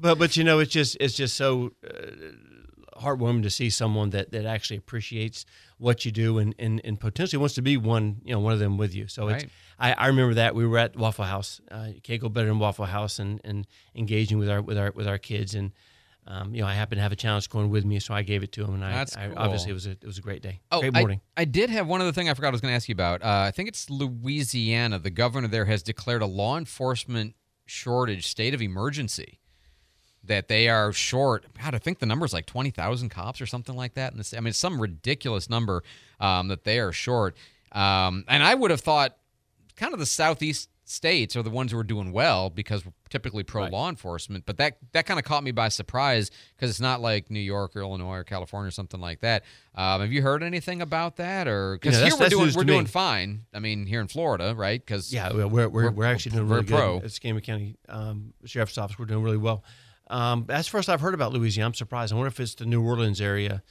but 0.00 0.18
but 0.18 0.36
you 0.36 0.44
know 0.44 0.58
it's 0.58 0.72
just 0.72 0.96
it's 1.00 1.14
just 1.14 1.36
so 1.36 1.72
uh, 1.86 3.00
heartwarming 3.00 3.42
to 3.42 3.50
see 3.50 3.70
someone 3.70 4.10
that 4.10 4.32
that 4.32 4.44
actually 4.44 4.76
appreciates 4.76 5.44
what 5.78 6.04
you 6.04 6.12
do 6.12 6.38
and, 6.38 6.54
and 6.58 6.80
and 6.84 7.00
potentially 7.00 7.38
wants 7.38 7.54
to 7.54 7.62
be 7.62 7.76
one 7.76 8.20
you 8.24 8.32
know 8.32 8.40
one 8.40 8.52
of 8.52 8.58
them 8.58 8.76
with 8.76 8.94
you. 8.94 9.06
So 9.08 9.28
it's 9.28 9.44
I, 9.78 9.92
I 9.92 10.06
remember 10.08 10.34
that. 10.34 10.54
We 10.54 10.66
were 10.66 10.76
at 10.78 10.96
Waffle 10.96 11.24
House. 11.24 11.60
Uh, 11.70 11.88
you 11.94 12.00
can't 12.02 12.20
go 12.20 12.28
better 12.28 12.48
than 12.48 12.58
Waffle 12.58 12.86
House 12.86 13.18
and 13.18 13.40
and 13.44 13.66
engaging 13.94 14.38
with 14.38 14.48
our 14.48 14.60
with 14.60 14.78
our 14.78 14.92
with 14.94 15.08
our 15.08 15.18
kids. 15.18 15.54
And 15.54 15.72
um, 16.26 16.54
you 16.54 16.60
know 16.60 16.66
I 16.66 16.74
happened 16.74 16.98
to 16.98 17.02
have 17.02 17.12
a 17.12 17.16
challenge 17.16 17.48
going 17.48 17.70
with 17.70 17.84
me 17.84 17.98
so 17.98 18.12
I 18.14 18.22
gave 18.22 18.42
it 18.42 18.52
to 18.52 18.64
him 18.64 18.74
and 18.74 18.84
I, 18.84 18.92
That's 18.92 19.16
I 19.16 19.30
obviously 19.36 19.70
it 19.70 19.74
was 19.74 19.86
a 19.86 19.92
it 19.92 20.04
was 20.04 20.18
a 20.18 20.22
great 20.22 20.42
day. 20.42 20.60
Oh, 20.70 20.80
great 20.80 20.94
I- 20.96 21.20
I, 21.42 21.44
did 21.44 21.70
have 21.70 21.86
one 21.86 22.00
other 22.00 22.12
thing 22.12 22.28
I 22.28 22.34
forgot 22.34 22.48
I 22.48 22.52
was 22.52 22.60
going 22.60 22.72
to 22.72 22.76
ask 22.76 22.88
you 22.88 22.92
about. 22.92 23.22
Uh, 23.22 23.44
I 23.48 23.50
think 23.50 23.68
it's 23.68 23.88
Louisiana. 23.88 24.98
The 24.98 25.10
governor 25.10 25.48
there 25.48 25.64
has 25.64 25.82
declared 25.82 26.22
a 26.22 26.26
law 26.26 26.58
enforcement 26.58 27.34
shortage, 27.64 28.26
state 28.26 28.52
of 28.52 28.60
emergency. 28.60 29.39
That 30.24 30.48
they 30.48 30.68
are 30.68 30.92
short. 30.92 31.46
God, 31.60 31.74
I 31.74 31.78
think 31.78 31.98
the 31.98 32.06
number 32.06 32.26
is 32.26 32.32
like 32.32 32.46
twenty 32.46 32.70
thousand 32.70 33.08
cops 33.08 33.40
or 33.40 33.46
something 33.46 33.74
like 33.74 33.94
that. 33.94 34.16
This, 34.16 34.34
I 34.34 34.40
mean, 34.40 34.48
it's 34.48 34.58
some 34.58 34.80
ridiculous 34.80 35.48
number 35.48 35.82
um, 36.20 36.48
that 36.48 36.64
they 36.64 36.78
are 36.78 36.92
short. 36.92 37.36
Um, 37.72 38.24
and 38.28 38.42
I 38.42 38.54
would 38.54 38.70
have 38.70 38.80
thought, 38.80 39.16
kind 39.76 39.92
of 39.94 39.98
the 39.98 40.06
southeast 40.06 40.68
states 40.84 41.36
are 41.36 41.42
the 41.44 41.50
ones 41.50 41.70
who 41.70 41.78
are 41.78 41.84
doing 41.84 42.10
well 42.10 42.50
because 42.50 42.84
we're 42.84 42.92
typically 43.08 43.44
pro 43.44 43.66
law 43.66 43.88
enforcement. 43.88 44.44
But 44.44 44.58
that 44.58 44.76
that 44.92 45.06
kind 45.06 45.18
of 45.18 45.24
caught 45.24 45.42
me 45.44 45.52
by 45.52 45.68
surprise 45.68 46.30
because 46.54 46.68
it's 46.68 46.80
not 46.80 47.00
like 47.00 47.30
New 47.30 47.40
York 47.40 47.74
or 47.76 47.80
Illinois 47.80 48.16
or 48.16 48.24
California 48.24 48.68
or 48.68 48.72
something 48.72 49.00
like 49.00 49.20
that. 49.20 49.44
Um, 49.74 50.00
have 50.00 50.12
you 50.12 50.20
heard 50.20 50.42
anything 50.42 50.82
about 50.82 51.16
that? 51.16 51.46
Or 51.48 51.74
because 51.76 51.94
You 51.94 52.10
know, 52.10 52.16
here 52.16 52.18
we're 52.18 52.28
doing 52.28 52.40
we're 52.46 52.50
to 52.50 52.58
me. 52.58 52.64
doing 52.74 52.86
fine. 52.86 53.42
I 53.54 53.60
mean, 53.60 53.86
here 53.86 54.00
in 54.00 54.08
Florida, 54.08 54.52
right? 54.54 54.84
Because 54.84 55.12
Yeah, 55.12 55.32
we're 55.32 55.46
we're, 55.46 55.68
we're, 55.68 55.90
we're 55.92 56.04
actually 56.04 56.32
doing 56.32 56.48
really 56.48 56.62
we're 56.62 56.76
pro. 56.76 56.94
good 56.98 57.04
at 57.04 57.10
Escambia 57.10 57.40
County 57.40 57.76
um, 57.88 58.34
Sheriff's 58.44 58.76
Office. 58.76 58.98
We're 58.98 59.06
doing 59.06 59.22
really 59.22 59.38
well. 59.38 59.62
Um, 60.10 60.44
that's 60.46 60.66
the 60.68 60.72
first 60.72 60.88
I've 60.88 61.00
heard 61.00 61.14
about 61.14 61.32
Louisiana. 61.32 61.68
I'm 61.68 61.74
surprised. 61.74 62.12
I 62.12 62.16
wonder 62.16 62.28
if 62.28 62.38
it's 62.40 62.54
the 62.56 62.66
New 62.66 62.82
Orleans 62.82 63.20
area, 63.20 63.62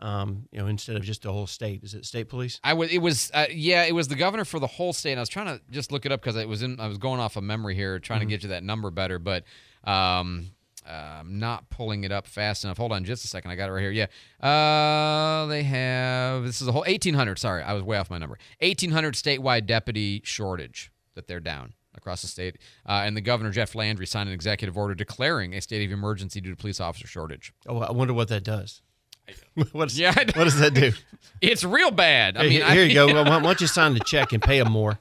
um, 0.00 0.48
you 0.52 0.58
know, 0.58 0.66
instead 0.66 0.96
of 0.96 1.02
just 1.02 1.22
the 1.22 1.32
whole 1.32 1.46
state. 1.46 1.82
Is 1.84 1.94
it 1.94 2.04
state 2.04 2.28
police? 2.28 2.60
I 2.64 2.74
was. 2.74 2.90
It 2.92 2.98
was. 2.98 3.30
Uh, 3.32 3.46
yeah, 3.50 3.84
it 3.84 3.94
was 3.94 4.08
the 4.08 4.16
governor 4.16 4.44
for 4.44 4.58
the 4.58 4.66
whole 4.66 4.92
state. 4.92 5.12
And 5.12 5.20
I 5.20 5.22
was 5.22 5.28
trying 5.28 5.46
to 5.46 5.60
just 5.70 5.92
look 5.92 6.04
it 6.04 6.12
up 6.12 6.20
because 6.20 6.36
it 6.36 6.48
was 6.48 6.62
in. 6.62 6.78
I 6.80 6.88
was 6.88 6.98
going 6.98 7.20
off 7.20 7.36
of 7.36 7.44
memory 7.44 7.74
here, 7.76 7.98
trying 7.98 8.18
Mhm. 8.20 8.24
to 8.24 8.28
get 8.28 8.42
you 8.42 8.48
that 8.50 8.64
number 8.64 8.90
better, 8.90 9.18
but 9.20 9.44
um, 9.84 10.50
uh, 10.84 10.90
I'm 11.20 11.38
not 11.38 11.70
pulling 11.70 12.02
it 12.04 12.10
up 12.12 12.26
fast 12.26 12.64
enough. 12.64 12.76
Hold 12.78 12.92
on, 12.92 13.04
just 13.04 13.24
a 13.24 13.28
second. 13.28 13.50
I 13.52 13.54
got 13.56 13.68
it 13.68 13.72
right 13.72 13.82
here. 13.82 13.90
Yeah. 13.92 14.06
Uh, 14.46 15.46
they 15.46 15.62
have. 15.62 16.44
This 16.44 16.60
is 16.60 16.68
a 16.68 16.72
whole 16.72 16.84
1,800. 16.84 17.38
Sorry, 17.38 17.62
I 17.62 17.72
was 17.72 17.82
way 17.82 17.96
off 17.96 18.10
my 18.10 18.18
number. 18.18 18.38
1,800 18.60 19.14
statewide 19.14 19.66
deputy 19.66 20.20
shortage. 20.24 20.90
that 21.14 21.28
they're 21.28 21.40
down 21.40 21.72
across 21.96 22.22
the 22.22 22.28
state. 22.28 22.56
Uh, 22.88 23.02
and 23.04 23.16
the 23.16 23.20
governor, 23.20 23.50
Jeff 23.50 23.74
Landry, 23.74 24.06
signed 24.06 24.28
an 24.28 24.34
executive 24.34 24.76
order 24.76 24.94
declaring 24.94 25.54
a 25.54 25.60
state 25.60 25.84
of 25.84 25.92
emergency 25.92 26.40
due 26.40 26.50
to 26.50 26.56
police 26.56 26.80
officer 26.80 27.06
shortage. 27.06 27.52
Oh, 27.68 27.78
I 27.78 27.92
wonder 27.92 28.14
what 28.14 28.28
that 28.28 28.44
does. 28.44 28.82
what, 29.72 29.92
Yeah, 29.94 30.14
what 30.14 30.34
does 30.44 30.58
that 30.60 30.74
do? 30.74 30.92
It's 31.42 31.64
real 31.64 31.90
bad. 31.90 32.36
I 32.38 32.42
mean, 32.44 32.52
here 32.52 32.64
I- 32.64 32.74
you 32.74 32.94
go. 32.94 33.06
Well, 33.06 33.24
why 33.24 33.40
don't 33.40 33.60
you 33.60 33.66
sign 33.66 33.92
the 33.94 34.00
check 34.00 34.32
and 34.32 34.42
pay 34.42 34.58
them 34.58 34.72
more, 34.72 34.98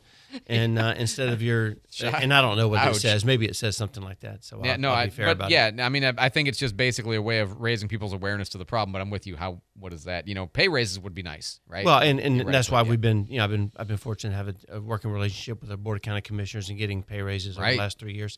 and 0.48 0.78
uh, 0.80 0.94
instead 0.98 1.30
of 1.30 1.42
your 1.42 1.76
and 2.04 2.34
I 2.34 2.42
don't 2.42 2.58
know 2.58 2.68
what 2.68 2.80
Ouch. 2.80 2.98
it 2.98 3.00
says. 3.00 3.26
Maybe 3.26 3.46
it 3.46 3.56
says 3.56 3.78
something 3.78 4.04
like 4.04 4.20
that. 4.22 4.44
So 4.44 4.62
Yeah, 4.64 4.74
I'll, 4.74 4.80
no, 4.80 4.92
I'll 4.92 5.06
be 5.06 5.12
fair 5.12 5.28
but 5.28 5.32
about 5.34 5.52
yeah, 5.52 5.68
it. 5.68 5.80
I 5.80 5.90
mean, 5.90 6.04
I, 6.04 6.14
I 6.18 6.30
think 6.30 6.48
it's 6.48 6.58
just 6.58 6.76
basically 6.78 7.16
a 7.18 7.22
way 7.22 7.40
of 7.40 7.60
raising 7.60 7.90
people's 7.90 8.14
awareness 8.14 8.50
to 8.50 8.58
the 8.58 8.66
problem. 8.66 8.94
But 8.94 9.02
I'm 9.02 9.10
with 9.10 9.28
you. 9.28 9.36
How 9.36 9.62
what 9.78 9.94
is 9.94 10.06
that? 10.06 10.28
You 10.28 10.36
know, 10.36 10.48
pay 10.48 10.68
raises 10.68 11.00
would 11.00 11.16
be 11.16 11.24
nice, 11.24 11.60
right? 11.68 11.86
Well, 11.86 12.00
and, 12.00 12.20
and 12.20 12.40
right, 12.40 12.52
that's 12.52 12.70
why 12.70 12.82
yeah. 12.82 12.90
we've 12.90 13.02
been, 13.02 13.28
you 13.28 13.38
know, 13.38 13.44
I've 13.44 13.52
been 13.52 13.72
I've 13.78 13.88
been 13.88 13.98
fortunate 13.98 14.32
to 14.32 14.38
have 14.38 14.48
a, 14.48 14.78
a 14.78 14.82
working 14.82 15.12
relationship 15.12 15.62
with 15.62 15.70
the 15.70 15.78
board 15.78 15.98
of 15.98 16.02
county 16.02 16.22
commissioners 16.22 16.70
and 16.70 16.78
getting 16.78 17.04
pay 17.04 17.22
raises 17.22 17.58
over 17.58 17.72
the 17.72 17.78
last 17.78 18.00
three 18.00 18.14
years. 18.14 18.38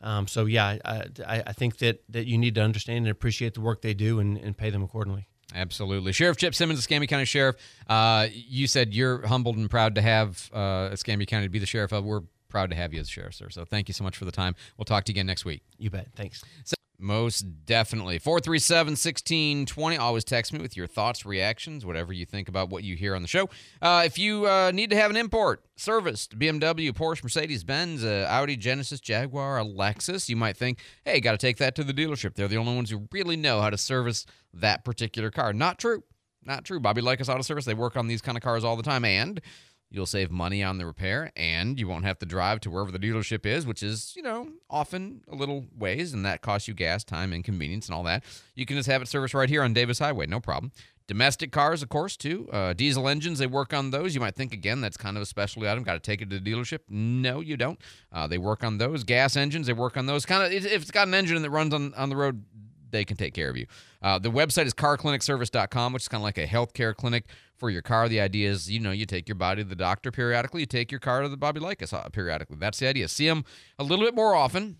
Um, 0.00 0.28
so 0.28 0.44
yeah, 0.46 0.78
I, 0.84 1.04
I 1.26 1.42
I 1.48 1.52
think 1.52 1.78
that 1.78 2.02
that 2.10 2.26
you 2.26 2.38
need 2.38 2.54
to 2.54 2.62
understand 2.62 2.98
and 2.98 3.08
appreciate 3.08 3.54
the 3.54 3.60
work 3.60 3.82
they 3.82 3.94
do 3.94 4.20
and, 4.20 4.38
and 4.38 4.56
pay 4.56 4.70
them 4.70 4.82
accordingly. 4.82 5.28
Absolutely. 5.54 6.12
Sheriff 6.12 6.36
Chip 6.36 6.54
Simmons, 6.54 6.78
Escambia 6.78 7.06
County 7.06 7.24
Sheriff. 7.24 7.56
Uh, 7.88 8.28
you 8.30 8.66
said 8.66 8.94
you're 8.94 9.26
humbled 9.26 9.56
and 9.56 9.70
proud 9.70 9.94
to 9.94 10.02
have 10.02 10.50
uh, 10.52 10.90
Escambia 10.92 11.26
County 11.26 11.46
to 11.46 11.50
be 11.50 11.58
the 11.58 11.66
sheriff 11.66 11.92
of. 11.92 12.04
We're 12.04 12.22
proud 12.48 12.70
to 12.70 12.76
have 12.76 12.92
you 12.92 13.00
as 13.00 13.08
sheriff, 13.08 13.34
sir. 13.34 13.48
So 13.50 13.64
thank 13.64 13.88
you 13.88 13.94
so 13.94 14.04
much 14.04 14.16
for 14.16 14.24
the 14.24 14.32
time. 14.32 14.54
We'll 14.76 14.84
talk 14.84 15.04
to 15.04 15.12
you 15.12 15.14
again 15.14 15.26
next 15.26 15.44
week. 15.44 15.62
You 15.78 15.90
bet. 15.90 16.08
Thanks. 16.14 16.42
So, 16.64 16.74
most 16.98 17.64
definitely. 17.64 18.18
437 18.18 18.92
1620. 18.92 19.96
Always 19.96 20.24
text 20.24 20.52
me 20.52 20.60
with 20.60 20.76
your 20.76 20.86
thoughts, 20.86 21.24
reactions, 21.24 21.86
whatever 21.86 22.12
you 22.12 22.26
think 22.26 22.48
about 22.48 22.70
what 22.70 22.84
you 22.84 22.96
hear 22.96 23.14
on 23.14 23.22
the 23.22 23.28
show. 23.28 23.48
Uh, 23.80 24.02
if 24.04 24.18
you 24.18 24.46
uh, 24.46 24.70
need 24.72 24.90
to 24.90 24.96
have 24.96 25.10
an 25.10 25.16
import 25.16 25.64
serviced, 25.76 26.38
BMW, 26.38 26.92
Porsche, 26.92 27.22
Mercedes 27.22 27.64
Benz, 27.64 28.04
uh, 28.04 28.26
Audi, 28.28 28.56
Genesis, 28.56 29.00
Jaguar, 29.00 29.60
Lexus, 29.60 30.28
you 30.28 30.36
might 30.36 30.56
think, 30.56 30.78
hey, 31.04 31.20
got 31.20 31.32
to 31.32 31.38
take 31.38 31.58
that 31.58 31.74
to 31.76 31.84
the 31.84 31.94
dealership. 31.94 32.34
They're 32.34 32.48
the 32.48 32.56
only 32.56 32.74
ones 32.74 32.90
who 32.90 33.08
really 33.12 33.36
know 33.36 33.60
how 33.60 33.70
to 33.70 33.78
service 33.78 34.26
that 34.52 34.84
particular 34.84 35.30
car. 35.30 35.52
Not 35.52 35.78
true. 35.78 36.02
Not 36.44 36.64
true. 36.64 36.80
Bobby 36.80 37.02
Likas 37.02 37.28
Auto 37.28 37.42
Service, 37.42 37.64
they 37.64 37.74
work 37.74 37.96
on 37.96 38.06
these 38.06 38.22
kind 38.22 38.36
of 38.36 38.42
cars 38.42 38.64
all 38.64 38.76
the 38.76 38.82
time. 38.82 39.04
And 39.04 39.40
You'll 39.90 40.06
save 40.06 40.30
money 40.30 40.62
on 40.62 40.76
the 40.76 40.84
repair, 40.84 41.32
and 41.34 41.80
you 41.80 41.88
won't 41.88 42.04
have 42.04 42.18
to 42.18 42.26
drive 42.26 42.60
to 42.60 42.70
wherever 42.70 42.92
the 42.92 42.98
dealership 42.98 43.46
is, 43.46 43.66
which 43.66 43.82
is, 43.82 44.12
you 44.14 44.22
know, 44.22 44.48
often 44.68 45.22
a 45.28 45.34
little 45.34 45.64
ways, 45.76 46.12
and 46.12 46.26
that 46.26 46.42
costs 46.42 46.68
you 46.68 46.74
gas, 46.74 47.04
time, 47.04 47.32
inconvenience, 47.32 47.86
and 47.86 47.94
all 47.94 48.02
that. 48.02 48.22
You 48.54 48.66
can 48.66 48.76
just 48.76 48.88
have 48.88 49.00
it 49.00 49.08
serviced 49.08 49.32
right 49.32 49.48
here 49.48 49.62
on 49.62 49.72
Davis 49.72 49.98
Highway, 49.98 50.26
no 50.26 50.40
problem. 50.40 50.72
Domestic 51.06 51.52
cars, 51.52 51.82
of 51.82 51.88
course, 51.88 52.18
too. 52.18 52.50
Uh, 52.52 52.74
diesel 52.74 53.08
engines, 53.08 53.38
they 53.38 53.46
work 53.46 53.72
on 53.72 53.90
those. 53.90 54.14
You 54.14 54.20
might 54.20 54.34
think, 54.34 54.52
again, 54.52 54.82
that's 54.82 54.98
kind 54.98 55.16
of 55.16 55.22
a 55.22 55.26
specialty 55.26 55.66
item. 55.66 55.82
Got 55.82 55.94
to 55.94 56.00
take 56.00 56.20
it 56.20 56.28
to 56.28 56.38
the 56.38 56.52
dealership. 56.52 56.80
No, 56.90 57.40
you 57.40 57.56
don't. 57.56 57.80
Uh, 58.12 58.26
they 58.26 58.36
work 58.36 58.62
on 58.62 58.76
those. 58.76 59.04
Gas 59.04 59.34
engines, 59.34 59.68
they 59.68 59.72
work 59.72 59.96
on 59.96 60.04
those. 60.04 60.26
Kind 60.26 60.42
of, 60.42 60.52
if 60.52 60.82
it's 60.82 60.90
got 60.90 61.08
an 61.08 61.14
engine 61.14 61.40
that 61.40 61.48
runs 61.48 61.72
on, 61.72 61.94
on 61.94 62.10
the 62.10 62.16
road, 62.16 62.44
they 62.90 63.04
can 63.04 63.16
take 63.16 63.34
care 63.34 63.50
of 63.50 63.56
you. 63.56 63.66
Uh, 64.02 64.18
the 64.18 64.30
website 64.30 64.66
is 64.66 64.74
carclinicservice.com, 64.74 65.92
which 65.92 66.04
is 66.04 66.08
kind 66.08 66.20
of 66.20 66.24
like 66.24 66.38
a 66.38 66.46
healthcare 66.46 66.94
clinic 66.94 67.24
for 67.56 67.70
your 67.70 67.82
car. 67.82 68.08
The 68.08 68.20
idea 68.20 68.50
is, 68.50 68.70
you 68.70 68.80
know, 68.80 68.90
you 68.90 69.06
take 69.06 69.28
your 69.28 69.34
body 69.34 69.62
to 69.62 69.68
the 69.68 69.76
doctor 69.76 70.10
periodically, 70.10 70.60
you 70.60 70.66
take 70.66 70.90
your 70.90 71.00
car 71.00 71.22
to 71.22 71.28
the 71.28 71.36
Bobby 71.36 71.60
Likas 71.60 71.92
uh, 71.92 72.08
periodically. 72.10 72.56
That's 72.58 72.78
the 72.78 72.88
idea. 72.88 73.08
See 73.08 73.28
them 73.28 73.44
a 73.78 73.84
little 73.84 74.04
bit 74.04 74.14
more 74.14 74.34
often 74.34 74.78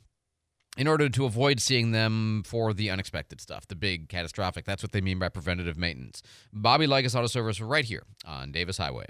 in 0.77 0.87
order 0.87 1.09
to 1.09 1.25
avoid 1.25 1.61
seeing 1.61 1.91
them 1.91 2.43
for 2.47 2.73
the 2.73 2.89
unexpected 2.89 3.41
stuff, 3.41 3.67
the 3.67 3.75
big 3.75 4.09
catastrophic. 4.09 4.65
That's 4.65 4.83
what 4.83 4.93
they 4.93 5.01
mean 5.01 5.19
by 5.19 5.29
preventative 5.29 5.77
maintenance. 5.77 6.23
Bobby 6.53 6.87
Likas 6.87 7.17
Auto 7.17 7.27
Service 7.27 7.61
right 7.61 7.85
here 7.85 8.05
on 8.25 8.53
Davis 8.53 8.79
Highway. 8.79 9.07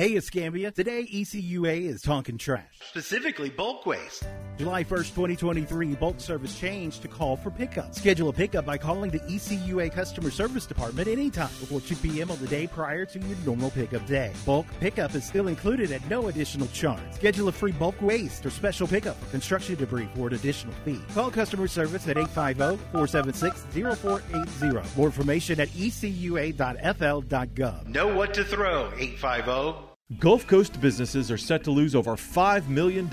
Hey, 0.00 0.16
Escambia. 0.16 0.70
Today, 0.70 1.06
ECUA 1.12 1.82
is 1.82 2.00
talking 2.00 2.38
trash, 2.38 2.64
specifically 2.80 3.50
bulk 3.50 3.84
waste. 3.84 4.26
July 4.56 4.82
1st, 4.82 5.14
2023, 5.14 5.94
bulk 5.96 6.18
service 6.20 6.58
changed 6.58 7.02
to 7.02 7.08
call 7.08 7.36
for 7.36 7.50
pickup. 7.50 7.94
Schedule 7.94 8.30
a 8.30 8.32
pickup 8.32 8.64
by 8.64 8.78
calling 8.78 9.10
the 9.10 9.20
ECUA 9.20 9.92
customer 9.92 10.30
service 10.30 10.64
department 10.64 11.06
anytime 11.06 11.50
before 11.60 11.82
2 11.82 11.96
p.m. 11.96 12.30
on 12.30 12.38
the 12.38 12.46
day 12.46 12.66
prior 12.66 13.04
to 13.04 13.18
your 13.18 13.36
normal 13.44 13.70
pickup 13.70 14.06
day. 14.06 14.32
Bulk 14.46 14.64
pickup 14.80 15.14
is 15.14 15.22
still 15.22 15.48
included 15.48 15.92
at 15.92 16.02
no 16.08 16.28
additional 16.28 16.68
charge. 16.68 17.12
Schedule 17.12 17.48
a 17.48 17.52
free 17.52 17.72
bulk 17.72 18.00
waste 18.00 18.46
or 18.46 18.50
special 18.50 18.88
pickup 18.88 19.20
for 19.20 19.30
construction 19.32 19.74
debris 19.74 20.08
for 20.14 20.28
an 20.28 20.34
additional 20.34 20.72
fee. 20.82 21.02
Call 21.12 21.30
customer 21.30 21.68
service 21.68 22.08
at 22.08 22.16
850-476-0480. 22.16 24.96
More 24.96 25.08
information 25.08 25.60
at 25.60 25.68
ecua.fl.gov. 25.68 26.56
Know 27.86 28.16
what 28.16 28.32
to 28.32 28.44
throw, 28.44 28.90
850. 28.96 29.89
Gulf 30.18 30.44
Coast 30.48 30.80
businesses 30.80 31.30
are 31.30 31.38
set 31.38 31.62
to 31.62 31.70
lose 31.70 31.94
over 31.94 32.16
$5 32.16 32.66
million 32.66 33.08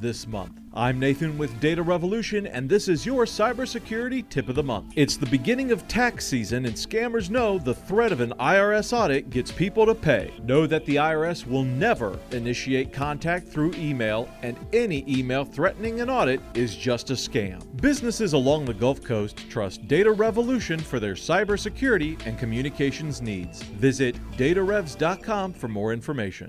this 0.00 0.26
month. 0.26 0.60
I'm 0.74 0.98
Nathan 0.98 1.36
with 1.36 1.60
Data 1.60 1.82
Revolution, 1.82 2.46
and 2.46 2.66
this 2.66 2.88
is 2.88 3.04
your 3.04 3.26
cybersecurity 3.26 4.26
tip 4.30 4.48
of 4.48 4.54
the 4.54 4.62
month. 4.62 4.94
It's 4.96 5.18
the 5.18 5.26
beginning 5.26 5.70
of 5.70 5.86
tax 5.86 6.24
season, 6.24 6.64
and 6.64 6.74
scammers 6.74 7.28
know 7.28 7.58
the 7.58 7.74
threat 7.74 8.10
of 8.10 8.20
an 8.20 8.32
IRS 8.40 8.96
audit 8.96 9.28
gets 9.28 9.52
people 9.52 9.84
to 9.84 9.94
pay. 9.94 10.32
Know 10.44 10.66
that 10.66 10.86
the 10.86 10.96
IRS 10.96 11.46
will 11.46 11.62
never 11.62 12.18
initiate 12.30 12.90
contact 12.90 13.48
through 13.48 13.74
email, 13.74 14.30
and 14.40 14.56
any 14.72 15.04
email 15.06 15.44
threatening 15.44 16.00
an 16.00 16.08
audit 16.08 16.40
is 16.54 16.74
just 16.74 17.10
a 17.10 17.14
scam. 17.14 17.60
Businesses 17.82 18.32
along 18.32 18.64
the 18.64 18.72
Gulf 18.72 19.04
Coast 19.04 19.50
trust 19.50 19.86
Data 19.88 20.10
Revolution 20.10 20.78
for 20.78 20.98
their 20.98 21.14
cybersecurity 21.14 22.18
and 22.24 22.38
communications 22.38 23.20
needs. 23.20 23.62
Visit 23.62 24.16
datarevs.com 24.38 25.52
for 25.52 25.68
more 25.68 25.92
information. 25.92 26.48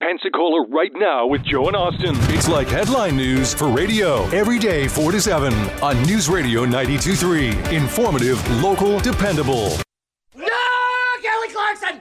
Pensacola 0.00 0.66
right 0.68 0.92
now 0.94 1.26
with 1.26 1.42
Joe 1.44 1.66
and 1.68 1.76
Austin. 1.76 2.14
It's 2.34 2.48
like 2.48 2.68
headline 2.68 3.16
news 3.16 3.52
for 3.52 3.68
radio 3.68 4.24
every 4.28 4.58
day 4.58 4.88
4 4.88 5.12
to 5.12 5.20
7 5.20 5.52
on 5.82 6.02
News 6.04 6.26
Radio 6.30 6.64
923. 6.64 7.76
Informative, 7.76 8.62
local, 8.62 8.98
dependable. 9.00 9.68
No, 10.34 10.46
Kelly 11.20 11.48
Clarkson! 11.52 12.00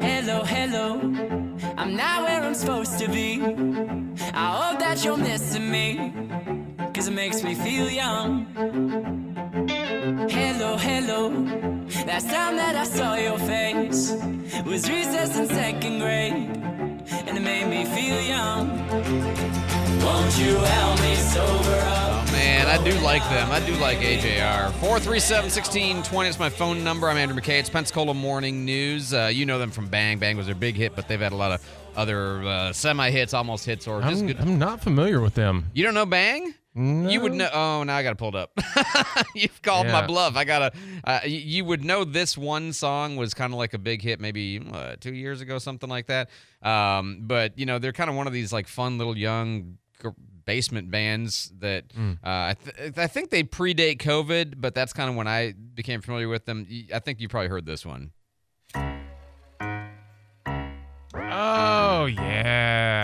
Hello, 0.00 0.42
hello. 0.44 1.00
I'm 1.76 1.94
not 1.94 2.22
where 2.22 2.42
I'm 2.42 2.54
supposed 2.54 2.98
to 3.00 3.08
be. 3.08 3.42
I 4.32 4.70
hope 4.70 4.78
that 4.78 5.04
you're 5.04 5.18
missing 5.18 5.70
me. 5.70 6.71
Cause 7.02 7.08
it 7.08 7.14
makes 7.14 7.42
me 7.42 7.56
feel 7.56 7.90
young. 7.90 8.46
Hello, 10.30 10.76
hello. 10.76 11.30
Last 12.06 12.30
time 12.30 12.54
that 12.54 12.76
I 12.76 12.84
saw 12.84 13.16
your 13.16 13.38
face 13.40 14.12
was 14.64 14.88
recess 14.88 15.36
in 15.36 15.48
second 15.48 15.98
grade. 15.98 16.32
And 16.32 17.36
it 17.36 17.40
made 17.40 17.66
me 17.66 17.86
feel 17.86 18.20
young. 18.20 18.68
Won't 19.98 20.38
you 20.38 20.54
help 20.54 21.00
me 21.00 21.16
sober 21.16 21.80
up? 21.88 22.28
Oh, 22.28 22.30
man, 22.30 22.68
I 22.68 22.78
do 22.84 22.96
like 23.00 23.24
them. 23.24 23.50
I 23.50 23.58
do 23.66 23.74
like 23.78 23.98
AJR. 23.98 24.70
437 24.74 25.46
1620 25.46 26.28
is 26.28 26.38
my 26.38 26.50
phone 26.50 26.84
number. 26.84 27.08
I'm 27.08 27.16
Andrew 27.16 27.36
McKay. 27.36 27.58
It's 27.58 27.68
Pensacola 27.68 28.14
Morning 28.14 28.64
News. 28.64 29.12
Uh, 29.12 29.28
you 29.34 29.44
know 29.44 29.58
them 29.58 29.72
from 29.72 29.88
Bang. 29.88 30.20
Bang 30.20 30.36
was 30.36 30.46
their 30.46 30.54
big 30.54 30.76
hit, 30.76 30.94
but 30.94 31.08
they've 31.08 31.18
had 31.18 31.32
a 31.32 31.36
lot 31.36 31.50
of 31.50 31.68
other 31.96 32.44
uh, 32.44 32.72
semi 32.72 33.10
hits, 33.10 33.34
almost 33.34 33.66
hits, 33.66 33.88
or 33.88 34.00
just 34.02 34.20
I'm, 34.20 34.26
good. 34.28 34.40
I'm 34.40 34.56
not 34.60 34.80
familiar 34.80 35.20
with 35.20 35.34
them. 35.34 35.64
You 35.74 35.82
don't 35.82 35.94
know 35.94 36.06
Bang? 36.06 36.54
You 36.74 37.20
would 37.20 37.34
know. 37.34 37.50
Oh, 37.52 37.82
now 37.82 37.96
I 37.96 38.02
got 38.02 38.10
to 38.10 38.16
pull 38.16 38.30
it 38.30 38.34
up. 38.34 38.58
You've 39.34 39.60
called 39.60 39.88
my 39.88 40.06
bluff. 40.06 40.36
I 40.36 40.44
gotta. 40.44 40.72
Uh, 41.04 41.20
you 41.26 41.64
would 41.66 41.84
know 41.84 42.04
this 42.04 42.38
one 42.38 42.72
song 42.72 43.16
was 43.16 43.34
kind 43.34 43.52
of 43.52 43.58
like 43.58 43.74
a 43.74 43.78
big 43.78 44.00
hit, 44.00 44.20
maybe 44.20 44.58
uh, 44.72 44.96
two 44.98 45.12
years 45.12 45.42
ago, 45.42 45.58
something 45.58 45.90
like 45.90 46.06
that. 46.06 46.30
Um, 46.62 47.18
but 47.22 47.58
you 47.58 47.66
know, 47.66 47.78
they're 47.78 47.92
kind 47.92 48.08
of 48.08 48.16
one 48.16 48.26
of 48.26 48.32
these 48.32 48.52
like 48.54 48.68
fun 48.68 48.96
little 48.96 49.16
young 49.18 49.76
basement 50.46 50.90
bands 50.90 51.52
that 51.58 51.88
Mm. 51.88 52.14
uh, 52.24 52.26
I, 52.26 52.56
th- 52.64 52.92
I 52.96 53.06
think 53.06 53.28
they 53.30 53.44
predate 53.44 53.98
COVID, 53.98 54.54
but 54.56 54.74
that's 54.74 54.92
kind 54.94 55.10
of 55.10 55.14
when 55.16 55.28
I 55.28 55.52
became 55.52 56.00
familiar 56.00 56.28
with 56.28 56.46
them. 56.46 56.66
I 56.92 56.98
think 57.00 57.20
you 57.20 57.28
probably 57.28 57.48
heard 57.48 57.66
this 57.66 57.84
one. 57.84 58.12
Oh 61.14 62.06
yeah, 62.06 63.01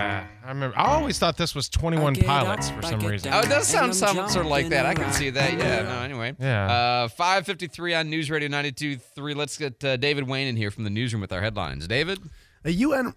I 0.49 0.51
remember. 0.51 0.79
I 0.79 0.95
always 0.95 1.19
thought 1.19 1.37
this 1.37 1.53
was 1.53 1.69
21 1.69 2.15
Pilots 2.15 2.71
for 2.71 2.81
some 2.81 3.01
reason. 3.01 3.31
Oh, 3.31 3.41
it 3.41 3.49
does 3.49 3.67
sound 3.67 3.95
some, 3.95 4.15
sort 4.29 4.45
of 4.45 4.47
like 4.47 4.69
that. 4.69 4.83
I 4.83 4.95
can 4.95 5.13
see 5.13 5.29
that. 5.29 5.53
Yeah. 5.53 5.83
No. 5.83 5.99
Anyway. 6.01 6.35
Yeah. 6.39 7.05
Uh, 7.05 7.07
5:53 7.07 7.99
on 7.99 8.09
News 8.09 8.31
Radio 8.31 8.49
92.3. 8.49 9.35
Let's 9.35 9.55
get 9.59 9.83
uh, 9.83 9.97
David 9.97 10.27
Wayne 10.27 10.47
in 10.47 10.55
here 10.55 10.71
from 10.71 10.85
the 10.85 10.89
newsroom 10.89 11.21
with 11.21 11.31
our 11.31 11.41
headlines. 11.41 11.87
David. 11.87 12.17
A 12.65 12.71
UN. 12.71 13.13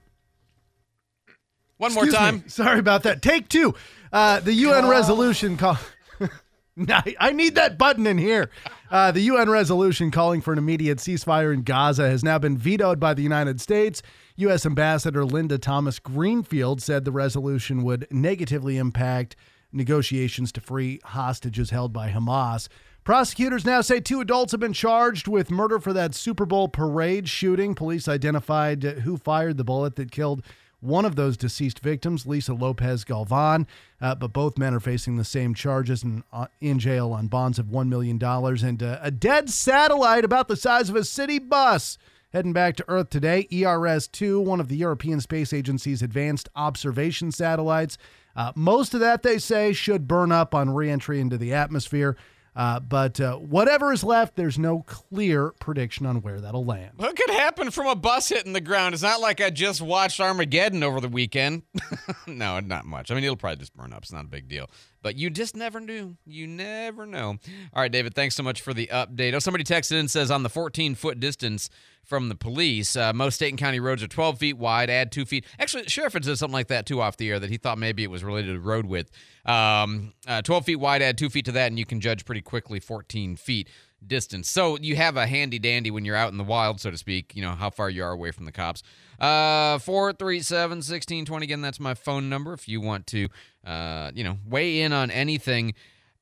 One 1.78 1.94
more 1.94 2.04
Excuse 2.04 2.14
time. 2.14 2.34
me. 2.36 2.42
Sorry 2.48 2.78
about 2.78 3.02
that. 3.04 3.22
Take 3.22 3.48
two. 3.48 3.74
Uh, 4.12 4.40
the 4.40 4.52
UN 4.52 4.86
resolution 4.88 5.56
call. 5.56 5.78
I 6.86 7.16
I 7.18 7.32
need 7.32 7.54
that 7.54 7.78
button 7.78 8.06
in 8.06 8.18
here. 8.18 8.50
Uh, 8.90 9.10
the 9.10 9.22
UN 9.22 9.48
resolution 9.48 10.10
calling 10.10 10.42
for 10.42 10.52
an 10.52 10.58
immediate 10.58 10.98
ceasefire 10.98 11.54
in 11.54 11.62
Gaza 11.62 12.10
has 12.10 12.22
now 12.22 12.38
been 12.38 12.58
vetoed 12.58 13.00
by 13.00 13.14
the 13.14 13.22
United 13.22 13.58
States. 13.58 14.02
U.S. 14.36 14.64
Ambassador 14.64 15.24
Linda 15.24 15.58
Thomas 15.58 15.98
Greenfield 15.98 16.82
said 16.82 17.04
the 17.04 17.12
resolution 17.12 17.82
would 17.82 18.06
negatively 18.10 18.78
impact 18.78 19.36
negotiations 19.72 20.52
to 20.52 20.60
free 20.60 21.00
hostages 21.04 21.70
held 21.70 21.92
by 21.92 22.10
Hamas. 22.10 22.68
Prosecutors 23.04 23.64
now 23.64 23.80
say 23.80 24.00
two 24.00 24.20
adults 24.20 24.52
have 24.52 24.60
been 24.60 24.72
charged 24.72 25.26
with 25.26 25.50
murder 25.50 25.78
for 25.78 25.92
that 25.92 26.14
Super 26.14 26.46
Bowl 26.46 26.68
parade 26.68 27.28
shooting. 27.28 27.74
Police 27.74 28.06
identified 28.06 28.82
who 28.82 29.16
fired 29.16 29.56
the 29.56 29.64
bullet 29.64 29.96
that 29.96 30.12
killed 30.12 30.42
one 30.82 31.04
of 31.04 31.14
those 31.14 31.36
deceased 31.36 31.78
victims, 31.78 32.26
Lisa 32.26 32.54
Lopez 32.54 33.04
Galvan, 33.04 33.66
uh, 34.00 34.14
but 34.16 34.32
both 34.32 34.58
men 34.58 34.74
are 34.74 34.80
facing 34.80 35.16
the 35.16 35.24
same 35.24 35.54
charges 35.54 36.02
and 36.02 36.24
uh, 36.32 36.46
in 36.60 36.78
jail 36.78 37.12
on 37.12 37.28
bonds 37.28 37.58
of 37.58 37.66
$1 37.66 37.88
million 37.88 38.22
and 38.22 38.82
uh, 38.82 38.98
a 39.00 39.10
dead 39.10 39.48
satellite 39.48 40.24
about 40.24 40.48
the 40.48 40.56
size 40.56 40.88
of 40.88 40.96
a 40.96 41.04
city 41.04 41.38
bus. 41.38 41.98
Heading 42.32 42.54
back 42.54 42.76
to 42.76 42.84
Earth 42.88 43.10
today, 43.10 43.46
ERS 43.52 44.08
2, 44.08 44.40
one 44.40 44.58
of 44.58 44.68
the 44.68 44.76
European 44.76 45.20
Space 45.20 45.52
Agency's 45.52 46.00
advanced 46.00 46.48
observation 46.56 47.30
satellites. 47.30 47.98
Uh, 48.34 48.52
most 48.54 48.94
of 48.94 49.00
that, 49.00 49.22
they 49.22 49.36
say, 49.36 49.74
should 49.74 50.08
burn 50.08 50.32
up 50.32 50.54
on 50.54 50.70
reentry 50.70 51.20
into 51.20 51.36
the 51.36 51.52
atmosphere. 51.52 52.16
Uh, 52.56 52.80
but 52.80 53.20
uh, 53.20 53.36
whatever 53.36 53.92
is 53.92 54.02
left, 54.02 54.34
there's 54.36 54.58
no 54.58 54.80
clear 54.86 55.50
prediction 55.60 56.06
on 56.06 56.22
where 56.22 56.40
that'll 56.40 56.64
land. 56.64 56.92
What 56.96 57.16
could 57.16 57.28
happen 57.28 57.70
from 57.70 57.86
a 57.86 57.94
bus 57.94 58.30
hitting 58.30 58.54
the 58.54 58.62
ground? 58.62 58.94
It's 58.94 59.02
not 59.02 59.20
like 59.20 59.42
I 59.42 59.50
just 59.50 59.82
watched 59.82 60.18
Armageddon 60.18 60.82
over 60.82 61.02
the 61.02 61.08
weekend. 61.08 61.64
no, 62.26 62.60
not 62.60 62.86
much. 62.86 63.10
I 63.10 63.14
mean, 63.14 63.24
it'll 63.24 63.36
probably 63.36 63.58
just 63.58 63.76
burn 63.76 63.92
up. 63.92 64.04
It's 64.04 64.12
not 64.12 64.24
a 64.24 64.28
big 64.28 64.48
deal. 64.48 64.70
But 65.02 65.16
you 65.16 65.30
just 65.30 65.56
never 65.56 65.80
knew. 65.80 66.16
You 66.24 66.46
never 66.46 67.06
know. 67.06 67.38
All 67.74 67.82
right, 67.82 67.90
David, 67.90 68.14
thanks 68.14 68.36
so 68.36 68.42
much 68.42 68.60
for 68.60 68.72
the 68.72 68.88
update. 68.92 69.34
Oh, 69.34 69.40
somebody 69.40 69.64
texted 69.64 69.92
in 69.92 69.98
and 69.98 70.10
says 70.10 70.30
on 70.30 70.44
the 70.44 70.48
14 70.48 70.94
foot 70.94 71.18
distance 71.18 71.68
from 72.04 72.28
the 72.28 72.34
police, 72.34 72.96
uh, 72.96 73.12
most 73.12 73.36
state 73.36 73.50
and 73.50 73.58
county 73.58 73.80
roads 73.80 74.02
are 74.02 74.08
12 74.08 74.38
feet 74.38 74.58
wide, 74.58 74.90
add 74.90 75.12
two 75.12 75.24
feet. 75.24 75.44
Actually, 75.58 75.84
sheriff 75.84 76.12
had 76.12 76.24
said 76.24 76.38
something 76.38 76.52
like 76.52 76.68
that 76.68 76.86
too 76.86 77.00
off 77.00 77.16
the 77.16 77.30
air 77.30 77.38
that 77.38 77.50
he 77.50 77.56
thought 77.56 77.78
maybe 77.78 78.02
it 78.02 78.10
was 78.10 78.24
related 78.24 78.52
to 78.52 78.60
road 78.60 78.86
width. 78.86 79.10
Um, 79.44 80.12
uh, 80.26 80.42
12 80.42 80.64
feet 80.64 80.76
wide, 80.76 81.02
add 81.02 81.18
two 81.18 81.30
feet 81.30 81.44
to 81.46 81.52
that, 81.52 81.66
and 81.66 81.78
you 81.78 81.86
can 81.86 82.00
judge 82.00 82.24
pretty 82.24 82.42
quickly 82.42 82.80
14 82.80 83.36
feet 83.36 83.68
distance. 84.06 84.48
So 84.48 84.76
you 84.78 84.96
have 84.96 85.16
a 85.16 85.26
handy 85.26 85.58
dandy 85.58 85.90
when 85.90 86.04
you're 86.04 86.16
out 86.16 86.32
in 86.32 86.38
the 86.38 86.44
wild, 86.44 86.80
so 86.80 86.90
to 86.90 86.98
speak, 86.98 87.34
you 87.34 87.42
know, 87.42 87.52
how 87.52 87.70
far 87.70 87.90
you 87.90 88.04
are 88.04 88.12
away 88.12 88.30
from 88.30 88.44
the 88.44 88.52
cops. 88.52 88.82
Uh, 89.20 89.78
437 89.78 90.78
1620. 90.78 91.44
Again, 91.44 91.60
that's 91.60 91.80
my 91.80 91.94
phone 91.94 92.28
number 92.28 92.52
if 92.52 92.68
you 92.68 92.80
want 92.80 93.06
to, 93.08 93.28
uh, 93.64 94.10
you 94.14 94.24
know, 94.24 94.38
weigh 94.46 94.80
in 94.80 94.92
on 94.92 95.10
anything. 95.10 95.74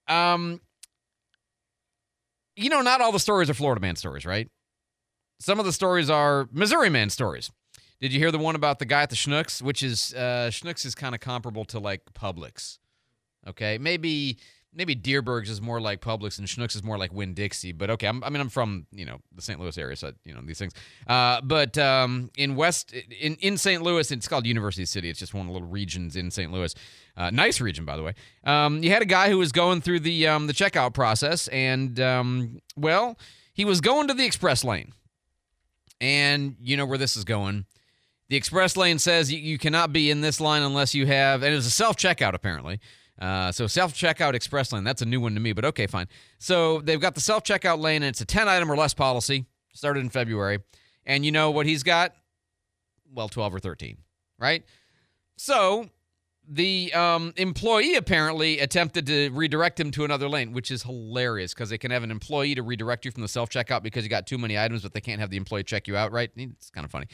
Um, 0.09 0.61
you 2.57 2.69
know, 2.69 2.83
not 2.83 3.01
all 3.01 3.13
the 3.13 3.21
stories 3.21 3.49
are 3.49 3.55
Florida 3.55 3.81
man 3.81 3.97
stories, 3.97 4.27
right? 4.27 4.49
Some 5.39 5.59
of 5.59 5.65
the 5.65 5.73
stories 5.73 6.11
are 6.11 6.49
Missouri 6.53 6.91
man 6.91 7.09
stories. 7.09 7.51
Did 8.01 8.13
you 8.13 8.19
hear 8.19 8.31
the 8.31 8.39
one 8.39 8.55
about 8.55 8.79
the 8.79 8.87
guy 8.87 9.03
at 9.03 9.11
the 9.11 9.17
Schnucks, 9.17 9.61
which 9.63 9.83
is 9.83 10.15
uh, 10.15 10.51
Schnucks 10.51 10.87
is 10.87 10.95
kind 10.95 11.15
of 11.15 11.21
comparable 11.21 11.65
to 11.67 11.79
like 11.79 12.03
Publix. 12.15 12.79
Okay, 13.47 13.79
maybe 13.79 14.39
maybe 14.75 14.95
Dierbergs 14.95 15.49
is 15.49 15.61
more 15.61 15.81
like 15.81 16.01
Publix 16.01 16.39
and 16.39 16.47
Schnucks 16.47 16.75
is 16.75 16.83
more 16.83 16.99
like 16.99 17.13
Winn 17.13 17.35
Dixie. 17.35 17.73
But 17.73 17.91
okay, 17.91 18.07
I'm, 18.07 18.23
I 18.23 18.31
mean 18.31 18.41
I'm 18.41 18.49
from 18.49 18.87
you 18.93 19.05
know 19.05 19.19
the 19.35 19.43
St. 19.43 19.59
Louis 19.61 19.77
area, 19.77 19.97
so 19.97 20.13
you 20.25 20.35
know 20.35 20.41
these 20.45 20.59
things. 20.59 20.73
Uh, 21.07 21.41
but 21.43 21.77
um, 21.79 22.31
in 22.37 22.57
West 22.57 22.93
in 22.93 23.37
in 23.37 23.57
St. 23.57 23.83
Louis, 23.83 24.11
it's 24.11 24.29
called 24.29 24.47
University 24.47 24.85
City. 24.85 25.11
It's 25.11 25.19
just 25.19 25.35
one 25.35 25.43
of 25.43 25.47
the 25.49 25.53
little 25.53 25.69
regions 25.69 26.17
in 26.17 26.31
St. 26.31 26.53
Louis. 26.53 26.75
Uh, 27.17 27.31
nice 27.31 27.61
region, 27.61 27.85
by 27.85 27.97
the 27.97 28.03
way. 28.03 28.15
Um, 28.45 28.83
you 28.83 28.91
had 28.91 29.03
a 29.03 29.07
guy 29.07 29.29
who 29.29 29.39
was 29.39 29.53
going 29.53 29.81
through 29.81 30.01
the 30.01 30.27
um, 30.27 30.47
the 30.47 30.55
checkout 30.55 30.95
process, 30.95 31.49
and 31.49 31.99
um, 32.01 32.61
well, 32.77 33.19
he 33.53 33.65
was 33.65 33.81
going 33.81 34.09
to 34.09 34.15
the 34.15 34.25
express 34.25 34.65
lane, 34.65 34.93
and 36.01 36.57
you 36.63 36.77
know 36.77 36.87
where 36.87 36.99
this 36.99 37.17
is 37.17 37.25
going. 37.25 37.67
The 38.31 38.37
express 38.37 38.77
lane 38.77 39.01
says 39.01 39.33
you, 39.33 39.59
cannot 39.59 39.93
be 39.93 40.09
in 40.09 40.21
this 40.21 40.41
line 40.41 40.63
unless 40.63 40.95
you 40.95 41.05
have, 41.07 41.43
and 41.43 41.53
it's 41.53 41.67
a 41.67 41.71
self 41.71 41.97
checkout 41.97 42.33
apparently. 42.33 42.79
Uh, 43.21 43.53
so 43.53 43.67
self 43.67 43.93
checkout 43.93 44.35
express 44.35 44.73
lane, 44.73 44.85
that's 44.85 45.03
a 45.03 45.07
new 45.07 45.21
one 45.21 45.35
to 45.35 45.41
me, 45.41 45.53
but 45.53 45.65
okay, 45.65 45.87
fine. 45.87 46.09
So 46.39 46.81
they've 46.81 47.01
got 47.01 47.15
the 47.15 47.21
self 47.21 47.45
checkout 47.45 47.81
lane, 47.81 48.03
and 48.03 48.09
it's 48.11 48.21
a 48.21 48.25
10 48.25 48.49
item 48.49 48.71
or 48.71 48.77
less 48.77 48.95
policy, 48.95 49.47
started 49.75 50.01
in 50.01 50.09
February. 50.09 50.61
And 51.05 51.25
you 51.25 51.33
know 51.33 51.51
what 51.51 51.67
he's 51.67 51.83
got? 51.83 52.15
Well, 53.13 53.29
12 53.29 53.57
or 53.57 53.59
13, 53.59 53.99
right? 54.39 54.65
So 55.37 55.89
the 56.49 56.93
um, 56.95 57.33
employee 57.37 57.95
apparently 57.95 58.59
attempted 58.59 59.07
to 59.07 59.31
redirect 59.31 59.79
him 59.79 59.91
to 59.93 60.05
another 60.05 60.29
lane, 60.29 60.53
which 60.53 60.71
is 60.71 60.83
hilarious 60.83 61.55
because 61.55 61.71
they 61.71 61.79
can 61.79 61.91
have 61.91 62.03
an 62.03 62.11
employee 62.11 62.55
to 62.55 62.63
redirect 62.63 63.05
you 63.05 63.11
from 63.11 63.23
the 63.23 63.29
self 63.29 63.51
checkout 63.51 63.83
because 63.83 64.03
you 64.05 64.11
got 64.11 64.27
too 64.27 64.39
many 64.39 64.59
items, 64.59 64.83
but 64.83 64.93
they 64.93 65.01
can't 65.01 65.21
have 65.21 65.31
the 65.31 65.37
employee 65.37 65.63
check 65.63 65.87
you 65.87 65.97
out, 65.97 66.11
right? 66.11 66.31
It's 66.37 66.71
kind 66.71 66.85
of 66.85 66.91
funny. 66.91 67.07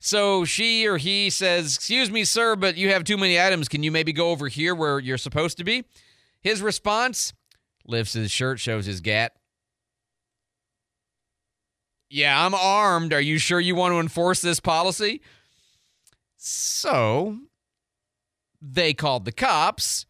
So 0.00 0.44
she 0.44 0.86
or 0.86 0.96
he 0.96 1.30
says, 1.30 1.74
Excuse 1.74 2.10
me, 2.10 2.24
sir, 2.24 2.56
but 2.56 2.76
you 2.76 2.90
have 2.90 3.04
too 3.04 3.16
many 3.16 3.40
items. 3.40 3.68
Can 3.68 3.82
you 3.82 3.90
maybe 3.90 4.12
go 4.12 4.30
over 4.30 4.48
here 4.48 4.74
where 4.74 4.98
you're 4.98 5.18
supposed 5.18 5.58
to 5.58 5.64
be? 5.64 5.84
His 6.40 6.62
response 6.62 7.32
lifts 7.84 8.12
his 8.12 8.30
shirt, 8.30 8.60
shows 8.60 8.86
his 8.86 9.00
gat. 9.00 9.32
Yeah, 12.10 12.44
I'm 12.44 12.54
armed. 12.54 13.12
Are 13.12 13.20
you 13.20 13.38
sure 13.38 13.60
you 13.60 13.74
want 13.74 13.92
to 13.92 14.00
enforce 14.00 14.40
this 14.40 14.60
policy? 14.60 15.20
So 16.36 17.38
they 18.62 18.94
called 18.94 19.24
the 19.24 19.32
cops. 19.32 20.06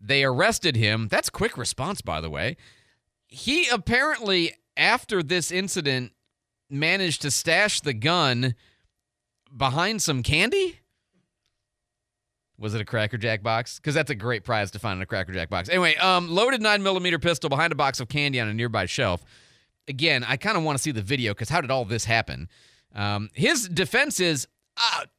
They 0.00 0.24
arrested 0.24 0.76
him. 0.76 1.08
That's 1.08 1.30
quick 1.30 1.56
response, 1.56 2.00
by 2.00 2.20
the 2.20 2.30
way. 2.30 2.56
He 3.26 3.68
apparently, 3.68 4.54
after 4.76 5.22
this 5.22 5.50
incident, 5.50 6.12
managed 6.68 7.22
to 7.22 7.30
stash 7.30 7.80
the 7.80 7.94
gun 7.94 8.54
behind 9.54 10.02
some 10.02 10.22
candy? 10.22 10.80
Was 12.58 12.74
it 12.74 12.80
a 12.80 12.84
Cracker 12.84 13.18
Jack 13.18 13.42
box? 13.42 13.78
Because 13.78 13.94
that's 13.94 14.10
a 14.10 14.14
great 14.14 14.44
prize 14.44 14.70
to 14.70 14.78
find 14.78 14.96
in 14.96 15.02
a 15.02 15.06
Cracker 15.06 15.32
Jack 15.32 15.50
box. 15.50 15.68
Anyway, 15.68 15.94
um, 15.96 16.28
loaded 16.30 16.62
nine 16.62 16.82
millimeter 16.82 17.18
pistol 17.18 17.50
behind 17.50 17.72
a 17.72 17.76
box 17.76 18.00
of 18.00 18.08
candy 18.08 18.40
on 18.40 18.48
a 18.48 18.54
nearby 18.54 18.86
shelf. 18.86 19.24
Again, 19.88 20.24
I 20.24 20.36
kind 20.36 20.56
of 20.56 20.64
want 20.64 20.78
to 20.78 20.82
see 20.82 20.90
the 20.90 21.02
video 21.02 21.34
because 21.34 21.48
how 21.48 21.60
did 21.60 21.70
all 21.70 21.84
this 21.84 22.06
happen? 22.06 22.48
Um, 22.94 23.28
his 23.34 23.68
defense 23.68 24.20
is, 24.20 24.48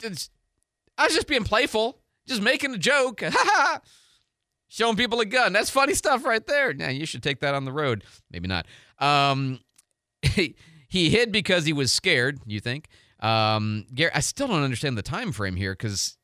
it's, 0.04 0.30
I 0.98 1.06
was 1.06 1.14
just 1.14 1.28
being 1.28 1.44
playful, 1.44 2.00
just 2.28 2.42
making 2.42 2.74
a 2.74 2.78
joke, 2.78 3.22
showing 4.68 4.96
people 4.96 5.20
a 5.20 5.26
gun. 5.26 5.54
That's 5.54 5.70
funny 5.70 5.94
stuff 5.94 6.26
right 6.26 6.46
there. 6.46 6.74
Now 6.74 6.90
you 6.90 7.06
should 7.06 7.22
take 7.22 7.40
that 7.42 7.54
on 7.54 7.66
the 7.66 7.72
road. 7.72 8.04
Maybe 8.32 8.48
not. 8.48 8.66
Um, 8.98 9.60
he 10.22 10.56
hid 10.88 11.32
because 11.32 11.66
he 11.66 11.74
was 11.74 11.92
scared. 11.92 12.40
You 12.48 12.60
think? 12.60 12.88
Um, 13.20 13.86
Gary, 13.94 14.12
I 14.14 14.20
still 14.20 14.48
don't 14.48 14.64
understand 14.64 14.98
the 14.98 15.02
time 15.02 15.32
frame 15.32 15.56
here 15.56 15.74
because, 15.74 16.18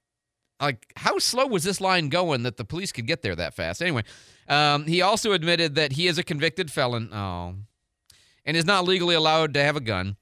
like, 0.62 0.94
how 0.96 1.18
slow 1.18 1.48
was 1.48 1.64
this 1.64 1.82
line 1.82 2.10
going 2.10 2.44
that 2.44 2.58
the 2.58 2.66
police 2.66 2.92
could 2.92 3.08
get 3.08 3.22
there 3.22 3.36
that 3.36 3.56
fast? 3.56 3.82
Anyway, 3.82 4.04
um, 4.48 4.86
he 4.86 5.02
also 5.02 5.32
admitted 5.32 5.76
that 5.76 5.94
he 5.94 6.08
is 6.08 6.18
a 6.18 6.24
convicted 6.24 6.72
felon. 6.72 7.12
Oh, 7.14 7.56
and 8.46 8.58
is 8.58 8.66
not 8.66 8.86
legally 8.86 9.16
allowed 9.16 9.54
to 9.54 9.64
have 9.64 9.76
a 9.76 9.82
gun. 9.82 10.18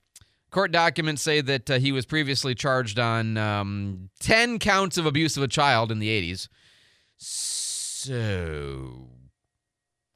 Court 0.52 0.72
documents 0.72 1.22
say 1.22 1.42
that 1.42 1.70
uh, 1.70 1.80
he 1.80 1.92
was 1.92 2.06
previously 2.06 2.54
charged 2.54 3.00
on 3.00 3.38
um, 3.38 4.10
10 4.20 4.60
counts 4.60 4.98
of 4.98 5.06
abuse 5.06 5.38
of 5.38 5.44
a 5.44 5.48
child 5.48 5.92
in 5.92 6.00
the 6.00 6.10
80s. 6.10 6.50
So, 7.18 9.08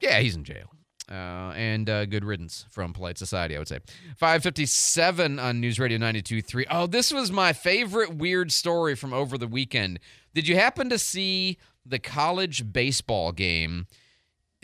yeah, 0.00 0.20
he's 0.20 0.36
in 0.36 0.44
jail. 0.44 0.75
Uh, 1.08 1.52
and 1.54 1.88
uh, 1.88 2.04
good 2.04 2.24
riddance 2.24 2.66
from 2.68 2.92
polite 2.92 3.16
society, 3.16 3.54
I 3.54 3.60
would 3.60 3.68
say. 3.68 3.78
557 4.16 5.38
on 5.38 5.60
News 5.60 5.78
Radio 5.78 5.98
92.3. 5.98 6.64
Oh, 6.68 6.88
this 6.88 7.12
was 7.12 7.30
my 7.30 7.52
favorite 7.52 8.16
weird 8.16 8.50
story 8.50 8.96
from 8.96 9.12
over 9.12 9.38
the 9.38 9.46
weekend. 9.46 10.00
Did 10.34 10.48
you 10.48 10.56
happen 10.56 10.88
to 10.88 10.98
see 10.98 11.58
the 11.84 12.00
college 12.00 12.72
baseball 12.72 13.30
game 13.30 13.86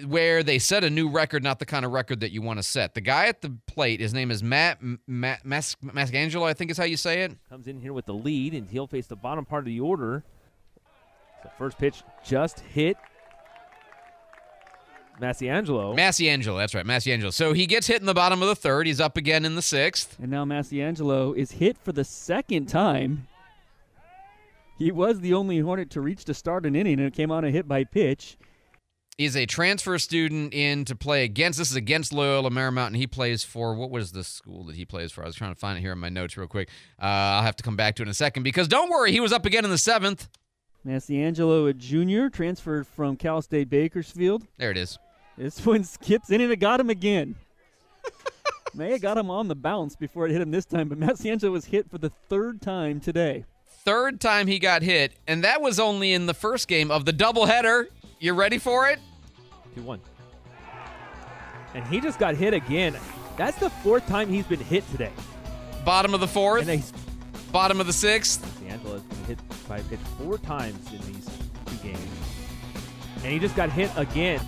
where 0.05 0.43
they 0.43 0.59
set 0.59 0.83
a 0.83 0.91
new 0.91 1.09
record, 1.09 1.45
not 1.45 1.61
the 1.61 1.67
kind 1.67 1.85
of 1.85 1.93
record 1.93 2.19
that 2.21 2.33
you 2.33 2.43
want 2.43 2.59
to 2.59 2.65
set? 2.65 2.95
The 2.95 3.01
guy 3.01 3.27
at 3.27 3.41
the 3.41 3.57
plate, 3.69 4.01
his 4.01 4.13
name 4.13 4.33
is 4.33 4.43
Matt, 4.43 4.81
Matt 5.07 5.45
Mas- 5.45 5.77
I 5.95 6.55
think 6.55 6.73
is 6.73 6.77
how 6.77 6.83
you 6.83 6.97
say 6.97 7.23
it. 7.23 7.37
Comes 7.49 7.69
in 7.69 7.79
here 7.79 7.93
with 7.93 8.07
the 8.07 8.15
lead, 8.15 8.53
and 8.53 8.69
he'll 8.69 8.89
face 8.89 9.07
the 9.07 9.15
bottom 9.15 9.45
part 9.45 9.61
of 9.61 9.67
the 9.67 9.79
order. 9.79 10.25
The 11.45 11.51
first 11.57 11.79
pitch 11.79 12.03
just 12.25 12.59
hit 12.59 12.97
Massiangelo. 15.23 15.97
Massiangelo, 15.97 16.59
that's 16.59 16.75
right, 16.75 16.85
Massiangelo. 16.85 17.33
So 17.33 17.53
he 17.53 17.67
gets 17.67 17.87
hit 17.87 18.01
in 18.01 18.07
the 18.07 18.15
bottom 18.15 18.43
of 18.43 18.49
the 18.49 18.57
third. 18.57 18.87
He's 18.87 19.01
up 19.01 19.17
again 19.17 19.45
in 19.45 19.55
the 19.55 19.63
sixth. 19.63 20.19
And 20.21 20.31
now 20.31 20.45
Massiangelo 20.45 21.37
is 21.37 21.53
hit 21.53 21.79
for 21.79 21.93
the 21.93 22.05
second 22.05 22.67
time. 22.67 23.29
he 24.79 24.91
was 24.91 25.21
the 25.21 25.33
only 25.35 25.61
Hornet 25.61 25.91
to 25.91 26.01
reach 26.01 26.25
to 26.25 26.35
start 26.35 26.67
an 26.67 26.75
inning, 26.75 26.95
and 26.95 27.07
it 27.07 27.15
came 27.15 27.31
on 27.31 27.45
a 27.45 27.51
hit 27.51 27.69
by 27.69 27.85
pitch. 27.85 28.37
He's 29.19 29.37
a 29.37 29.47
transfer 29.47 29.99
student 29.99 30.55
in 30.55 30.85
to 30.87 30.97
play 30.97 31.23
against. 31.23 31.59
This 31.59 31.71
is 31.71 31.77
against 31.77 32.13
Loyola 32.13 32.51
Marymount, 32.51 32.89
and 32.89 32.97
he 32.97 33.07
plays 33.07 33.45
for 33.45 33.75
what 33.75 33.91
was 33.91 34.11
the 34.13 34.25
school 34.25 34.65
that 34.65 34.75
he 34.75 34.85
plays 34.85 35.13
for? 35.13 35.23
I 35.23 35.27
was 35.27 35.37
trying 35.37 35.53
to 35.55 35.59
find 35.61 35.79
it 35.79 35.83
here 35.83 35.93
in 35.93 35.99
my 35.99 36.09
notes 36.09 36.37
real 36.37 36.49
quick. 36.49 36.69
Uh, 37.01 37.05
I'll 37.05 37.43
have 37.43 37.55
to 37.57 37.63
come 37.63 37.77
back 37.77 37.95
to 37.97 38.03
it 38.03 38.07
in 38.07 38.11
a 38.11 38.15
second 38.15 38.43
because 38.43 38.67
don't 38.67 38.91
worry, 38.91 39.13
he 39.13 39.21
was 39.21 39.33
up 39.33 39.47
again 39.47 39.65
in 39.65 39.71
the 39.71 39.79
seventh. 39.79 40.29
Massiangelo, 40.85 41.69
a 41.69 41.75
junior, 41.75 42.29
transferred 42.29 42.89
from 42.89 43.17
Cal 43.17 43.41
State 43.43 43.71
Bakersfield. 43.71 44.49
There 44.57 44.71
it 44.71 44.77
is. 44.77 44.99
This 45.37 45.65
one 45.65 45.85
skips 45.85 46.31
in 46.31 46.41
and 46.41 46.53
it 46.53 46.57
got 46.57 46.81
him 46.81 46.91
again. 46.91 47.37
May 48.75 48.93
have 48.93 49.01
got 49.01 49.19
him 49.19 49.31
on 49.31 49.49
the 49.49 49.55
bounce 49.55 49.97
before 49.97 50.27
it 50.27 50.33
hit 50.33 50.41
him 50.41 50.51
this 50.51 50.65
time, 50.65 50.89
but 50.89 50.99
Massiangelo 50.99 51.53
was 51.53 51.67
hit 51.67 51.91
for 51.91 51.99
the 51.99 52.11
third 52.29 52.61
time 52.61 53.01
today. 53.01 53.45
Third 53.85 54.21
time 54.21 54.47
he 54.47 54.59
got 54.59 54.83
hit, 54.83 55.13
and 55.27 55.43
that 55.43 55.61
was 55.61 55.81
only 55.81 56.13
in 56.13 56.27
the 56.27 56.35
first 56.35 56.69
game 56.69 56.91
of 56.91 57.05
the 57.05 57.13
doubleheader. 57.13 57.87
You 58.21 58.35
ready 58.35 58.59
for 58.59 58.89
it? 58.89 59.01
2 59.75 59.83
1. 59.83 60.01
And 61.75 61.87
he 61.87 62.01
just 62.01 62.19
got 62.19 62.37
hit 62.37 62.55
again. 62.55 62.97
That's 63.37 63.59
the 63.59 63.71
fourth 63.71 64.07
time 64.07 64.29
he's 64.29 64.47
been 64.47 64.61
hit 64.61 64.89
today. 64.91 65.13
Bottom 65.85 66.15
of 66.15 66.21
the 66.21 66.29
fourth. 66.29 66.67
Bottom 67.51 67.81
of 67.81 67.87
the 67.87 67.93
sixth. 67.93 68.41
D'Angelo 68.61 68.95
has 68.95 69.03
been 69.03 69.25
hit 69.25 69.39
by 69.69 69.79
a 69.79 69.83
pitch 69.85 70.01
four 70.19 70.39
times 70.39 70.93
in 70.93 71.01
these 71.13 71.29
two 71.67 71.77
games. 71.83 72.09
And 73.17 73.33
he 73.33 73.39
just 73.39 73.57
got 73.57 73.71
hit 73.71 73.91
again. 73.97 74.41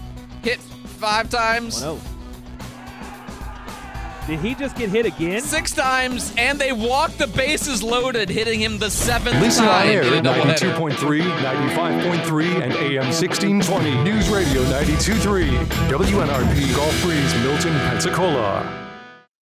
Hit 0.44 0.60
five 0.60 1.30
times. 1.30 1.82
1 1.82 1.98
Did 4.26 4.40
he 4.40 4.54
just 4.54 4.76
get 4.76 4.90
hit 4.90 5.06
again? 5.06 5.40
Six 5.40 5.72
times, 5.72 6.34
and 6.36 6.58
they 6.58 6.70
walked 6.72 7.16
the 7.16 7.26
bases 7.26 7.82
loaded, 7.82 8.28
hitting 8.28 8.60
him 8.60 8.78
the 8.78 8.90
seventh 8.90 9.40
Listen 9.40 9.64
time 9.64 9.88
air 9.88 10.02
in 10.02 10.12
a 10.12 10.16
at 10.18 10.24
doubleheader. 10.24 10.74
92.3, 10.76 11.22
95.3, 11.22 12.62
and 12.62 12.72
AM 12.74 13.06
1620. 13.06 14.04
News 14.04 14.28
Radio 14.28 14.62
92.3. 14.64 15.64
WNRP 15.88 16.76
Gulf 16.76 17.02
Breeze, 17.02 17.34
Milton, 17.42 17.72
Pensacola. 17.88 18.83